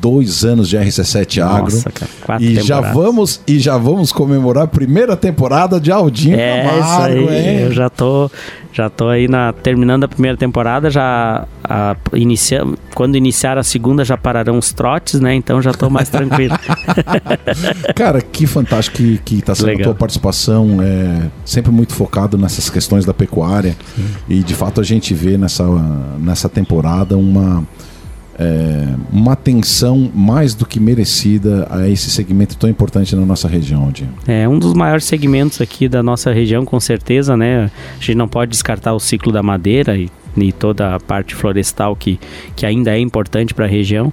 dois 0.00 0.44
anos 0.44 0.68
de 0.68 0.76
RC7 0.76 1.42
Agro. 1.42 1.74
Nossa, 1.74 1.90
cara, 1.90 2.42
e 2.42 2.60
já 2.60 2.80
vamos 2.80 3.40
e 3.46 3.58
já 3.58 3.76
vamos 3.76 4.12
comemorar 4.12 4.64
a 4.64 4.68
primeira 4.68 5.16
temporada 5.16 5.80
de 5.80 5.90
Aldinho 5.90 6.38
é, 6.38 6.62
Camargo, 6.62 7.18
isso 7.20 7.28
aí. 7.30 7.62
Eu 7.62 7.72
já 7.72 7.88
tô 7.90 8.30
já 8.78 8.88
tô 8.88 9.08
aí 9.08 9.26
na 9.26 9.52
terminando 9.52 10.04
a 10.04 10.08
primeira 10.08 10.36
temporada, 10.36 10.88
já 10.88 11.46
a, 11.64 11.96
inicia, 12.12 12.64
quando 12.94 13.16
iniciar 13.16 13.58
a 13.58 13.64
segunda 13.64 14.04
já 14.04 14.16
pararão 14.16 14.56
os 14.56 14.72
trotes, 14.72 15.18
né? 15.18 15.34
Então 15.34 15.60
já 15.60 15.72
tô 15.72 15.90
mais 15.90 16.08
tranquilo. 16.08 16.56
Cara, 17.96 18.20
que 18.20 18.46
fantástico 18.46 18.98
que, 18.98 19.18
que 19.18 19.42
tá 19.42 19.52
sendo 19.52 19.66
Legal. 19.66 19.80
a 19.80 19.84
tua 19.86 19.94
participação, 19.94 20.78
é 20.80 21.28
sempre 21.44 21.72
muito 21.72 21.92
focado 21.92 22.38
nessas 22.38 22.70
questões 22.70 23.04
da 23.04 23.12
pecuária. 23.12 23.76
Sim. 23.96 24.06
E 24.28 24.42
de 24.44 24.54
fato 24.54 24.80
a 24.80 24.84
gente 24.84 25.12
vê 25.12 25.36
nessa 25.36 25.64
nessa 26.20 26.48
temporada 26.48 27.16
uma 27.16 27.66
é, 28.38 28.86
uma 29.12 29.32
atenção 29.32 30.10
mais 30.14 30.54
do 30.54 30.64
que 30.64 30.78
merecida 30.78 31.66
a 31.70 31.88
esse 31.88 32.08
segmento 32.08 32.56
tão 32.56 32.70
importante 32.70 33.16
na 33.16 33.26
nossa 33.26 33.48
região, 33.48 33.90
Dinho. 33.90 34.10
É 34.26 34.48
um 34.48 34.58
dos 34.58 34.74
maiores 34.74 35.04
segmentos 35.04 35.60
aqui 35.60 35.88
da 35.88 36.02
nossa 36.02 36.32
região, 36.32 36.64
com 36.64 36.78
certeza, 36.78 37.36
né? 37.36 37.70
A 37.96 38.00
gente 38.00 38.14
não 38.14 38.28
pode 38.28 38.52
descartar 38.52 38.94
o 38.94 39.00
ciclo 39.00 39.32
da 39.32 39.42
madeira 39.42 39.98
e, 39.98 40.08
e 40.36 40.52
toda 40.52 40.94
a 40.94 41.00
parte 41.00 41.34
florestal 41.34 41.96
que, 41.96 42.20
que 42.54 42.64
ainda 42.64 42.96
é 42.96 43.00
importante 43.00 43.52
para 43.52 43.64
a 43.64 43.68
região. 43.68 44.12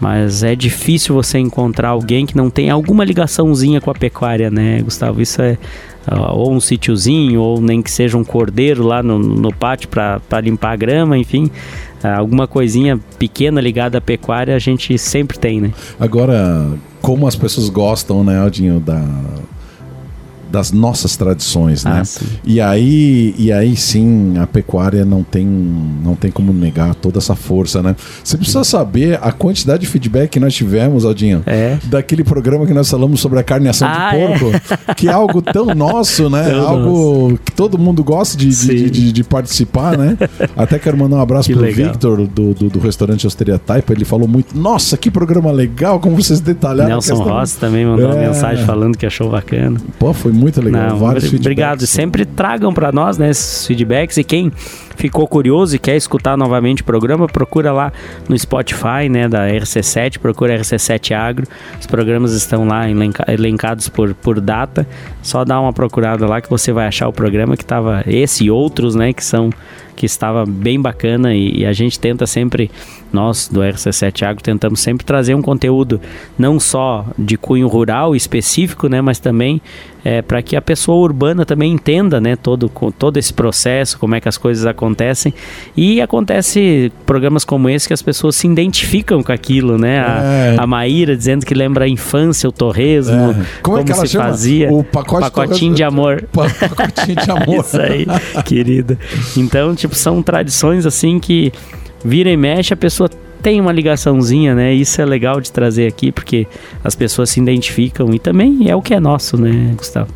Mas 0.00 0.42
é 0.42 0.54
difícil 0.54 1.14
você 1.14 1.38
encontrar 1.38 1.90
alguém 1.90 2.26
que 2.26 2.36
não 2.36 2.50
tem 2.50 2.68
alguma 2.68 3.04
ligaçãozinha 3.04 3.80
com 3.80 3.90
a 3.90 3.94
pecuária, 3.94 4.50
né, 4.50 4.82
Gustavo? 4.82 5.22
Isso 5.22 5.40
é 5.40 5.56
ou 6.30 6.52
um 6.52 6.60
sítiozinho, 6.60 7.40
ou 7.40 7.60
nem 7.60 7.80
que 7.80 7.90
seja 7.90 8.16
um 8.16 8.24
cordeiro 8.24 8.84
lá 8.84 9.02
no, 9.02 9.18
no 9.18 9.52
pátio 9.54 9.88
para 9.88 10.40
limpar 10.42 10.72
a 10.72 10.76
grama, 10.76 11.16
enfim. 11.16 11.50
Alguma 12.12 12.46
coisinha 12.46 12.98
pequena 13.18 13.60
ligada 13.60 13.98
à 13.98 14.00
pecuária 14.00 14.54
a 14.54 14.58
gente 14.58 14.96
sempre 14.98 15.38
tem, 15.38 15.60
né? 15.60 15.72
Agora, 15.98 16.68
como 17.00 17.26
as 17.26 17.36
pessoas 17.36 17.68
gostam, 17.68 18.24
né, 18.24 18.38
Aldinho, 18.38 18.80
da, 18.80 19.02
das 20.54 20.70
nossas 20.70 21.16
tradições, 21.16 21.84
né? 21.84 22.02
Ah, 22.04 22.24
e 22.44 22.60
aí, 22.60 23.34
e 23.36 23.50
aí 23.50 23.74
sim, 23.74 24.38
a 24.38 24.46
pecuária 24.46 25.04
não 25.04 25.24
tem, 25.24 25.44
não 25.44 26.14
tem 26.14 26.30
como 26.30 26.52
negar 26.52 26.94
toda 26.94 27.18
essa 27.18 27.34
força, 27.34 27.82
né? 27.82 27.96
Você 28.22 28.36
precisa 28.36 28.62
saber 28.62 29.18
a 29.20 29.32
quantidade 29.32 29.80
de 29.80 29.88
feedback 29.88 30.30
que 30.30 30.38
nós 30.38 30.54
tivemos, 30.54 31.04
Aldinho, 31.04 31.42
é. 31.44 31.76
daquele 31.86 32.22
programa 32.22 32.66
que 32.66 32.72
nós 32.72 32.88
falamos 32.88 33.18
sobre 33.18 33.40
a 33.40 33.42
carneação 33.42 33.88
ah, 33.88 34.10
de 34.12 34.16
porco, 34.16 34.52
é. 34.88 34.94
que 34.94 35.08
é 35.08 35.12
algo 35.12 35.42
tão 35.42 35.66
nosso, 35.74 36.30
né? 36.30 36.50
Tão 36.50 36.68
algo 36.68 37.30
nosso. 37.30 37.38
que 37.44 37.50
todo 37.50 37.76
mundo 37.76 38.04
gosta 38.04 38.38
de, 38.38 38.48
de, 38.48 38.90
de, 38.90 39.12
de, 39.12 39.24
participar, 39.24 39.98
né? 39.98 40.16
Até 40.56 40.78
quero 40.78 40.96
mandar 40.96 41.16
um 41.16 41.20
abraço 41.20 41.48
que 41.48 41.54
pro 41.54 41.62
legal. 41.62 41.90
Victor 41.90 42.28
do, 42.28 42.54
do, 42.54 42.70
do, 42.70 42.78
restaurante 42.78 43.26
Osteria 43.26 43.58
Taipa. 43.58 43.92
Ele 43.92 44.04
falou 44.04 44.28
muito, 44.28 44.56
nossa, 44.56 44.96
que 44.96 45.10
programa 45.10 45.50
legal, 45.50 45.98
como 45.98 46.14
vocês 46.14 46.38
detalharam. 46.38 46.90
Nelson 46.90 47.14
Rossi 47.16 47.58
também 47.58 47.84
mandou 47.84 48.10
é. 48.10 48.14
uma 48.14 48.28
mensagem 48.28 48.64
falando 48.64 48.96
que 48.96 49.04
achou 49.04 49.28
bacana. 49.28 49.80
Pô, 49.98 50.12
foi 50.12 50.30
muito 50.30 50.43
muito 50.44 50.60
legal. 50.60 50.90
Não, 50.90 50.98
Vários 50.98 51.32
obrigado. 51.32 51.86
Sempre 51.86 52.26
tragam 52.26 52.72
para 52.72 52.92
nós 52.92 53.16
né, 53.16 53.30
esses 53.30 53.66
feedbacks 53.66 54.18
e 54.18 54.24
quem 54.24 54.52
ficou 54.94 55.26
curioso 55.26 55.74
e 55.74 55.78
quer 55.78 55.96
escutar 55.96 56.36
novamente 56.36 56.82
o 56.82 56.84
programa, 56.84 57.26
procura 57.26 57.72
lá 57.72 57.90
no 58.28 58.38
Spotify, 58.38 59.08
né, 59.10 59.26
da 59.26 59.48
RC7, 59.48 60.18
procura 60.18 60.58
RC7 60.58 61.16
Agro. 61.16 61.46
Os 61.80 61.86
programas 61.86 62.32
estão 62.32 62.66
lá 62.66 62.88
elenca 62.88 63.24
elencados 63.26 63.88
por, 63.88 64.14
por 64.14 64.38
data. 64.38 64.86
Só 65.22 65.44
dá 65.44 65.58
uma 65.58 65.72
procurada 65.72 66.26
lá 66.26 66.40
que 66.40 66.50
você 66.50 66.72
vai 66.72 66.86
achar 66.86 67.08
o 67.08 67.12
programa 67.12 67.56
que 67.56 67.64
estava 67.64 68.04
esse 68.06 68.44
e 68.44 68.50
outros, 68.50 68.94
né, 68.94 69.12
que 69.12 69.24
são 69.24 69.50
que 69.94 70.06
estava 70.06 70.44
bem 70.46 70.80
bacana 70.80 71.34
e, 71.34 71.60
e, 71.60 71.66
a 71.66 71.72
gente 71.72 71.98
tenta 71.98 72.26
sempre, 72.26 72.70
nós 73.12 73.48
do 73.48 73.60
RC7 73.60 74.22
Agro, 74.26 74.42
tentamos 74.42 74.80
sempre 74.80 75.04
trazer 75.04 75.34
um 75.34 75.42
conteúdo 75.42 76.00
não 76.38 76.58
só 76.58 77.06
de 77.18 77.36
cunho 77.36 77.68
rural 77.68 78.14
específico, 78.14 78.88
né, 78.88 79.00
mas 79.00 79.18
também 79.18 79.60
é, 80.04 80.20
para 80.20 80.42
que 80.42 80.54
a 80.54 80.60
pessoa 80.60 80.98
urbana 80.98 81.46
também 81.46 81.72
entenda 81.72 82.20
né, 82.20 82.36
todo, 82.36 82.70
todo 82.98 83.16
esse 83.16 83.32
processo, 83.32 83.98
como 83.98 84.14
é 84.14 84.20
que 84.20 84.28
as 84.28 84.36
coisas 84.36 84.66
acontecem. 84.66 85.32
E 85.74 86.00
acontece 86.00 86.92
programas 87.06 87.44
como 87.44 87.70
esse 87.70 87.88
que 87.88 87.94
as 87.94 88.02
pessoas 88.02 88.36
se 88.36 88.46
identificam 88.46 89.22
com 89.22 89.32
aquilo, 89.32 89.78
né? 89.78 90.00
A, 90.00 90.22
é. 90.22 90.56
a 90.58 90.66
Maíra 90.66 91.16
dizendo 91.16 91.46
que 91.46 91.54
lembra 91.54 91.86
a 91.86 91.88
infância, 91.88 92.46
o 92.46 92.52
torresmo, 92.52 93.30
é. 93.30 93.46
como, 93.62 93.78
é 93.78 93.84
como 93.84 94.06
se 94.06 94.08
chama? 94.08 94.24
fazia. 94.26 94.70
O 94.70 94.84
pacote 94.84 95.22
pacotinho 95.22 95.74
de 95.74 95.82
amor. 95.82 96.28
Pacotinho 96.30 97.16
de 97.16 97.30
amor. 97.30 97.64
Isso 97.64 97.80
aí, 97.80 98.06
querida. 98.44 98.98
Então, 99.36 99.74
tipo, 99.84 99.94
são 99.94 100.22
tradições 100.22 100.86
assim 100.86 101.18
que 101.18 101.52
vira 102.04 102.30
e 102.30 102.36
mexe, 102.36 102.72
a 102.72 102.76
pessoa 102.76 103.08
tem 103.42 103.60
uma 103.60 103.72
ligaçãozinha, 103.72 104.54
né? 104.54 104.72
Isso 104.72 105.00
é 105.00 105.04
legal 105.04 105.40
de 105.40 105.52
trazer 105.52 105.86
aqui, 105.86 106.10
porque 106.10 106.46
as 106.82 106.94
pessoas 106.94 107.28
se 107.30 107.40
identificam 107.40 108.12
e 108.14 108.18
também 108.18 108.70
é 108.70 108.74
o 108.74 108.80
que 108.80 108.94
é 108.94 109.00
nosso, 109.00 109.36
né, 109.36 109.74
Gustavo? 109.76 110.10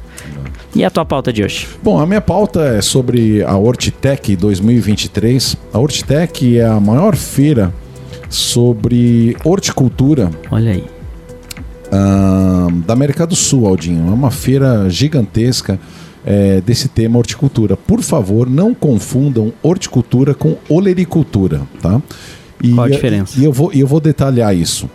E 0.75 0.85
a 0.85 0.91
tua 0.91 1.05
pauta 1.05 1.33
de 1.33 1.43
hoje? 1.43 1.69
Bom, 1.83 1.99
a 1.99 2.07
minha 2.07 2.21
pauta 2.21 2.61
é 2.61 2.81
sobre 2.81 3.43
a 3.43 3.57
Hortitec 3.57 4.37
2023. 4.37 5.57
A 5.73 5.79
Hortitec 5.79 6.59
é 6.59 6.65
a 6.65 6.79
maior 6.79 7.17
feira 7.17 7.73
sobre 8.29 9.37
horticultura. 9.45 10.31
Olha 10.51 10.73
aí. 10.73 10.85
Uh, 11.89 12.71
da 12.87 12.93
América 12.93 13.27
do 13.27 13.35
Sul, 13.35 13.67
Aldinho. 13.67 14.09
É 14.09 14.13
uma 14.13 14.31
feira 14.31 14.89
gigantesca 14.91 15.79
é, 16.31 16.61
desse 16.61 16.89
tema 16.89 17.17
horticultura. 17.17 17.75
Por 17.75 18.03
favor, 18.03 18.51
não 18.51 18.75
confundam 18.75 19.51
horticultura 19.63 20.35
com 20.35 20.59
olericultura, 20.69 21.63
tá? 21.81 22.03
E, 22.63 22.75
Qual 22.75 22.85
a 22.85 22.91
diferença? 22.91 23.41
E 23.41 23.45
eu 23.45 23.51
vou, 23.51 23.73
eu 23.73 23.87
vou 23.87 23.99
detalhar 23.99 24.55
isso. 24.55 24.91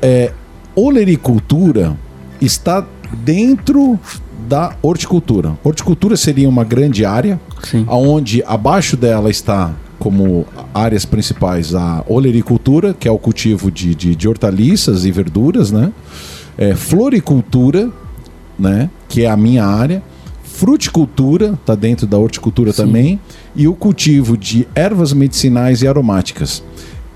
É, 0.00 0.32
olericultura 0.74 1.94
está 2.40 2.86
dentro 3.22 4.00
da 4.48 4.74
horticultura. 4.80 5.58
Horticultura 5.62 6.16
seria 6.16 6.48
uma 6.48 6.64
grande 6.64 7.04
área, 7.04 7.38
Sim. 7.62 7.84
onde 7.86 8.42
abaixo 8.46 8.96
dela 8.96 9.28
está 9.28 9.74
como 9.98 10.46
áreas 10.72 11.04
principais 11.04 11.74
a 11.74 12.02
olericultura, 12.08 12.94
que 12.94 13.06
é 13.06 13.10
o 13.10 13.18
cultivo 13.18 13.70
de, 13.70 13.94
de, 13.94 14.16
de 14.16 14.26
hortaliças 14.26 15.04
e 15.04 15.12
verduras, 15.12 15.70
né? 15.70 15.92
É, 16.56 16.74
floricultura, 16.74 17.90
né? 18.58 18.88
Que 19.06 19.26
é 19.26 19.30
a 19.30 19.36
minha 19.36 19.66
área. 19.66 20.02
Fruticultura, 20.60 21.54
está 21.58 21.74
dentro 21.74 22.06
da 22.06 22.18
horticultura 22.18 22.70
Sim. 22.70 22.84
também 22.84 23.20
e 23.56 23.66
o 23.66 23.72
cultivo 23.72 24.36
de 24.36 24.68
ervas 24.74 25.10
medicinais 25.14 25.80
e 25.80 25.88
aromáticas. 25.88 26.62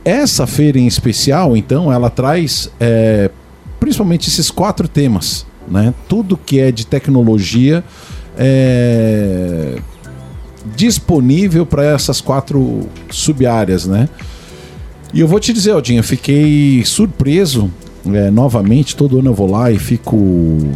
Essa 0.03 0.47
feira 0.47 0.79
em 0.79 0.87
especial, 0.87 1.55
então, 1.55 1.93
ela 1.93 2.09
traz 2.09 2.71
é, 2.81 3.31
principalmente 3.79 4.31
esses 4.31 4.51
quatro 4.51 4.89
temas, 4.89 5.45
né? 5.69 5.93
Tudo 6.09 6.39
que 6.39 6.59
é 6.59 6.73
de 6.73 6.87
tecnologia 6.87 7.85
é, 8.39 9.77
disponível 10.75 11.67
para 11.67 11.85
essas 11.85 12.23
quatro 12.23 12.89
sub-áreas, 13.11 13.85
né? 13.85 14.09
E 15.13 15.21
eu 15.21 15.29
vou 15.29 15.39
te 15.39 15.53
dizer, 15.53 15.73
Aldinho, 15.73 15.99
eu 15.99 16.05
fiquei 16.05 16.83
surpreso 16.87 17.71
é, 18.13 18.31
novamente, 18.31 18.97
todo 18.97 19.19
ano 19.19 19.31
eu 19.31 19.35
vou 19.35 19.51
lá 19.51 19.71
e 19.71 19.79
fico 19.79 20.17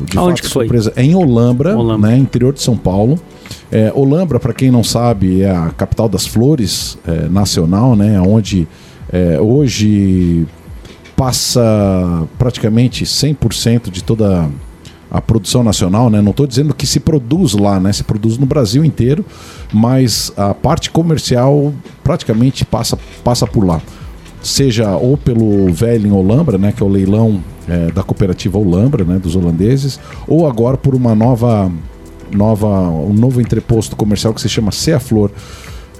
de 0.04 0.18
Aonde 0.18 0.42
fato 0.42 0.52
surpresa. 0.52 0.92
É 0.96 1.02
em 1.02 1.14
Olambra, 1.14 1.76
Olambra, 1.76 2.10
né, 2.10 2.16
interior 2.16 2.52
de 2.52 2.62
São 2.62 2.76
Paulo. 2.76 3.18
É, 3.70 3.92
Olambra, 3.94 4.40
para 4.40 4.52
quem 4.52 4.70
não 4.70 4.82
sabe, 4.82 5.42
é 5.42 5.50
a 5.50 5.70
capital 5.70 6.08
das 6.08 6.26
flores 6.26 6.98
é, 7.06 7.28
nacional, 7.28 7.94
né? 7.94 8.20
Onde 8.20 8.66
é, 9.12 9.40
hoje 9.40 10.46
passa 11.16 12.26
praticamente 12.38 13.04
100% 13.04 13.90
de 13.90 14.04
toda 14.04 14.48
a 15.10 15.20
produção 15.20 15.62
nacional, 15.62 16.10
né? 16.10 16.20
Não 16.20 16.30
estou 16.30 16.46
dizendo 16.46 16.74
que 16.74 16.86
se 16.86 17.00
produz 17.00 17.54
lá, 17.54 17.80
né? 17.80 17.92
Se 17.92 18.04
produz 18.04 18.38
no 18.38 18.46
Brasil 18.46 18.84
inteiro, 18.84 19.24
mas 19.72 20.32
a 20.36 20.54
parte 20.54 20.90
comercial 20.90 21.72
praticamente 22.04 22.64
passa, 22.64 22.98
passa 23.24 23.46
por 23.46 23.64
lá. 23.64 23.80
Seja 24.48 24.96
ou 24.96 25.16
pelo 25.16 25.72
velho 25.72 26.14
Olambra, 26.14 26.56
né? 26.56 26.72
Que 26.72 26.82
é 26.82 26.86
o 26.86 26.88
leilão 26.88 27.42
é, 27.68 27.90
da 27.90 28.02
cooperativa 28.02 28.58
Olambra, 28.58 29.04
né? 29.04 29.18
Dos 29.18 29.36
holandeses, 29.36 30.00
ou 30.26 30.46
agora 30.46 30.76
por 30.76 30.94
uma 30.94 31.14
nova 31.14 31.70
nova, 32.34 32.68
um 32.88 33.12
novo 33.12 33.40
entreposto 33.40 33.96
comercial 33.96 34.34
que 34.34 34.40
se 34.40 34.48
chama 34.48 34.70
Cea 34.72 34.98
Flor, 34.98 35.30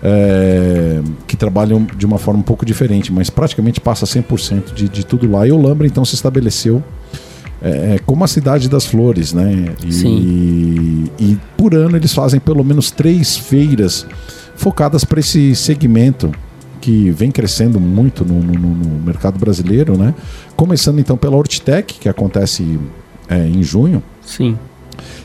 é, 0.02 1.00
que 1.26 1.37
trabalham 1.37 1.87
de 1.96 2.06
uma 2.06 2.18
forma 2.18 2.40
um 2.40 2.42
pouco 2.42 2.64
diferente, 2.64 3.12
mas 3.12 3.30
praticamente 3.30 3.80
passa 3.80 4.06
100% 4.06 4.72
de, 4.74 4.88
de 4.88 5.04
tudo 5.04 5.30
lá. 5.30 5.46
E 5.46 5.52
Olambra 5.52 5.87
então 5.87 6.04
se 6.04 6.14
estabeleceu 6.14 6.82
é, 7.61 7.94
é, 7.94 7.98
como 8.04 8.24
a 8.24 8.28
cidade 8.28 8.68
das 8.68 8.87
flores, 8.87 9.32
né? 9.32 9.74
E, 9.84 9.92
Sim. 9.92 10.16
E, 10.18 11.12
e 11.18 11.38
por 11.56 11.74
ano 11.74 11.96
eles 11.96 12.14
fazem 12.14 12.40
pelo 12.40 12.64
menos 12.64 12.90
três 12.90 13.37
feiras 13.37 14.06
focadas 14.54 15.04
para 15.04 15.20
esse 15.20 15.54
segmento 15.54 16.30
que 16.81 17.11
vem 17.11 17.31
crescendo 17.31 17.79
muito 17.79 18.25
no, 18.25 18.41
no, 18.41 18.53
no, 18.55 19.01
mercado 19.05 19.38
brasileiro, 19.38 19.99
né? 19.99 20.14
Começando 20.57 20.99
então 20.99 21.17
pela 21.17 21.37
Hortitec, 21.37 21.99
que 21.99 22.09
acontece 22.09 22.79
é, 23.29 23.47
em 23.47 23.62
junho. 23.62 24.03
Sim 24.23 24.57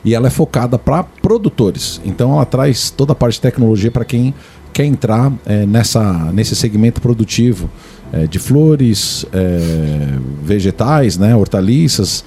e 0.06 0.14
ela 0.14 0.28
é 0.28 0.30
focada 0.30 0.78
para 0.78 1.04
produtores. 1.04 2.02
Então 2.04 2.34
ela 2.34 2.46
traz 2.46 2.90
toda 2.90 3.14
a 3.14 3.16
parte 3.16 3.36
de 3.36 3.42
tecnologia 3.42 3.90
para 3.90 4.06
quem 4.06 4.34
quer 4.72 4.86
entrar 4.86 5.32
é, 5.46 5.66
nessa, 5.66 6.32
nesse 6.34 6.56
segmento 6.56 7.00
produtivo 7.00 7.70
é, 8.12 8.26
de 8.26 8.40
flores, 8.40 9.26
é, 9.32 10.18
vegetais, 10.44 11.18
né, 11.18 11.36
hortaliças, 11.36 12.26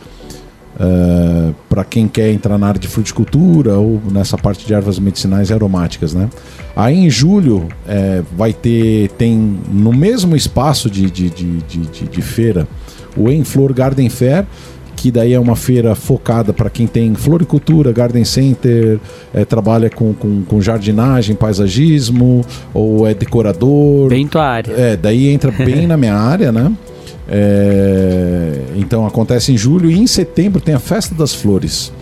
é, 0.79 1.53
para 1.69 1.85
quem 1.85 2.07
quer 2.07 2.31
entrar 2.31 2.59
na 2.59 2.69
área 2.69 2.81
de 2.81 2.89
fruticultura 2.89 3.77
ou 3.77 4.01
nessa 4.11 4.37
parte 4.37 4.67
de 4.67 4.75
ervas 4.75 4.99
medicinais 4.99 5.51
e 5.51 5.53
aromáticas. 5.53 6.15
Né. 6.15 6.29
Aí 6.75 6.97
em 6.97 7.11
julho 7.11 7.69
é, 7.87 8.23
vai 8.37 8.53
ter, 8.53 9.09
tem 9.12 9.59
no 9.71 9.93
mesmo 9.93 10.37
espaço 10.37 10.91
de, 10.91 11.11
de, 11.11 11.31
de, 11.31 11.59
de, 11.61 12.09
de 12.09 12.23
feira, 12.23 12.69
o 13.17 13.31
Enflor 13.31 13.73
Garden 13.73 14.09
Fair, 14.11 14.45
que 14.95 15.11
daí 15.11 15.35
é 15.35 15.39
uma 15.39 15.55
feira 15.55 15.95
focada 15.95 16.53
para 16.53 16.71
quem 16.71 16.87
tem 16.87 17.15
floricultura, 17.15 17.93
garden 17.93 18.25
center, 18.25 18.99
é, 19.33 19.45
trabalha 19.45 19.91
com, 19.91 20.15
com, 20.15 20.43
com, 20.43 20.61
jardinagem, 20.61 21.37
paisagismo, 21.37 22.45
ou 22.73 23.07
é 23.07 23.12
decorador. 23.12 24.09
Bem 24.09 24.27
tua 24.27 24.47
área. 24.47 24.73
É, 24.73 24.97
daí 24.97 25.29
entra 25.29 25.51
bem 25.51 25.87
na 25.87 25.97
minha 25.97 26.15
área, 26.15 26.51
né? 26.51 26.73
É, 27.29 28.61
então 28.77 29.07
acontece 29.07 29.53
em 29.53 29.57
julho 29.57 29.91
e 29.91 29.99
em 29.99 30.07
setembro 30.07 30.61
tem 30.61 30.75
a 30.75 30.79
Festa 30.79 31.15
das 31.15 31.35
Flores 31.35 31.93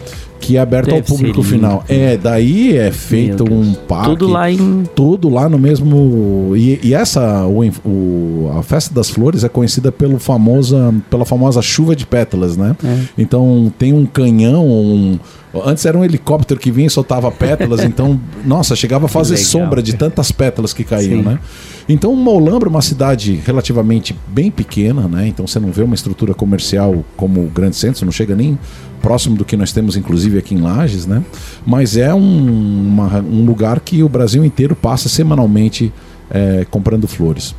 que 0.44 0.56
é 0.56 0.60
aberto 0.60 0.86
Deve 0.86 0.98
ao 0.98 1.02
público 1.02 1.42
final. 1.42 1.84
É, 1.88 2.16
daí 2.16 2.76
é 2.76 2.92
feito 2.92 3.44
um 3.50 3.72
parque. 3.72 4.10
Tudo 4.10 4.28
lá 4.28 4.50
em. 4.50 4.84
Tudo 4.94 5.28
lá 5.28 5.48
no 5.48 5.58
mesmo. 5.58 6.52
E, 6.54 6.78
e 6.82 6.94
essa, 6.94 7.46
o, 7.46 7.64
o, 7.88 8.52
a 8.58 8.62
Festa 8.62 8.94
das 8.94 9.08
Flores 9.08 9.42
é 9.42 9.48
conhecida 9.48 9.90
pelo 9.90 10.18
famosa, 10.18 10.94
pela 11.08 11.24
famosa 11.24 11.62
chuva 11.62 11.96
de 11.96 12.04
pétalas, 12.04 12.56
né? 12.56 12.76
É. 12.84 12.98
Então 13.16 13.72
tem 13.78 13.92
um 13.92 14.04
canhão, 14.04 14.66
um. 14.66 15.18
Antes 15.64 15.86
era 15.86 15.96
um 15.96 16.04
helicóptero 16.04 16.58
que 16.58 16.70
vinha 16.70 16.88
e 16.88 16.90
soltava 16.90 17.30
pétalas, 17.30 17.80
então, 17.84 18.20
nossa, 18.44 18.74
chegava 18.74 19.06
a 19.06 19.08
fazer 19.08 19.36
sombra 19.36 19.80
de 19.80 19.94
tantas 19.94 20.32
pétalas 20.32 20.72
que 20.72 20.84
caíam, 20.84 21.22
Sim. 21.22 21.28
né? 21.28 21.38
Então, 21.88 22.14
Molambra 22.16 22.68
é 22.68 22.70
uma 22.70 22.80
cidade 22.80 23.34
relativamente 23.44 24.16
bem 24.28 24.50
pequena, 24.50 25.06
né? 25.06 25.28
Então 25.28 25.46
você 25.46 25.60
não 25.60 25.70
vê 25.70 25.82
uma 25.82 25.94
estrutura 25.94 26.32
comercial 26.32 27.04
como 27.16 27.42
o 27.42 27.48
Grande 27.48 27.76
Centro, 27.76 28.04
não 28.04 28.12
chega 28.12 28.34
nem 28.34 28.58
próximo 29.02 29.36
do 29.36 29.44
que 29.44 29.54
nós 29.54 29.70
temos, 29.70 29.96
inclusive, 29.96 30.38
aqui 30.38 30.54
em 30.54 30.60
Lages, 30.60 31.06
né? 31.06 31.22
Mas 31.66 31.96
é 31.96 32.14
um, 32.14 32.88
uma, 32.88 33.20
um 33.20 33.44
lugar 33.44 33.80
que 33.80 34.02
o 34.02 34.08
Brasil 34.08 34.42
inteiro 34.44 34.74
passa 34.74 35.10
semanalmente 35.10 35.92
é, 36.30 36.66
comprando 36.70 37.06
flores. 37.06 37.54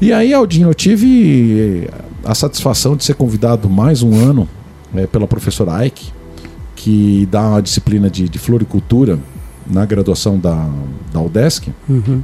E 0.00 0.12
aí, 0.12 0.34
Aldinho, 0.34 0.68
eu 0.68 0.74
tive 0.74 1.88
a 2.24 2.34
satisfação 2.34 2.94
de 2.94 3.04
ser 3.04 3.14
convidado 3.14 3.70
mais 3.70 4.02
um 4.02 4.14
ano 4.14 4.46
é, 4.94 5.06
pela 5.06 5.26
professora 5.26 5.86
Ike, 5.86 6.12
que 6.76 7.26
dá 7.30 7.48
uma 7.48 7.62
disciplina 7.62 8.10
de, 8.10 8.28
de 8.28 8.38
floricultura 8.38 9.18
na 9.66 9.86
graduação 9.86 10.38
da, 10.38 10.68
da 11.10 11.22
UDESC. 11.22 11.72
Uhum 11.88 12.22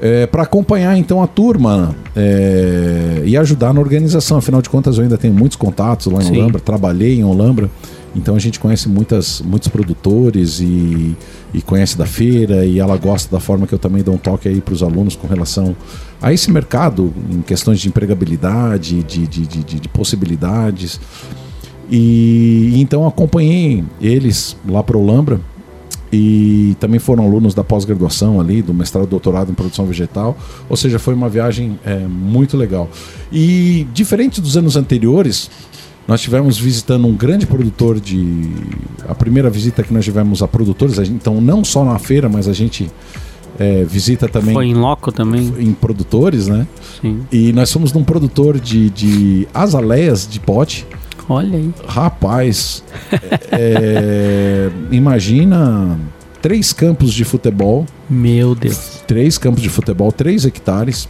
é, 0.00 0.26
para 0.26 0.44
acompanhar 0.44 0.96
então 0.96 1.22
a 1.22 1.26
turma 1.26 1.94
é, 2.16 3.22
e 3.24 3.36
ajudar 3.36 3.74
na 3.74 3.80
organização. 3.80 4.38
Afinal 4.38 4.62
de 4.62 4.70
contas, 4.70 4.96
eu 4.96 5.02
ainda 5.02 5.18
tenho 5.18 5.34
muitos 5.34 5.56
contatos 5.56 6.06
lá 6.06 6.22
em 6.22 6.26
Sim. 6.26 6.38
Olambra, 6.38 6.60
trabalhei 6.60 7.18
em 7.18 7.24
Olambra 7.24 7.70
Então 8.16 8.34
a 8.34 8.38
gente 8.38 8.58
conhece 8.58 8.88
muitas, 8.88 9.42
muitos 9.42 9.68
produtores 9.68 10.60
e, 10.60 11.14
e 11.52 11.60
conhece 11.60 11.98
da 11.98 12.06
feira 12.06 12.64
e 12.64 12.78
ela 12.78 12.96
gosta 12.96 13.30
da 13.30 13.40
forma 13.40 13.66
que 13.66 13.74
eu 13.74 13.78
também 13.78 14.02
dou 14.02 14.14
um 14.14 14.18
toque 14.18 14.48
aí 14.48 14.60
para 14.60 14.72
os 14.72 14.82
alunos 14.82 15.14
com 15.14 15.26
relação 15.26 15.76
a 16.20 16.32
esse 16.32 16.50
mercado 16.50 17.12
em 17.30 17.42
questões 17.42 17.78
de 17.78 17.88
empregabilidade, 17.88 19.02
de, 19.02 19.26
de, 19.26 19.46
de, 19.46 19.62
de 19.62 19.88
possibilidades. 19.88 20.98
E 21.90 22.72
então 22.80 23.06
acompanhei 23.06 23.84
eles 24.00 24.56
lá 24.66 24.82
para 24.82 24.96
o 24.96 25.04
Lambra 25.04 25.40
e 26.12 26.76
também 26.80 26.98
foram 26.98 27.24
alunos 27.24 27.54
da 27.54 27.62
pós-graduação 27.62 28.40
ali, 28.40 28.62
do 28.62 28.74
mestrado 28.74 29.06
e 29.06 29.08
doutorado 29.08 29.50
em 29.50 29.54
produção 29.54 29.86
vegetal. 29.86 30.36
Ou 30.68 30.76
seja, 30.76 30.98
foi 30.98 31.14
uma 31.14 31.28
viagem 31.28 31.78
é, 31.84 31.98
muito 31.98 32.56
legal. 32.56 32.88
E 33.30 33.86
diferente 33.92 34.40
dos 34.40 34.56
anos 34.56 34.76
anteriores, 34.76 35.50
nós 36.08 36.20
tivemos 36.20 36.58
visitando 36.58 37.06
um 37.06 37.14
grande 37.14 37.46
produtor 37.46 38.00
de. 38.00 38.50
A 39.08 39.14
primeira 39.14 39.48
visita 39.48 39.82
que 39.82 39.94
nós 39.94 40.04
tivemos 40.04 40.42
a 40.42 40.48
produtores, 40.48 40.98
a 40.98 41.04
gente, 41.04 41.16
então 41.16 41.40
não 41.40 41.62
só 41.62 41.84
na 41.84 41.98
feira, 41.98 42.28
mas 42.28 42.48
a 42.48 42.52
gente 42.52 42.90
é, 43.58 43.84
visita 43.84 44.26
também. 44.26 44.54
Foi 44.54 44.66
em 44.66 44.74
loco 44.74 45.12
também? 45.12 45.52
Em 45.58 45.72
produtores, 45.72 46.48
né? 46.48 46.66
Sim. 47.00 47.20
E 47.30 47.52
nós 47.52 47.70
fomos 47.70 47.92
num 47.92 48.02
produtor 48.02 48.58
de, 48.58 48.90
de 48.90 49.46
azaleias 49.54 50.26
de 50.26 50.40
pote. 50.40 50.86
Olha 51.30 51.58
aí. 51.58 51.70
Rapaz, 51.86 52.82
é, 53.52 54.68
imagina 54.90 55.96
três 56.42 56.72
campos 56.72 57.12
de 57.12 57.24
futebol. 57.24 57.86
Meu 58.08 58.52
Deus. 58.56 59.00
Três 59.06 59.38
campos 59.38 59.62
de 59.62 59.68
futebol, 59.68 60.10
três 60.10 60.44
hectares 60.44 61.08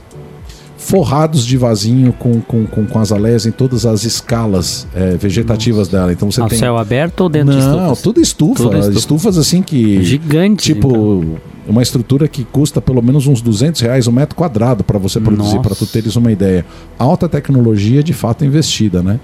forrados 0.77 1.47
de 1.47 1.57
vasinho 1.57 2.13
com, 2.13 2.41
com, 2.41 2.67
com, 2.67 2.87
com 2.87 2.99
azaleias 2.99 3.47
em 3.47 3.51
todas 3.51 3.87
as 3.87 4.05
escalas 4.05 4.87
é, 4.95 5.17
vegetativas 5.17 5.89
Nossa. 5.89 5.97
dela. 5.97 6.13
Então 6.13 6.31
você 6.31 6.41
Ao 6.41 6.49
tem 6.49 6.59
céu 6.59 6.77
aberto 6.77 7.21
ou 7.21 7.29
dentro 7.29 7.55
Não, 7.55 7.61
de 7.61 7.67
estufas? 7.67 8.03
tudo 8.03 8.21
estufa, 8.21 8.63
tudo 8.63 8.79
estufa. 8.79 8.99
Estufas 8.99 9.39
assim 9.39 9.63
que 9.63 10.03
gigante. 10.03 10.75
Tipo 10.75 10.89
então. 10.89 11.37
uma 11.67 11.83
estrutura 11.83 12.29
que 12.29 12.45
custa 12.45 12.81
pelo 12.81 13.01
menos 13.01 13.27
uns 13.27 13.41
200 13.41 13.81
reais 13.81 14.07
um 14.07 14.13
metro 14.13 14.35
quadrado 14.35 14.83
para 14.85 14.99
você 14.99 15.19
produzir, 15.19 15.61
para 15.61 15.75
tu 15.75 15.87
teres 15.87 16.17
uma 16.17 16.31
ideia. 16.31 16.67
Alta 16.99 17.29
tecnologia 17.29 18.03
de 18.03 18.13
fato 18.13 18.45
investida, 18.45 19.03
né? 19.03 19.21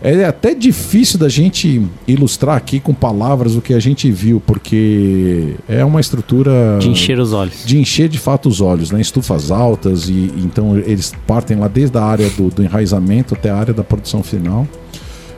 É 0.00 0.24
até 0.24 0.54
difícil 0.54 1.18
da 1.18 1.28
gente 1.28 1.82
ilustrar 2.06 2.56
aqui 2.56 2.78
com 2.78 2.94
palavras 2.94 3.56
o 3.56 3.60
que 3.60 3.74
a 3.74 3.80
gente 3.80 4.10
viu, 4.10 4.40
porque 4.44 5.54
é 5.68 5.84
uma 5.84 6.00
estrutura. 6.00 6.78
De 6.78 6.88
encher 6.88 7.18
os 7.18 7.32
olhos. 7.32 7.64
De 7.64 7.78
encher 7.78 8.08
de 8.08 8.18
fato 8.18 8.48
os 8.48 8.60
olhos, 8.60 8.92
né? 8.92 9.00
Estufas 9.00 9.50
altas, 9.50 10.08
e 10.08 10.32
então 10.36 10.76
eles 10.76 11.12
partem 11.26 11.58
lá 11.58 11.66
desde 11.66 11.98
a 11.98 12.04
área 12.04 12.30
do, 12.30 12.48
do 12.48 12.62
enraizamento 12.62 13.34
até 13.34 13.50
a 13.50 13.56
área 13.56 13.74
da 13.74 13.82
produção 13.82 14.22
final. 14.22 14.68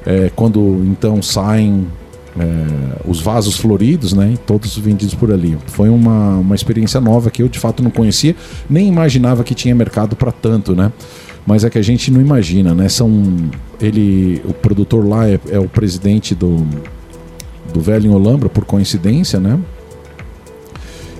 É, 0.04 0.30
quando 0.34 0.82
então 0.84 1.22
saem 1.22 1.86
é, 2.38 3.00
os 3.06 3.20
vasos 3.20 3.56
floridos, 3.56 4.12
né? 4.12 4.34
Todos 4.46 4.76
vendidos 4.76 5.14
por 5.14 5.32
ali. 5.32 5.56
Foi 5.66 5.88
uma, 5.88 6.36
uma 6.36 6.54
experiência 6.54 7.00
nova 7.00 7.30
que 7.30 7.42
eu 7.42 7.48
de 7.48 7.58
fato 7.58 7.82
não 7.82 7.90
conhecia, 7.90 8.36
nem 8.68 8.88
imaginava 8.88 9.42
que 9.42 9.54
tinha 9.54 9.74
mercado 9.74 10.14
para 10.14 10.30
tanto, 10.30 10.74
né? 10.74 10.92
Mas 11.46 11.64
é 11.64 11.70
que 11.70 11.78
a 11.78 11.82
gente 11.82 12.10
não 12.10 12.20
imagina, 12.20 12.74
né? 12.74 12.88
São 12.88 13.10
ele, 13.80 14.42
o 14.44 14.52
produtor 14.52 15.06
lá 15.06 15.28
é, 15.28 15.38
é 15.50 15.58
o 15.58 15.68
presidente 15.68 16.34
do 16.34 16.66
do 17.72 17.80
Velho 17.80 18.12
Olambra 18.12 18.48
por 18.48 18.64
coincidência, 18.64 19.38
né? 19.38 19.58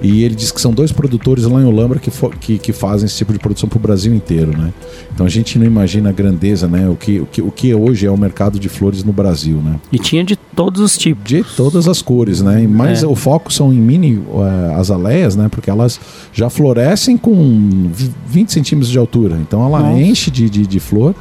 E 0.03 0.25
ele 0.25 0.35
diz 0.35 0.51
que 0.51 0.61
são 0.61 0.73
dois 0.73 0.93
produtores 0.93 1.45
lá 1.45 1.61
em 1.61 1.65
Olambra 1.65 1.99
que, 1.99 2.11
que, 2.41 2.59
que 2.59 2.73
fazem 2.73 3.07
esse 3.07 3.17
tipo 3.17 3.33
de 3.33 3.39
produção 3.39 3.69
para 3.69 3.77
o 3.77 3.81
Brasil 3.81 4.15
inteiro, 4.15 4.57
né? 4.57 4.73
Então 5.13 5.27
a 5.27 5.29
gente 5.29 5.59
não 5.59 5.67
imagina 5.67 6.09
a 6.09 6.13
grandeza, 6.13 6.67
né? 6.67 6.89
O 6.89 6.97
que, 6.97 7.21
o, 7.21 7.27
que, 7.27 7.43
o 7.43 7.51
que 7.51 7.75
hoje 7.75 8.07
é 8.07 8.11
o 8.11 8.17
mercado 8.17 8.59
de 8.59 8.69
flores 8.69 9.05
no 9.05 9.13
Brasil, 9.13 9.57
né? 9.57 9.79
E 9.93 9.99
tinha 9.99 10.25
de 10.25 10.37
todos 10.37 10.81
os 10.81 10.97
tipos. 10.97 11.25
De 11.25 11.45
todas 11.45 11.87
as 11.87 12.01
cores, 12.01 12.41
né? 12.41 12.67
Mas 12.67 13.03
é. 13.03 13.07
o 13.07 13.15
foco 13.15 13.53
são 13.53 13.73
em 13.73 13.77
mini 13.79 14.17
uh, 14.17 14.79
azaleias, 14.79 15.37
né? 15.37 15.49
Porque 15.51 15.69
elas 15.69 16.01
já 16.33 16.49
florescem 16.49 17.19
com 17.19 17.91
20 18.27 18.53
centímetros 18.53 18.91
de 18.91 18.99
altura. 18.99 19.37
Então 19.41 19.65
ela 19.67 19.81
Nossa. 19.81 20.01
enche 20.01 20.31
de, 20.31 20.49
de, 20.49 20.67
de 20.67 20.81
flor. 20.81 21.15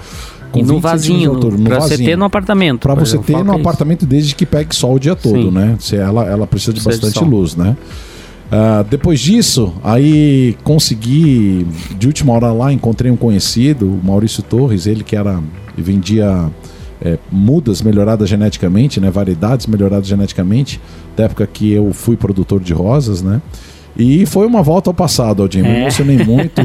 Com 0.52 0.60
e 0.60 0.63
no 0.63 0.80
vasinho, 0.80 1.32
altura, 1.32 1.58
no 1.58 1.63
pra 1.65 1.80
vasinho. 1.80 1.98
você 1.98 2.06
ter 2.06 2.18
no 2.18 2.26
apartamento. 2.26 2.80
Para 2.80 2.96
você 2.96 3.18
ter 3.20 3.44
no 3.44 3.54
é 3.54 3.56
apartamento 3.56 4.06
desde 4.06 4.34
que 4.34 4.46
pegue 4.46 4.76
sol 4.76 4.96
o 4.96 5.00
dia 5.00 5.15
todo, 5.15 5.36
Sim. 5.36 5.52
né? 5.52 5.76
Se 5.80 5.96
ela, 5.96 6.26
ela 6.26 6.48
precisa 6.48 6.74
de 6.74 6.82
precisa 6.82 7.06
bastante 7.06 7.24
de 7.24 7.30
luz, 7.30 7.56
né? 7.56 7.76
Uh, 8.50 8.84
depois 8.90 9.20
disso, 9.20 9.74
aí 9.84 10.58
consegui, 10.64 11.68
de 11.98 12.08
última 12.08 12.34
hora 12.34 12.52
lá, 12.52 12.74
encontrei 12.74 13.12
um 13.12 13.16
conhecido, 13.16 13.86
o 13.86 14.00
Maurício 14.04 14.42
Torres, 14.42 14.88
ele 14.88 15.04
que 15.04 15.16
era 15.16 15.40
vendia 15.78 16.50
é, 17.02 17.18
mudas 17.32 17.82
melhoradas 17.82 18.28
geneticamente, 18.28 19.00
né, 19.00 19.10
variedades 19.10 19.68
melhoradas 19.68 20.08
geneticamente, 20.08 20.82
da 21.16 21.26
época 21.26 21.48
que 21.48 21.72
eu 21.72 21.94
fui 21.94 22.18
produtor 22.18 22.60
de 22.60 22.74
rosas, 22.74 23.22
né? 23.22 23.42
E 23.98 24.26
foi 24.26 24.48
uma 24.48 24.62
volta 24.62 24.90
ao 24.90 24.94
passado, 24.94 25.42
Aldinho. 25.42 25.66
É. 25.66 25.72
Me 25.72 25.80
emocionei 25.82 26.24
muito, 26.24 26.62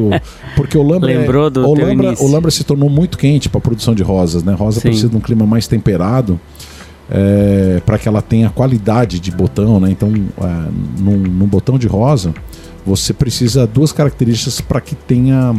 porque 0.54 0.78
o 0.78 0.82
Lambra, 0.82 1.10
é- 1.12 1.18
Lembrou 1.18 1.50
do 1.50 1.66
o 1.66 1.74
Lambra, 1.74 2.14
o 2.20 2.28
Lambra 2.28 2.50
se 2.50 2.62
tornou 2.62 2.88
muito 2.88 3.18
quente 3.18 3.48
para 3.48 3.58
a 3.58 3.60
produção 3.60 3.94
de 3.94 4.02
rosas, 4.02 4.42
né? 4.42 4.54
Rosa 4.54 4.80
Sim. 4.80 4.88
precisa 4.88 5.08
de 5.08 5.16
um 5.16 5.20
clima 5.20 5.44
mais 5.44 5.66
temperado 5.66 6.38
é, 7.10 7.80
para 7.84 7.98
que 7.98 8.08
ela 8.08 8.22
tenha 8.22 8.50
qualidade 8.50 9.20
de 9.20 9.30
botão, 9.30 9.78
né? 9.78 9.90
Então, 9.90 10.12
é, 10.38 11.00
num, 11.00 11.18
num, 11.18 11.46
botão 11.46 11.78
de 11.78 11.86
rosa, 11.86 12.34
você 12.84 13.12
precisa 13.12 13.66
duas 13.66 13.92
características 13.92 14.60
para 14.60 14.80
que 14.80 14.94
tenha 14.94 15.54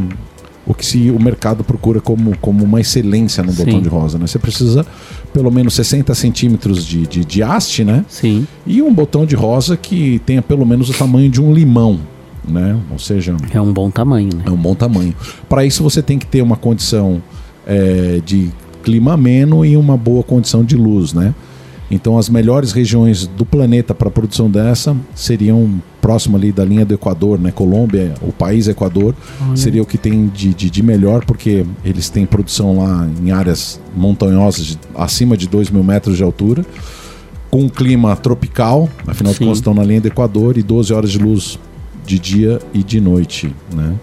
o 0.65 0.73
que 0.73 0.85
se, 0.85 1.11
o 1.11 1.21
mercado 1.21 1.63
procura 1.63 2.01
como, 2.01 2.35
como 2.39 2.63
uma 2.63 2.81
excelência 2.81 3.43
no 3.43 3.53
botão 3.53 3.79
de 3.79 3.87
rosa, 3.87 4.17
né? 4.17 4.25
Você 4.25 4.39
precisa 4.39 4.85
pelo 5.31 5.51
menos 5.51 5.75
60 5.75 6.13
centímetros 6.15 6.83
de, 6.83 7.05
de, 7.05 7.23
de 7.23 7.43
haste, 7.43 7.83
né? 7.83 8.03
Sim. 8.07 8.47
E 8.65 8.81
um 8.81 8.93
botão 8.93 9.25
de 9.25 9.35
rosa 9.35 9.77
que 9.77 10.19
tenha 10.25 10.41
pelo 10.41 10.65
menos 10.65 10.89
o 10.89 10.93
tamanho 10.93 11.29
de 11.29 11.39
um 11.39 11.53
limão, 11.53 11.99
né? 12.47 12.75
Ou 12.91 12.97
seja... 12.97 13.35
É 13.53 13.61
um 13.61 13.71
bom 13.71 13.91
tamanho, 13.91 14.29
né? 14.35 14.43
É 14.47 14.49
um 14.49 14.57
bom 14.57 14.73
tamanho. 14.73 15.13
Para 15.47 15.63
isso 15.63 15.83
você 15.83 16.01
tem 16.01 16.17
que 16.17 16.25
ter 16.25 16.41
uma 16.41 16.55
condição 16.55 17.21
é, 17.67 18.19
de 18.25 18.51
clima 18.85 19.13
ameno 19.13 19.65
e 19.65 19.75
uma 19.75 19.97
boa 19.97 20.21
condição 20.21 20.63
de 20.63 20.75
luz, 20.75 21.11
né? 21.11 21.33
Então 21.89 22.17
as 22.17 22.29
melhores 22.29 22.71
regiões 22.71 23.27
do 23.27 23.45
planeta 23.45 23.93
para 23.93 24.07
a 24.07 24.11
produção 24.11 24.49
dessa 24.49 24.95
seriam 25.13 25.81
próximo 26.01 26.37
ali 26.37 26.51
da 26.51 26.63
linha 26.63 26.85
do 26.85 26.93
Equador, 26.93 27.39
né? 27.39 27.51
Colômbia, 27.51 28.13
o 28.21 28.31
país 28.31 28.67
Equador, 28.67 29.15
seria 29.55 29.81
o 29.81 29.85
que 29.85 29.97
tem 29.97 30.27
de, 30.27 30.53
de, 30.53 30.69
de, 30.69 30.83
melhor, 30.83 31.25
porque 31.25 31.65
eles 31.83 32.09
têm 32.09 32.27
produção 32.27 32.77
lá 32.77 33.09
em 33.23 33.31
áreas 33.31 33.79
montanhosas 33.95 34.65
de, 34.65 34.79
acima 34.95 35.35
de 35.35 35.47
2 35.47 35.71
mil 35.71 35.83
metros 35.83 36.15
de 36.15 36.23
altura, 36.23 36.63
com 37.49 37.63
um 37.63 37.69
clima 37.69 38.15
tropical, 38.15 38.87
afinal 39.07 39.33
Sim. 39.33 39.39
de 39.39 39.45
contas 39.45 39.57
estão 39.57 39.73
na 39.73 39.83
linha 39.83 40.01
do 40.01 40.07
Equador, 40.07 40.57
e 40.57 40.63
12 40.63 40.93
horas 40.93 41.11
de 41.11 41.17
luz 41.17 41.57
de 42.05 42.19
dia 42.19 42.59
e 42.71 42.83
de 42.83 43.01
noite, 43.01 43.55
né? 43.73 43.95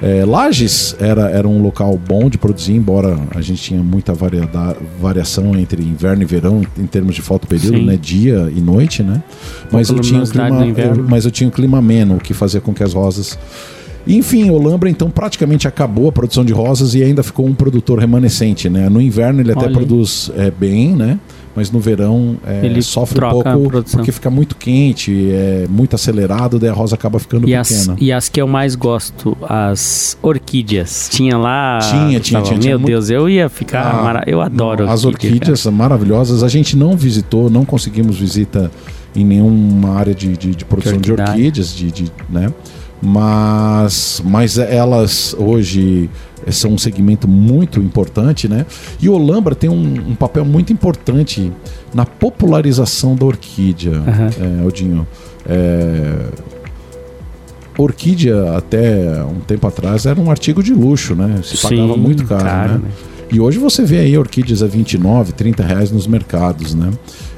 É, 0.00 0.24
Lages 0.24 0.94
era, 1.00 1.28
era 1.30 1.48
um 1.48 1.60
local 1.60 1.98
bom 1.98 2.30
de 2.30 2.38
produzir, 2.38 2.74
embora 2.74 3.18
a 3.34 3.40
gente 3.40 3.62
tinha 3.62 3.82
muita 3.82 4.14
variada, 4.14 4.76
variação 5.00 5.58
entre 5.58 5.82
inverno 5.82 6.22
e 6.22 6.26
verão 6.26 6.62
em 6.78 6.86
termos 6.86 7.14
de 7.14 7.22
fotoperíodo, 7.22 7.82
né? 7.82 7.96
Dia 8.00 8.50
e 8.54 8.60
noite, 8.60 9.02
né? 9.02 9.22
Mas 9.72 9.88
eu, 9.88 9.98
tinha 9.98 10.20
um 10.20 10.26
clima, 10.26 10.66
eu, 10.66 11.04
mas 11.08 11.24
eu 11.24 11.30
tinha 11.30 11.48
um 11.48 11.50
clima 11.50 11.78
ameno, 11.78 12.16
o 12.16 12.18
que 12.18 12.32
fazia 12.32 12.60
com 12.60 12.72
que 12.72 12.82
as 12.82 12.94
rosas 12.94 13.38
enfim, 14.08 14.50
Olambra 14.50 14.88
então 14.88 15.10
praticamente 15.10 15.68
acabou 15.68 16.08
a 16.08 16.12
produção 16.12 16.42
de 16.42 16.52
rosas 16.52 16.94
e 16.94 17.02
ainda 17.02 17.22
ficou 17.22 17.46
um 17.46 17.54
produtor 17.54 17.98
remanescente, 17.98 18.68
né? 18.70 18.88
No 18.88 19.02
inverno 19.02 19.40
ele 19.40 19.52
até 19.52 19.66
Olha. 19.66 19.72
produz 19.72 20.30
é, 20.34 20.50
bem, 20.50 20.96
né? 20.96 21.18
Mas 21.58 21.72
no 21.72 21.80
verão 21.80 22.36
é, 22.46 22.64
ele 22.64 22.80
sofre 22.80 23.18
um 23.24 23.30
pouco 23.30 23.82
porque 23.90 24.12
fica 24.12 24.30
muito 24.30 24.54
quente, 24.54 25.28
é 25.32 25.66
muito 25.68 25.96
acelerado, 25.96 26.56
daí 26.56 26.70
a 26.70 26.72
rosa 26.72 26.94
acaba 26.94 27.18
ficando 27.18 27.48
e 27.48 27.52
pequena. 27.52 27.94
As, 27.94 28.00
e 28.00 28.12
as 28.12 28.28
que 28.28 28.40
eu 28.40 28.46
mais 28.46 28.76
gosto, 28.76 29.36
as 29.42 30.16
orquídeas. 30.22 31.08
Tinha 31.10 31.36
lá. 31.36 31.80
Tinha, 31.80 32.20
tinha, 32.20 32.40
tinha. 32.42 32.52
Meu 32.52 32.60
tinha 32.60 32.78
Deus, 32.78 33.10
muito... 33.10 33.20
eu 33.20 33.28
ia 33.28 33.48
ficar. 33.48 33.90
Ah, 33.90 34.02
mara... 34.04 34.24
Eu 34.24 34.40
adoro 34.40 34.86
não, 34.86 34.92
As 34.92 35.04
orquídeas 35.04 35.64
cara. 35.64 35.74
maravilhosas. 35.74 36.44
A 36.44 36.48
gente 36.48 36.76
não 36.76 36.96
visitou, 36.96 37.50
não 37.50 37.64
conseguimos 37.64 38.18
visita 38.18 38.70
em 39.16 39.24
nenhuma 39.24 39.94
área 39.96 40.14
de, 40.14 40.36
de, 40.36 40.54
de 40.54 40.64
produção 40.64 40.96
de 40.96 41.10
orquídeas, 41.10 41.74
de, 41.74 41.90
de, 41.90 42.12
né? 42.30 42.52
mas, 43.02 44.22
mas 44.24 44.58
elas 44.58 45.34
hoje 45.36 46.08
são 46.50 46.72
um 46.72 46.78
segmento 46.78 47.28
muito 47.28 47.80
importante, 47.80 48.48
né? 48.48 48.66
E 49.00 49.08
o 49.08 49.12
Olambra 49.12 49.54
tem 49.54 49.68
um, 49.68 50.10
um 50.10 50.14
papel 50.14 50.44
muito 50.44 50.72
importante 50.72 51.52
na 51.94 52.04
popularização 52.04 53.14
da 53.14 53.24
orquídea, 53.24 53.92
uhum. 53.92 54.60
é, 54.60 54.62
Aldinho. 54.62 55.06
É, 55.46 56.26
orquídea, 57.78 58.56
até 58.56 59.22
um 59.24 59.40
tempo 59.40 59.66
atrás, 59.66 60.04
era 60.04 60.20
um 60.20 60.30
artigo 60.30 60.62
de 60.62 60.74
luxo, 60.74 61.14
né? 61.14 61.40
Se 61.42 61.56
Sim, 61.56 61.68
pagava 61.68 61.96
muito 61.96 62.24
caro, 62.24 62.44
caro 62.44 62.72
né? 62.74 62.78
né? 62.84 62.90
E 63.30 63.40
hoje 63.40 63.58
você 63.58 63.84
vê 63.84 63.98
aí 63.98 64.16
orquídeas 64.16 64.62
a 64.62 64.66
29, 64.66 65.32
30 65.32 65.62
reais 65.62 65.90
nos 65.90 66.06
mercados, 66.06 66.74
né? 66.74 66.90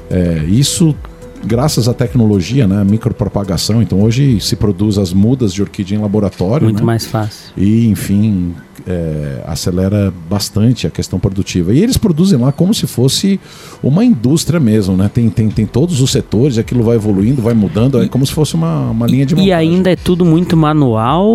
É, 0.09 0.43
isso 0.47 0.95
graças 1.43 1.87
à 1.87 1.93
tecnologia, 1.93 2.67
né, 2.67 2.83
micropropagação, 2.83 3.81
então 3.81 4.01
hoje 4.01 4.39
se 4.39 4.55
produz 4.55 4.97
as 4.97 5.11
mudas 5.13 5.53
de 5.53 5.61
orquídea 5.61 5.97
em 5.97 6.01
laboratório. 6.01 6.65
Muito 6.65 6.79
né? 6.79 6.85
mais 6.85 7.05
fácil. 7.05 7.51
E, 7.57 7.87
enfim, 7.87 8.53
é, 8.87 9.41
acelera 9.45 10.13
bastante 10.29 10.87
a 10.87 10.89
questão 10.89 11.19
produtiva. 11.19 11.73
E 11.73 11.81
eles 11.81 11.97
produzem 11.97 12.39
lá 12.39 12.51
como 12.51 12.73
se 12.73 12.87
fosse 12.87 13.39
uma 13.83 14.03
indústria 14.03 14.59
mesmo, 14.59 14.95
né? 14.95 15.09
Tem, 15.13 15.29
tem, 15.29 15.49
tem 15.49 15.65
todos 15.65 16.01
os 16.01 16.11
setores, 16.11 16.57
aquilo 16.57 16.83
vai 16.83 16.95
evoluindo, 16.95 17.41
vai 17.41 17.53
mudando, 17.53 18.01
é 18.01 18.07
como 18.07 18.25
se 18.25 18.33
fosse 18.33 18.55
uma, 18.55 18.91
uma 18.91 19.07
linha 19.07 19.25
de 19.25 19.35
montagem. 19.35 19.49
E 19.49 19.53
ainda 19.53 19.91
é 19.91 19.95
tudo 19.95 20.25
muito 20.25 20.55
manual, 20.55 21.29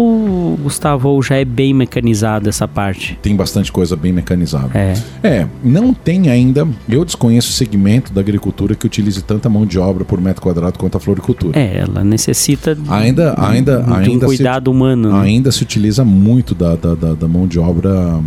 Gustavo, 0.62 1.09
ou 1.09 1.22
já 1.22 1.36
é 1.36 1.44
bem 1.44 1.74
mecanizado 1.74 2.49
essa 2.49 2.68
parte? 2.68 3.18
Tem 3.22 3.34
bastante 3.34 3.72
coisa 3.72 3.97
bem 3.97 4.12
mecanizada. 4.12 4.70
É. 4.74 4.94
É, 5.22 5.47
não 5.62 5.92
tem 5.92 6.28
ainda, 6.28 6.66
eu 6.88 7.05
desconheço 7.05 7.51
o 7.51 7.53
segmento 7.53 8.12
da 8.12 8.20
agricultura 8.20 8.74
que 8.74 8.86
utilize 8.86 9.22
tanta 9.22 9.49
mão 9.49 9.66
de 9.66 9.78
obra 9.78 10.05
por 10.05 10.20
metro 10.20 10.42
quadrado 10.42 10.78
quanto 10.78 10.97
a 10.97 11.01
floricultura. 11.01 11.59
É, 11.59 11.78
ela 11.78 12.05
necessita 12.05 12.76
ainda, 12.88 13.34
ainda, 13.38 13.84
ainda 13.88 14.26
um 14.26 14.28
cuidado 14.28 14.70
se, 14.70 14.76
humano. 14.76 15.12
Né? 15.12 15.20
Ainda 15.20 15.53
se 15.53 15.62
utiliza 15.62 16.05
muito 16.05 16.55
da, 16.55 16.76
da, 16.76 16.94
da, 16.94 17.14
da 17.14 17.28
mão 17.37 17.47
de 17.47 17.59
obra 17.59 18.20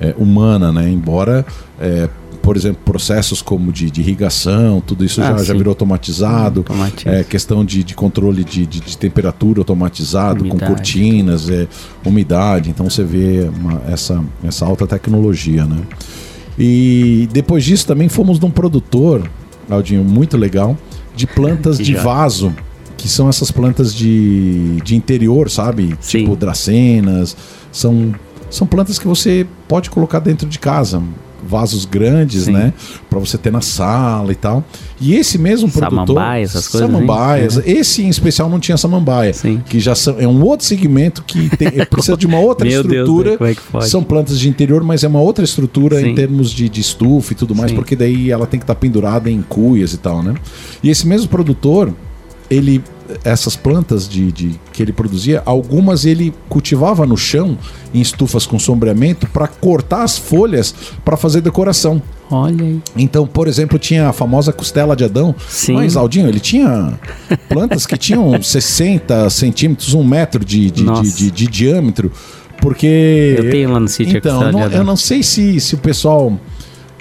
é, 0.00 0.14
humana, 0.18 0.72
né? 0.72 0.88
Embora, 0.88 1.44
é, 1.78 2.08
por 2.42 2.56
exemplo, 2.56 2.80
processos 2.84 3.42
como 3.42 3.72
de, 3.72 3.90
de 3.90 4.00
irrigação, 4.00 4.80
tudo 4.80 5.04
isso 5.04 5.20
ah, 5.20 5.36
já, 5.36 5.44
já 5.44 5.54
virou 5.54 5.72
automatizado. 5.72 6.64
Hum, 6.70 6.86
é, 7.04 7.24
questão 7.24 7.64
de, 7.64 7.82
de 7.82 7.94
controle 7.94 8.44
de, 8.44 8.66
de, 8.66 8.80
de 8.80 8.96
temperatura 8.96 9.60
automatizado, 9.60 10.42
umidade. 10.42 10.60
com 10.60 10.66
cortinas, 10.74 11.50
é, 11.50 11.66
umidade. 12.04 12.70
Então 12.70 12.88
você 12.88 13.02
vê 13.02 13.50
uma, 13.58 13.82
essa, 13.88 14.22
essa 14.44 14.64
alta 14.64 14.86
tecnologia, 14.86 15.64
né? 15.64 15.80
E 16.58 17.28
depois 17.32 17.64
disso 17.64 17.86
também 17.86 18.08
fomos 18.08 18.38
num 18.40 18.50
produtor, 18.50 19.28
Aldinho, 19.68 20.04
muito 20.04 20.36
legal, 20.36 20.76
de 21.14 21.26
plantas 21.26 21.78
de 21.82 21.94
vaso 21.94 22.54
que 22.96 23.08
são 23.08 23.28
essas 23.28 23.50
plantas 23.50 23.94
de, 23.94 24.80
de 24.82 24.96
interior, 24.96 25.50
sabe? 25.50 25.96
Sim. 26.00 26.20
Tipo 26.20 26.34
dracenas. 26.34 27.36
São, 27.70 28.14
são 28.50 28.66
plantas 28.66 28.98
que 28.98 29.06
você 29.06 29.46
pode 29.68 29.90
colocar 29.90 30.20
dentro 30.20 30.48
de 30.48 30.58
casa. 30.58 31.02
Vasos 31.48 31.84
grandes, 31.84 32.44
Sim. 32.44 32.52
né? 32.52 32.72
Para 33.08 33.20
você 33.20 33.38
ter 33.38 33.52
na 33.52 33.60
sala 33.60 34.32
e 34.32 34.34
tal. 34.34 34.64
E 35.00 35.14
esse 35.14 35.38
mesmo 35.38 35.70
produtor. 35.70 36.06
Samambaias, 36.06 36.50
essas 36.50 36.66
coisas. 36.66 36.90
Samambaias. 36.90 37.58
É. 37.58 37.70
Esse 37.70 38.02
em 38.02 38.08
especial 38.08 38.48
não 38.48 38.58
tinha 38.58 38.76
samambaia. 38.76 39.32
Sim. 39.32 39.62
Que 39.68 39.78
já 39.78 39.94
são, 39.94 40.16
é 40.18 40.26
um 40.26 40.42
outro 40.42 40.66
segmento 40.66 41.22
que 41.22 41.48
tem, 41.56 41.70
precisa 41.86 42.16
de 42.16 42.26
uma 42.26 42.40
outra 42.40 42.66
estrutura. 42.68 43.36
Deus, 43.36 43.58
é 43.74 43.80
são 43.82 44.02
plantas 44.02 44.40
de 44.40 44.48
interior, 44.48 44.82
mas 44.82 45.04
é 45.04 45.08
uma 45.08 45.20
outra 45.20 45.44
estrutura 45.44 46.00
Sim. 46.00 46.08
em 46.08 46.14
termos 46.16 46.50
de, 46.50 46.68
de 46.68 46.80
estufa 46.80 47.32
e 47.32 47.36
tudo 47.36 47.54
mais, 47.54 47.70
porque 47.70 47.94
daí 47.94 48.30
ela 48.30 48.46
tem 48.46 48.58
que 48.58 48.64
estar 48.64 48.74
tá 48.74 48.80
pendurada 48.80 49.30
em 49.30 49.42
cuias 49.42 49.92
e 49.92 49.98
tal, 49.98 50.24
né? 50.24 50.34
E 50.82 50.90
esse 50.90 51.06
mesmo 51.06 51.28
produtor, 51.28 51.94
ele 52.50 52.82
essas 53.24 53.56
plantas 53.56 54.08
de, 54.08 54.32
de, 54.32 54.60
que 54.72 54.82
ele 54.82 54.92
produzia, 54.92 55.42
algumas 55.44 56.04
ele 56.04 56.34
cultivava 56.48 57.06
no 57.06 57.16
chão 57.16 57.58
em 57.92 58.00
estufas 58.00 58.46
com 58.46 58.58
sombreamento 58.58 59.26
para 59.26 59.46
cortar 59.46 60.02
as 60.02 60.18
folhas 60.18 60.74
para 61.04 61.16
fazer 61.16 61.40
decoração. 61.40 62.02
Olha 62.30 62.64
aí. 62.64 62.82
Então, 62.96 63.26
por 63.26 63.46
exemplo, 63.46 63.78
tinha 63.78 64.08
a 64.08 64.12
famosa 64.12 64.52
costela 64.52 64.96
de 64.96 65.04
Adão. 65.04 65.34
Sim. 65.48 65.74
Mas, 65.74 65.96
Aldinho, 65.96 66.28
ele 66.28 66.40
tinha 66.40 66.98
plantas 67.48 67.86
que 67.86 67.96
tinham 67.96 68.32
60 68.42 69.30
centímetros, 69.30 69.94
um 69.94 70.02
metro 70.02 70.44
de, 70.44 70.70
de, 70.70 70.84
de, 70.84 71.12
de, 71.12 71.30
de 71.30 71.46
diâmetro. 71.46 72.10
Porque. 72.60 73.36
Eu 73.38 73.50
tenho 73.50 73.70
lá 73.70 73.78
no 73.78 73.88
sítio 73.88 74.16
então, 74.16 74.50
não, 74.50 74.62
eu 74.62 74.82
não 74.82 74.96
sei 74.96 75.22
se, 75.22 75.60
se 75.60 75.74
o 75.74 75.78
pessoal 75.78 76.36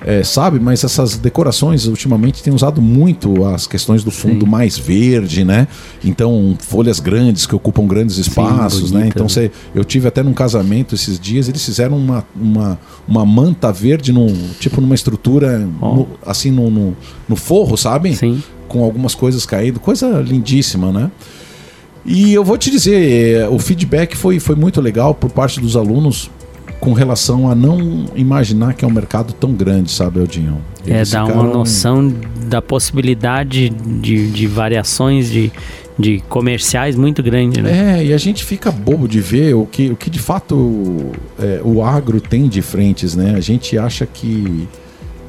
é, 0.08 0.24
sabe, 0.24 0.60
mas 0.60 0.84
essas 0.84 1.18
decorações 1.18 1.88
ultimamente 1.88 2.44
têm 2.44 2.54
usado 2.54 2.80
muito 2.80 3.44
as 3.44 3.66
questões 3.66 4.04
do 4.04 4.12
fundo 4.12 4.46
Sim. 4.46 4.52
mais 4.52 4.78
verde, 4.78 5.44
né? 5.44 5.68
Então, 6.04 6.56
folhas 6.60 7.00
grandes 7.00 7.48
que 7.48 7.56
ocupam 7.56 7.88
grandes 7.88 8.20
espaços, 8.20 8.90
Sim, 8.90 8.98
né? 8.98 9.08
Então, 9.08 9.28
cê, 9.28 9.50
eu 9.74 9.84
tive 9.84 10.08
até 10.08 10.22
num 10.22 10.32
casamento 10.32 10.94
esses 10.94 11.20
dias, 11.20 11.50
eles 11.50 11.66
fizeram 11.66 11.98
uma, 11.98 12.24
uma, 12.40 12.80
uma 13.08 13.26
manta 13.26 13.72
verde, 13.72 14.12
num, 14.12 14.32
tipo 14.60 14.80
numa 14.80 14.94
estrutura, 14.94 15.68
oh. 15.82 15.96
no, 15.96 16.08
assim, 16.24 16.52
no, 16.52 16.70
no, 16.70 16.96
no, 17.28 17.36
forro, 17.36 17.76
sabe? 17.76 18.16
Sim. 18.16 18.44
Com 18.68 18.84
algumas 18.84 19.16
coisas 19.16 19.44
caindo, 19.44 19.80
coisa 19.80 20.22
lindíssima, 20.22 20.92
né? 20.92 21.10
E 22.06 22.32
eu 22.32 22.44
vou 22.44 22.60
te 22.60 22.70
dizer, 22.70 23.40
é, 23.42 23.50
o 23.50 23.58
feedback 23.58 24.16
foi, 24.16 24.40
foi 24.40 24.56
muito 24.56 24.80
legal 24.80 25.16
por 25.16 25.32
parte 25.32 25.60
dos 25.60 25.76
alunos 25.76 26.30
com 26.86 26.94
relação 26.94 27.50
a 27.50 27.56
não 27.56 28.06
imaginar 28.16 28.76
que 28.76 28.86
é 28.86 28.88
um 28.88 28.92
mercado 28.92 29.34
tão 29.34 29.52
grande, 29.52 29.90
sabe, 29.90 30.20
Eldinho? 30.20 30.62
É, 30.86 30.98
Eles 30.98 31.14
é, 31.14 31.18
dá 31.18 31.26
uma 31.26 31.44
noção 31.44 32.14
da 32.48 32.62
possibilidade 32.62 33.70
de, 33.70 34.30
de 34.30 34.46
variações 34.46 35.32
de, 35.32 35.52
de 35.98 36.22
comerciais 36.30 36.96
muito 36.96 37.24
grande, 37.24 37.60
né? 37.60 37.98
É, 38.00 38.06
e 38.06 38.14
a 38.14 38.18
gente 38.20 38.44
fica 38.46 38.72
bobo 38.72 39.08
de 39.08 39.20
ver 39.20 39.56
o 39.56 39.66
que, 39.66 39.90
o 39.90 39.96
que 39.96 40.12
de 40.12 40.20
fato 40.20 41.12
é, 41.40 41.60
o 41.64 41.84
agro 41.84 42.22
tem 42.22 42.48
de 42.48 42.62
frentes, 42.62 43.16
né? 43.16 43.34
A 43.36 43.42
gente 43.42 43.76
acha 43.80 44.06
que, 44.06 44.68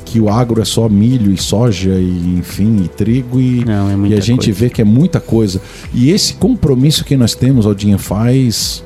que 0.05 0.21
o 0.21 0.29
agro 0.29 0.61
é 0.61 0.65
só 0.67 0.91
milho 0.91 1.33
e 1.33 1.39
soja 1.39 1.95
e 1.95 2.37
enfim, 2.39 2.83
e 2.85 2.89
trigo 2.89 3.41
e, 3.41 3.65
Não, 3.65 4.05
é 4.05 4.09
e 4.09 4.15
a 4.15 4.21
gente 4.21 4.45
coisa. 4.45 4.61
vê 4.61 4.69
que 4.69 4.83
é 4.83 4.85
muita 4.85 5.21
coisa. 5.21 5.59
E 5.95 6.11
esse 6.11 6.35
compromisso 6.35 7.03
que 7.03 7.17
nós 7.17 7.35
temos, 7.35 7.65
Aldinha, 7.65 7.97
faz 7.97 8.85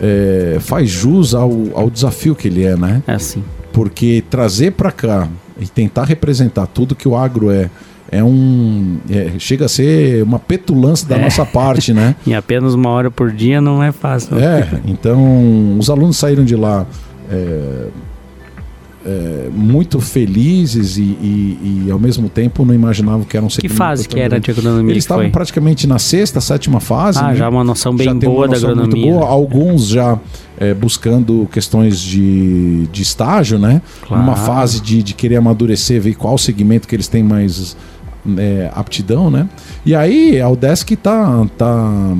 é, 0.00 0.58
faz 0.60 0.90
jus 0.90 1.34
ao, 1.34 1.50
ao 1.74 1.90
desafio 1.90 2.34
que 2.34 2.48
ele 2.48 2.64
é, 2.64 2.76
né? 2.76 3.02
É 3.06 3.14
assim. 3.14 3.42
Porque 3.72 4.22
trazer 4.28 4.72
para 4.72 4.90
cá 4.90 5.28
e 5.58 5.66
tentar 5.66 6.04
representar 6.04 6.66
tudo 6.66 6.94
que 6.94 7.08
o 7.08 7.16
agro 7.16 7.50
é, 7.50 7.70
é 8.10 8.22
um. 8.22 8.98
É, 9.10 9.32
chega 9.38 9.66
a 9.66 9.68
ser 9.68 10.22
uma 10.22 10.38
petulância 10.38 11.08
da 11.08 11.16
é. 11.16 11.22
nossa 11.22 11.44
parte, 11.44 11.92
né? 11.92 12.14
em 12.26 12.34
apenas 12.34 12.74
uma 12.74 12.90
hora 12.90 13.10
por 13.10 13.30
dia 13.32 13.60
não 13.60 13.82
é 13.82 13.92
fácil. 13.92 14.38
É, 14.38 14.80
então 14.86 15.78
os 15.78 15.90
alunos 15.90 16.16
saíram 16.16 16.44
de 16.44 16.56
lá. 16.56 16.86
É, 17.30 17.88
é, 19.06 19.48
muito 19.52 20.00
felizes 20.00 20.96
e, 20.96 21.02
e, 21.02 21.84
e, 21.86 21.90
ao 21.92 21.98
mesmo 21.98 22.28
tempo 22.28 22.64
não 22.64 22.74
imaginavam 22.74 23.24
que 23.24 23.36
era 23.36 23.46
um 23.46 23.48
Que 23.48 23.68
fase 23.68 24.08
que 24.08 24.18
era 24.18 24.40
de 24.40 24.50
agronomia? 24.50 24.92
Eles 24.92 25.04
estavam 25.04 25.30
praticamente 25.30 25.86
na 25.86 25.98
sexta, 26.00 26.40
sétima 26.40 26.80
fase. 26.80 27.20
Ah, 27.20 27.28
né? 27.28 27.36
já 27.36 27.48
uma 27.48 27.62
noção 27.62 27.94
bem 27.94 28.06
já 28.06 28.14
boa 28.14 28.48
da 28.48 28.56
agronomia. 28.56 29.12
Boa. 29.12 29.28
Alguns 29.28 29.86
já 29.86 30.18
é, 30.58 30.74
buscando 30.74 31.48
questões 31.52 32.00
de, 32.00 32.88
de 32.88 33.02
estágio, 33.02 33.60
né? 33.60 33.80
Claro. 34.02 34.20
Uma 34.20 34.34
fase 34.34 34.80
de, 34.80 35.04
de 35.04 35.14
querer 35.14 35.36
amadurecer, 35.36 36.00
ver 36.00 36.14
qual 36.14 36.36
segmento 36.36 36.88
que 36.88 36.96
eles 36.96 37.06
têm 37.06 37.22
mais 37.22 37.76
é, 38.36 38.68
aptidão, 38.74 39.30
né? 39.30 39.48
E 39.84 39.94
aí 39.94 40.40
a 40.40 40.48
UDESC 40.48 40.94
está 40.94 41.46
tá 41.56 42.12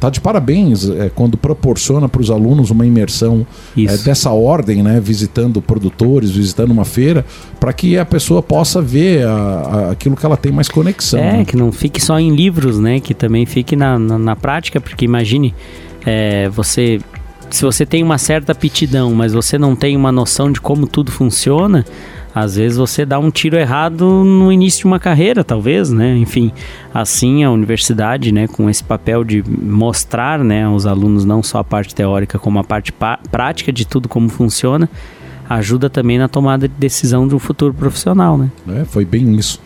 tá 0.00 0.08
de 0.08 0.20
parabéns 0.20 0.88
é, 0.88 1.10
quando 1.14 1.36
proporciona 1.36 2.08
para 2.08 2.22
os 2.22 2.30
alunos 2.30 2.70
uma 2.70 2.86
imersão 2.86 3.46
é, 3.76 3.96
dessa 3.98 4.30
ordem, 4.30 4.82
né? 4.82 4.98
Visitando 4.98 5.60
produtores, 5.60 6.30
visitando 6.30 6.70
uma 6.70 6.86
feira, 6.86 7.24
para 7.60 7.72
que 7.72 7.98
a 7.98 8.06
pessoa 8.06 8.42
possa 8.42 8.80
ver 8.80 9.26
a, 9.26 9.32
a, 9.32 9.90
aquilo 9.92 10.16
que 10.16 10.24
ela 10.24 10.36
tem 10.36 10.50
mais 10.50 10.68
conexão. 10.68 11.20
É, 11.20 11.32
né? 11.38 11.44
que 11.44 11.56
não 11.56 11.70
fique 11.70 12.02
só 12.02 12.18
em 12.18 12.34
livros, 12.34 12.78
né? 12.78 12.98
Que 12.98 13.12
também 13.12 13.44
fique 13.44 13.76
na, 13.76 13.98
na, 13.98 14.18
na 14.18 14.34
prática, 14.34 14.80
porque 14.80 15.04
imagine 15.04 15.54
é, 16.06 16.48
você. 16.48 16.98
Se 17.50 17.64
você 17.64 17.84
tem 17.84 18.02
uma 18.02 18.16
certa 18.16 18.52
aptidão, 18.52 19.12
mas 19.12 19.32
você 19.32 19.58
não 19.58 19.74
tem 19.74 19.96
uma 19.96 20.12
noção 20.12 20.52
de 20.52 20.60
como 20.60 20.86
tudo 20.86 21.10
funciona, 21.10 21.84
às 22.34 22.56
vezes 22.56 22.78
você 22.78 23.04
dá 23.04 23.18
um 23.18 23.30
tiro 23.30 23.56
errado 23.56 24.24
no 24.24 24.52
início 24.52 24.80
de 24.80 24.86
uma 24.86 25.00
carreira, 25.00 25.42
talvez, 25.42 25.90
né? 25.90 26.16
Enfim, 26.16 26.52
assim 26.94 27.44
a 27.44 27.50
universidade, 27.50 28.32
né, 28.32 28.46
com 28.46 28.70
esse 28.70 28.82
papel 28.82 29.24
de 29.24 29.42
mostrar, 29.46 30.38
né, 30.38 30.64
aos 30.64 30.86
alunos 30.86 31.24
não 31.24 31.42
só 31.42 31.58
a 31.58 31.64
parte 31.64 31.94
teórica, 31.94 32.38
como 32.38 32.58
a 32.58 32.64
parte 32.64 32.92
prática 33.30 33.72
de 33.72 33.86
tudo 33.86 34.08
como 34.08 34.28
funciona, 34.28 34.88
ajuda 35.48 35.90
também 35.90 36.18
na 36.18 36.28
tomada 36.28 36.68
de 36.68 36.74
decisão 36.78 37.26
de 37.26 37.34
um 37.34 37.38
futuro 37.38 37.74
profissional, 37.74 38.38
né? 38.38 38.50
É, 38.68 38.84
foi 38.84 39.04
bem 39.04 39.34
isso. 39.34 39.60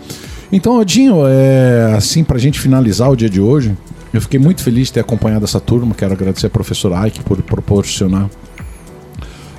Então, 0.50 0.78
Odinho, 0.78 1.26
é, 1.26 1.94
assim, 1.96 2.24
para 2.24 2.36
a 2.36 2.40
gente 2.40 2.58
finalizar 2.60 3.10
o 3.10 3.16
dia 3.16 3.28
de 3.28 3.40
hoje, 3.40 3.76
eu 4.12 4.20
fiquei 4.20 4.38
muito 4.38 4.62
feliz 4.62 4.86
de 4.86 4.94
ter 4.94 5.00
acompanhado 5.00 5.44
essa 5.44 5.58
turma. 5.58 5.94
Quero 5.94 6.12
agradecer 6.12 6.46
a 6.46 6.50
professora 6.50 7.06
Ike 7.08 7.20
por 7.24 7.42
proporcionar 7.42 8.30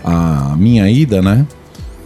a 0.03 0.56
minha 0.58 0.89
ida, 0.89 1.22
né? 1.22 1.45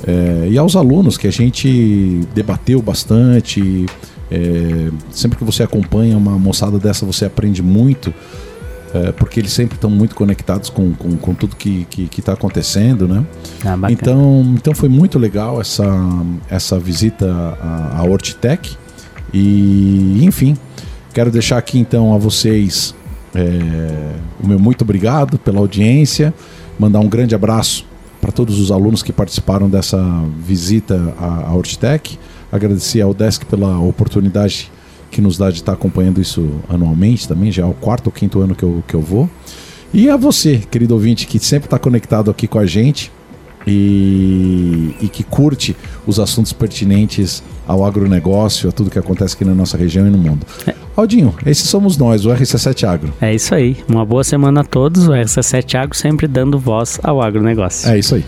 É, 0.07 0.47
e 0.49 0.57
aos 0.57 0.75
alunos 0.75 1.17
que 1.17 1.27
a 1.27 1.31
gente 1.31 2.21
debateu 2.33 2.81
bastante. 2.81 3.85
É, 4.31 4.91
sempre 5.11 5.37
que 5.37 5.43
você 5.43 5.63
acompanha 5.63 6.15
uma 6.15 6.37
moçada 6.37 6.77
dessa, 6.77 7.03
você 7.05 7.25
aprende 7.25 7.63
muito, 7.63 8.13
é, 8.93 9.11
porque 9.11 9.39
eles 9.39 9.51
sempre 9.51 9.75
estão 9.75 9.89
muito 9.89 10.15
conectados 10.15 10.69
com, 10.69 10.93
com, 10.93 11.17
com 11.17 11.33
tudo 11.33 11.55
que 11.55 11.87
está 12.17 12.33
acontecendo, 12.33 13.07
né? 13.07 13.25
Ah, 13.65 13.75
então, 13.89 14.53
então 14.55 14.75
foi 14.75 14.87
muito 14.87 15.17
legal 15.17 15.59
essa, 15.59 15.83
essa 16.47 16.77
visita 16.77 17.27
à, 17.59 17.99
à 17.99 18.03
Hortitec. 18.03 18.77
E, 19.33 20.19
enfim, 20.23 20.55
quero 21.11 21.31
deixar 21.31 21.57
aqui 21.57 21.79
então 21.79 22.13
a 22.13 22.17
vocês 22.17 22.95
é, 23.33 24.15
o 24.41 24.47
meu 24.47 24.59
muito 24.59 24.83
obrigado 24.83 25.37
pela 25.37 25.59
audiência, 25.59 26.33
mandar 26.77 26.99
um 26.99 27.07
grande 27.07 27.35
abraço 27.35 27.88
para 28.19 28.31
todos 28.31 28.59
os 28.59 28.71
alunos 28.71 29.01
que 29.01 29.13
participaram 29.13 29.69
dessa 29.69 29.99
visita 30.39 31.13
à, 31.17 31.49
à 31.49 31.53
Hortitec. 31.53 32.17
Agradecer 32.51 33.01
ao 33.01 33.13
Desk 33.13 33.45
pela 33.45 33.79
oportunidade 33.79 34.71
que 35.11 35.21
nos 35.21 35.37
dá 35.37 35.49
de 35.49 35.57
estar 35.57 35.73
acompanhando 35.73 36.21
isso 36.21 36.49
anualmente 36.67 37.27
também, 37.27 37.51
já 37.51 37.63
é 37.63 37.65
o 37.65 37.73
quarto 37.73 38.07
ou 38.07 38.11
quinto 38.11 38.39
ano 38.39 38.55
que 38.55 38.63
eu, 38.63 38.83
que 38.87 38.93
eu 38.93 39.01
vou. 39.01 39.29
E 39.93 40.09
a 40.09 40.15
você, 40.15 40.57
querido 40.57 40.93
ouvinte, 40.93 41.25
que 41.25 41.39
sempre 41.39 41.65
está 41.65 41.79
conectado 41.79 42.29
aqui 42.29 42.47
com 42.47 42.59
a 42.59 42.65
gente 42.65 43.11
e, 43.67 44.95
e 45.01 45.07
que 45.07 45.23
curte 45.23 45.75
os 46.05 46.19
assuntos 46.19 46.53
pertinentes 46.53 47.43
ao 47.67 47.85
agronegócio, 47.85 48.69
a 48.69 48.71
tudo 48.71 48.89
que 48.89 48.97
acontece 48.97 49.35
aqui 49.35 49.45
na 49.45 49.53
nossa 49.53 49.77
região 49.77 50.07
e 50.07 50.09
no 50.09 50.17
mundo. 50.17 50.45
É. 50.65 50.73
Aldinho, 50.95 51.33
esses 51.45 51.69
somos 51.69 51.97
nós, 51.97 52.25
o 52.25 52.29
RC7 52.29 52.83
Agro. 52.85 53.13
É 53.21 53.33
isso 53.33 53.55
aí. 53.55 53.77
Uma 53.87 54.05
boa 54.05 54.23
semana 54.23 54.61
a 54.61 54.63
todos. 54.65 55.07
O 55.07 55.11
RC7 55.11 55.75
Agro 55.75 55.95
sempre 55.95 56.27
dando 56.27 56.59
voz 56.59 56.99
ao 57.01 57.21
agronegócio. 57.21 57.89
É 57.89 57.97
isso 57.97 58.15
aí. 58.15 58.25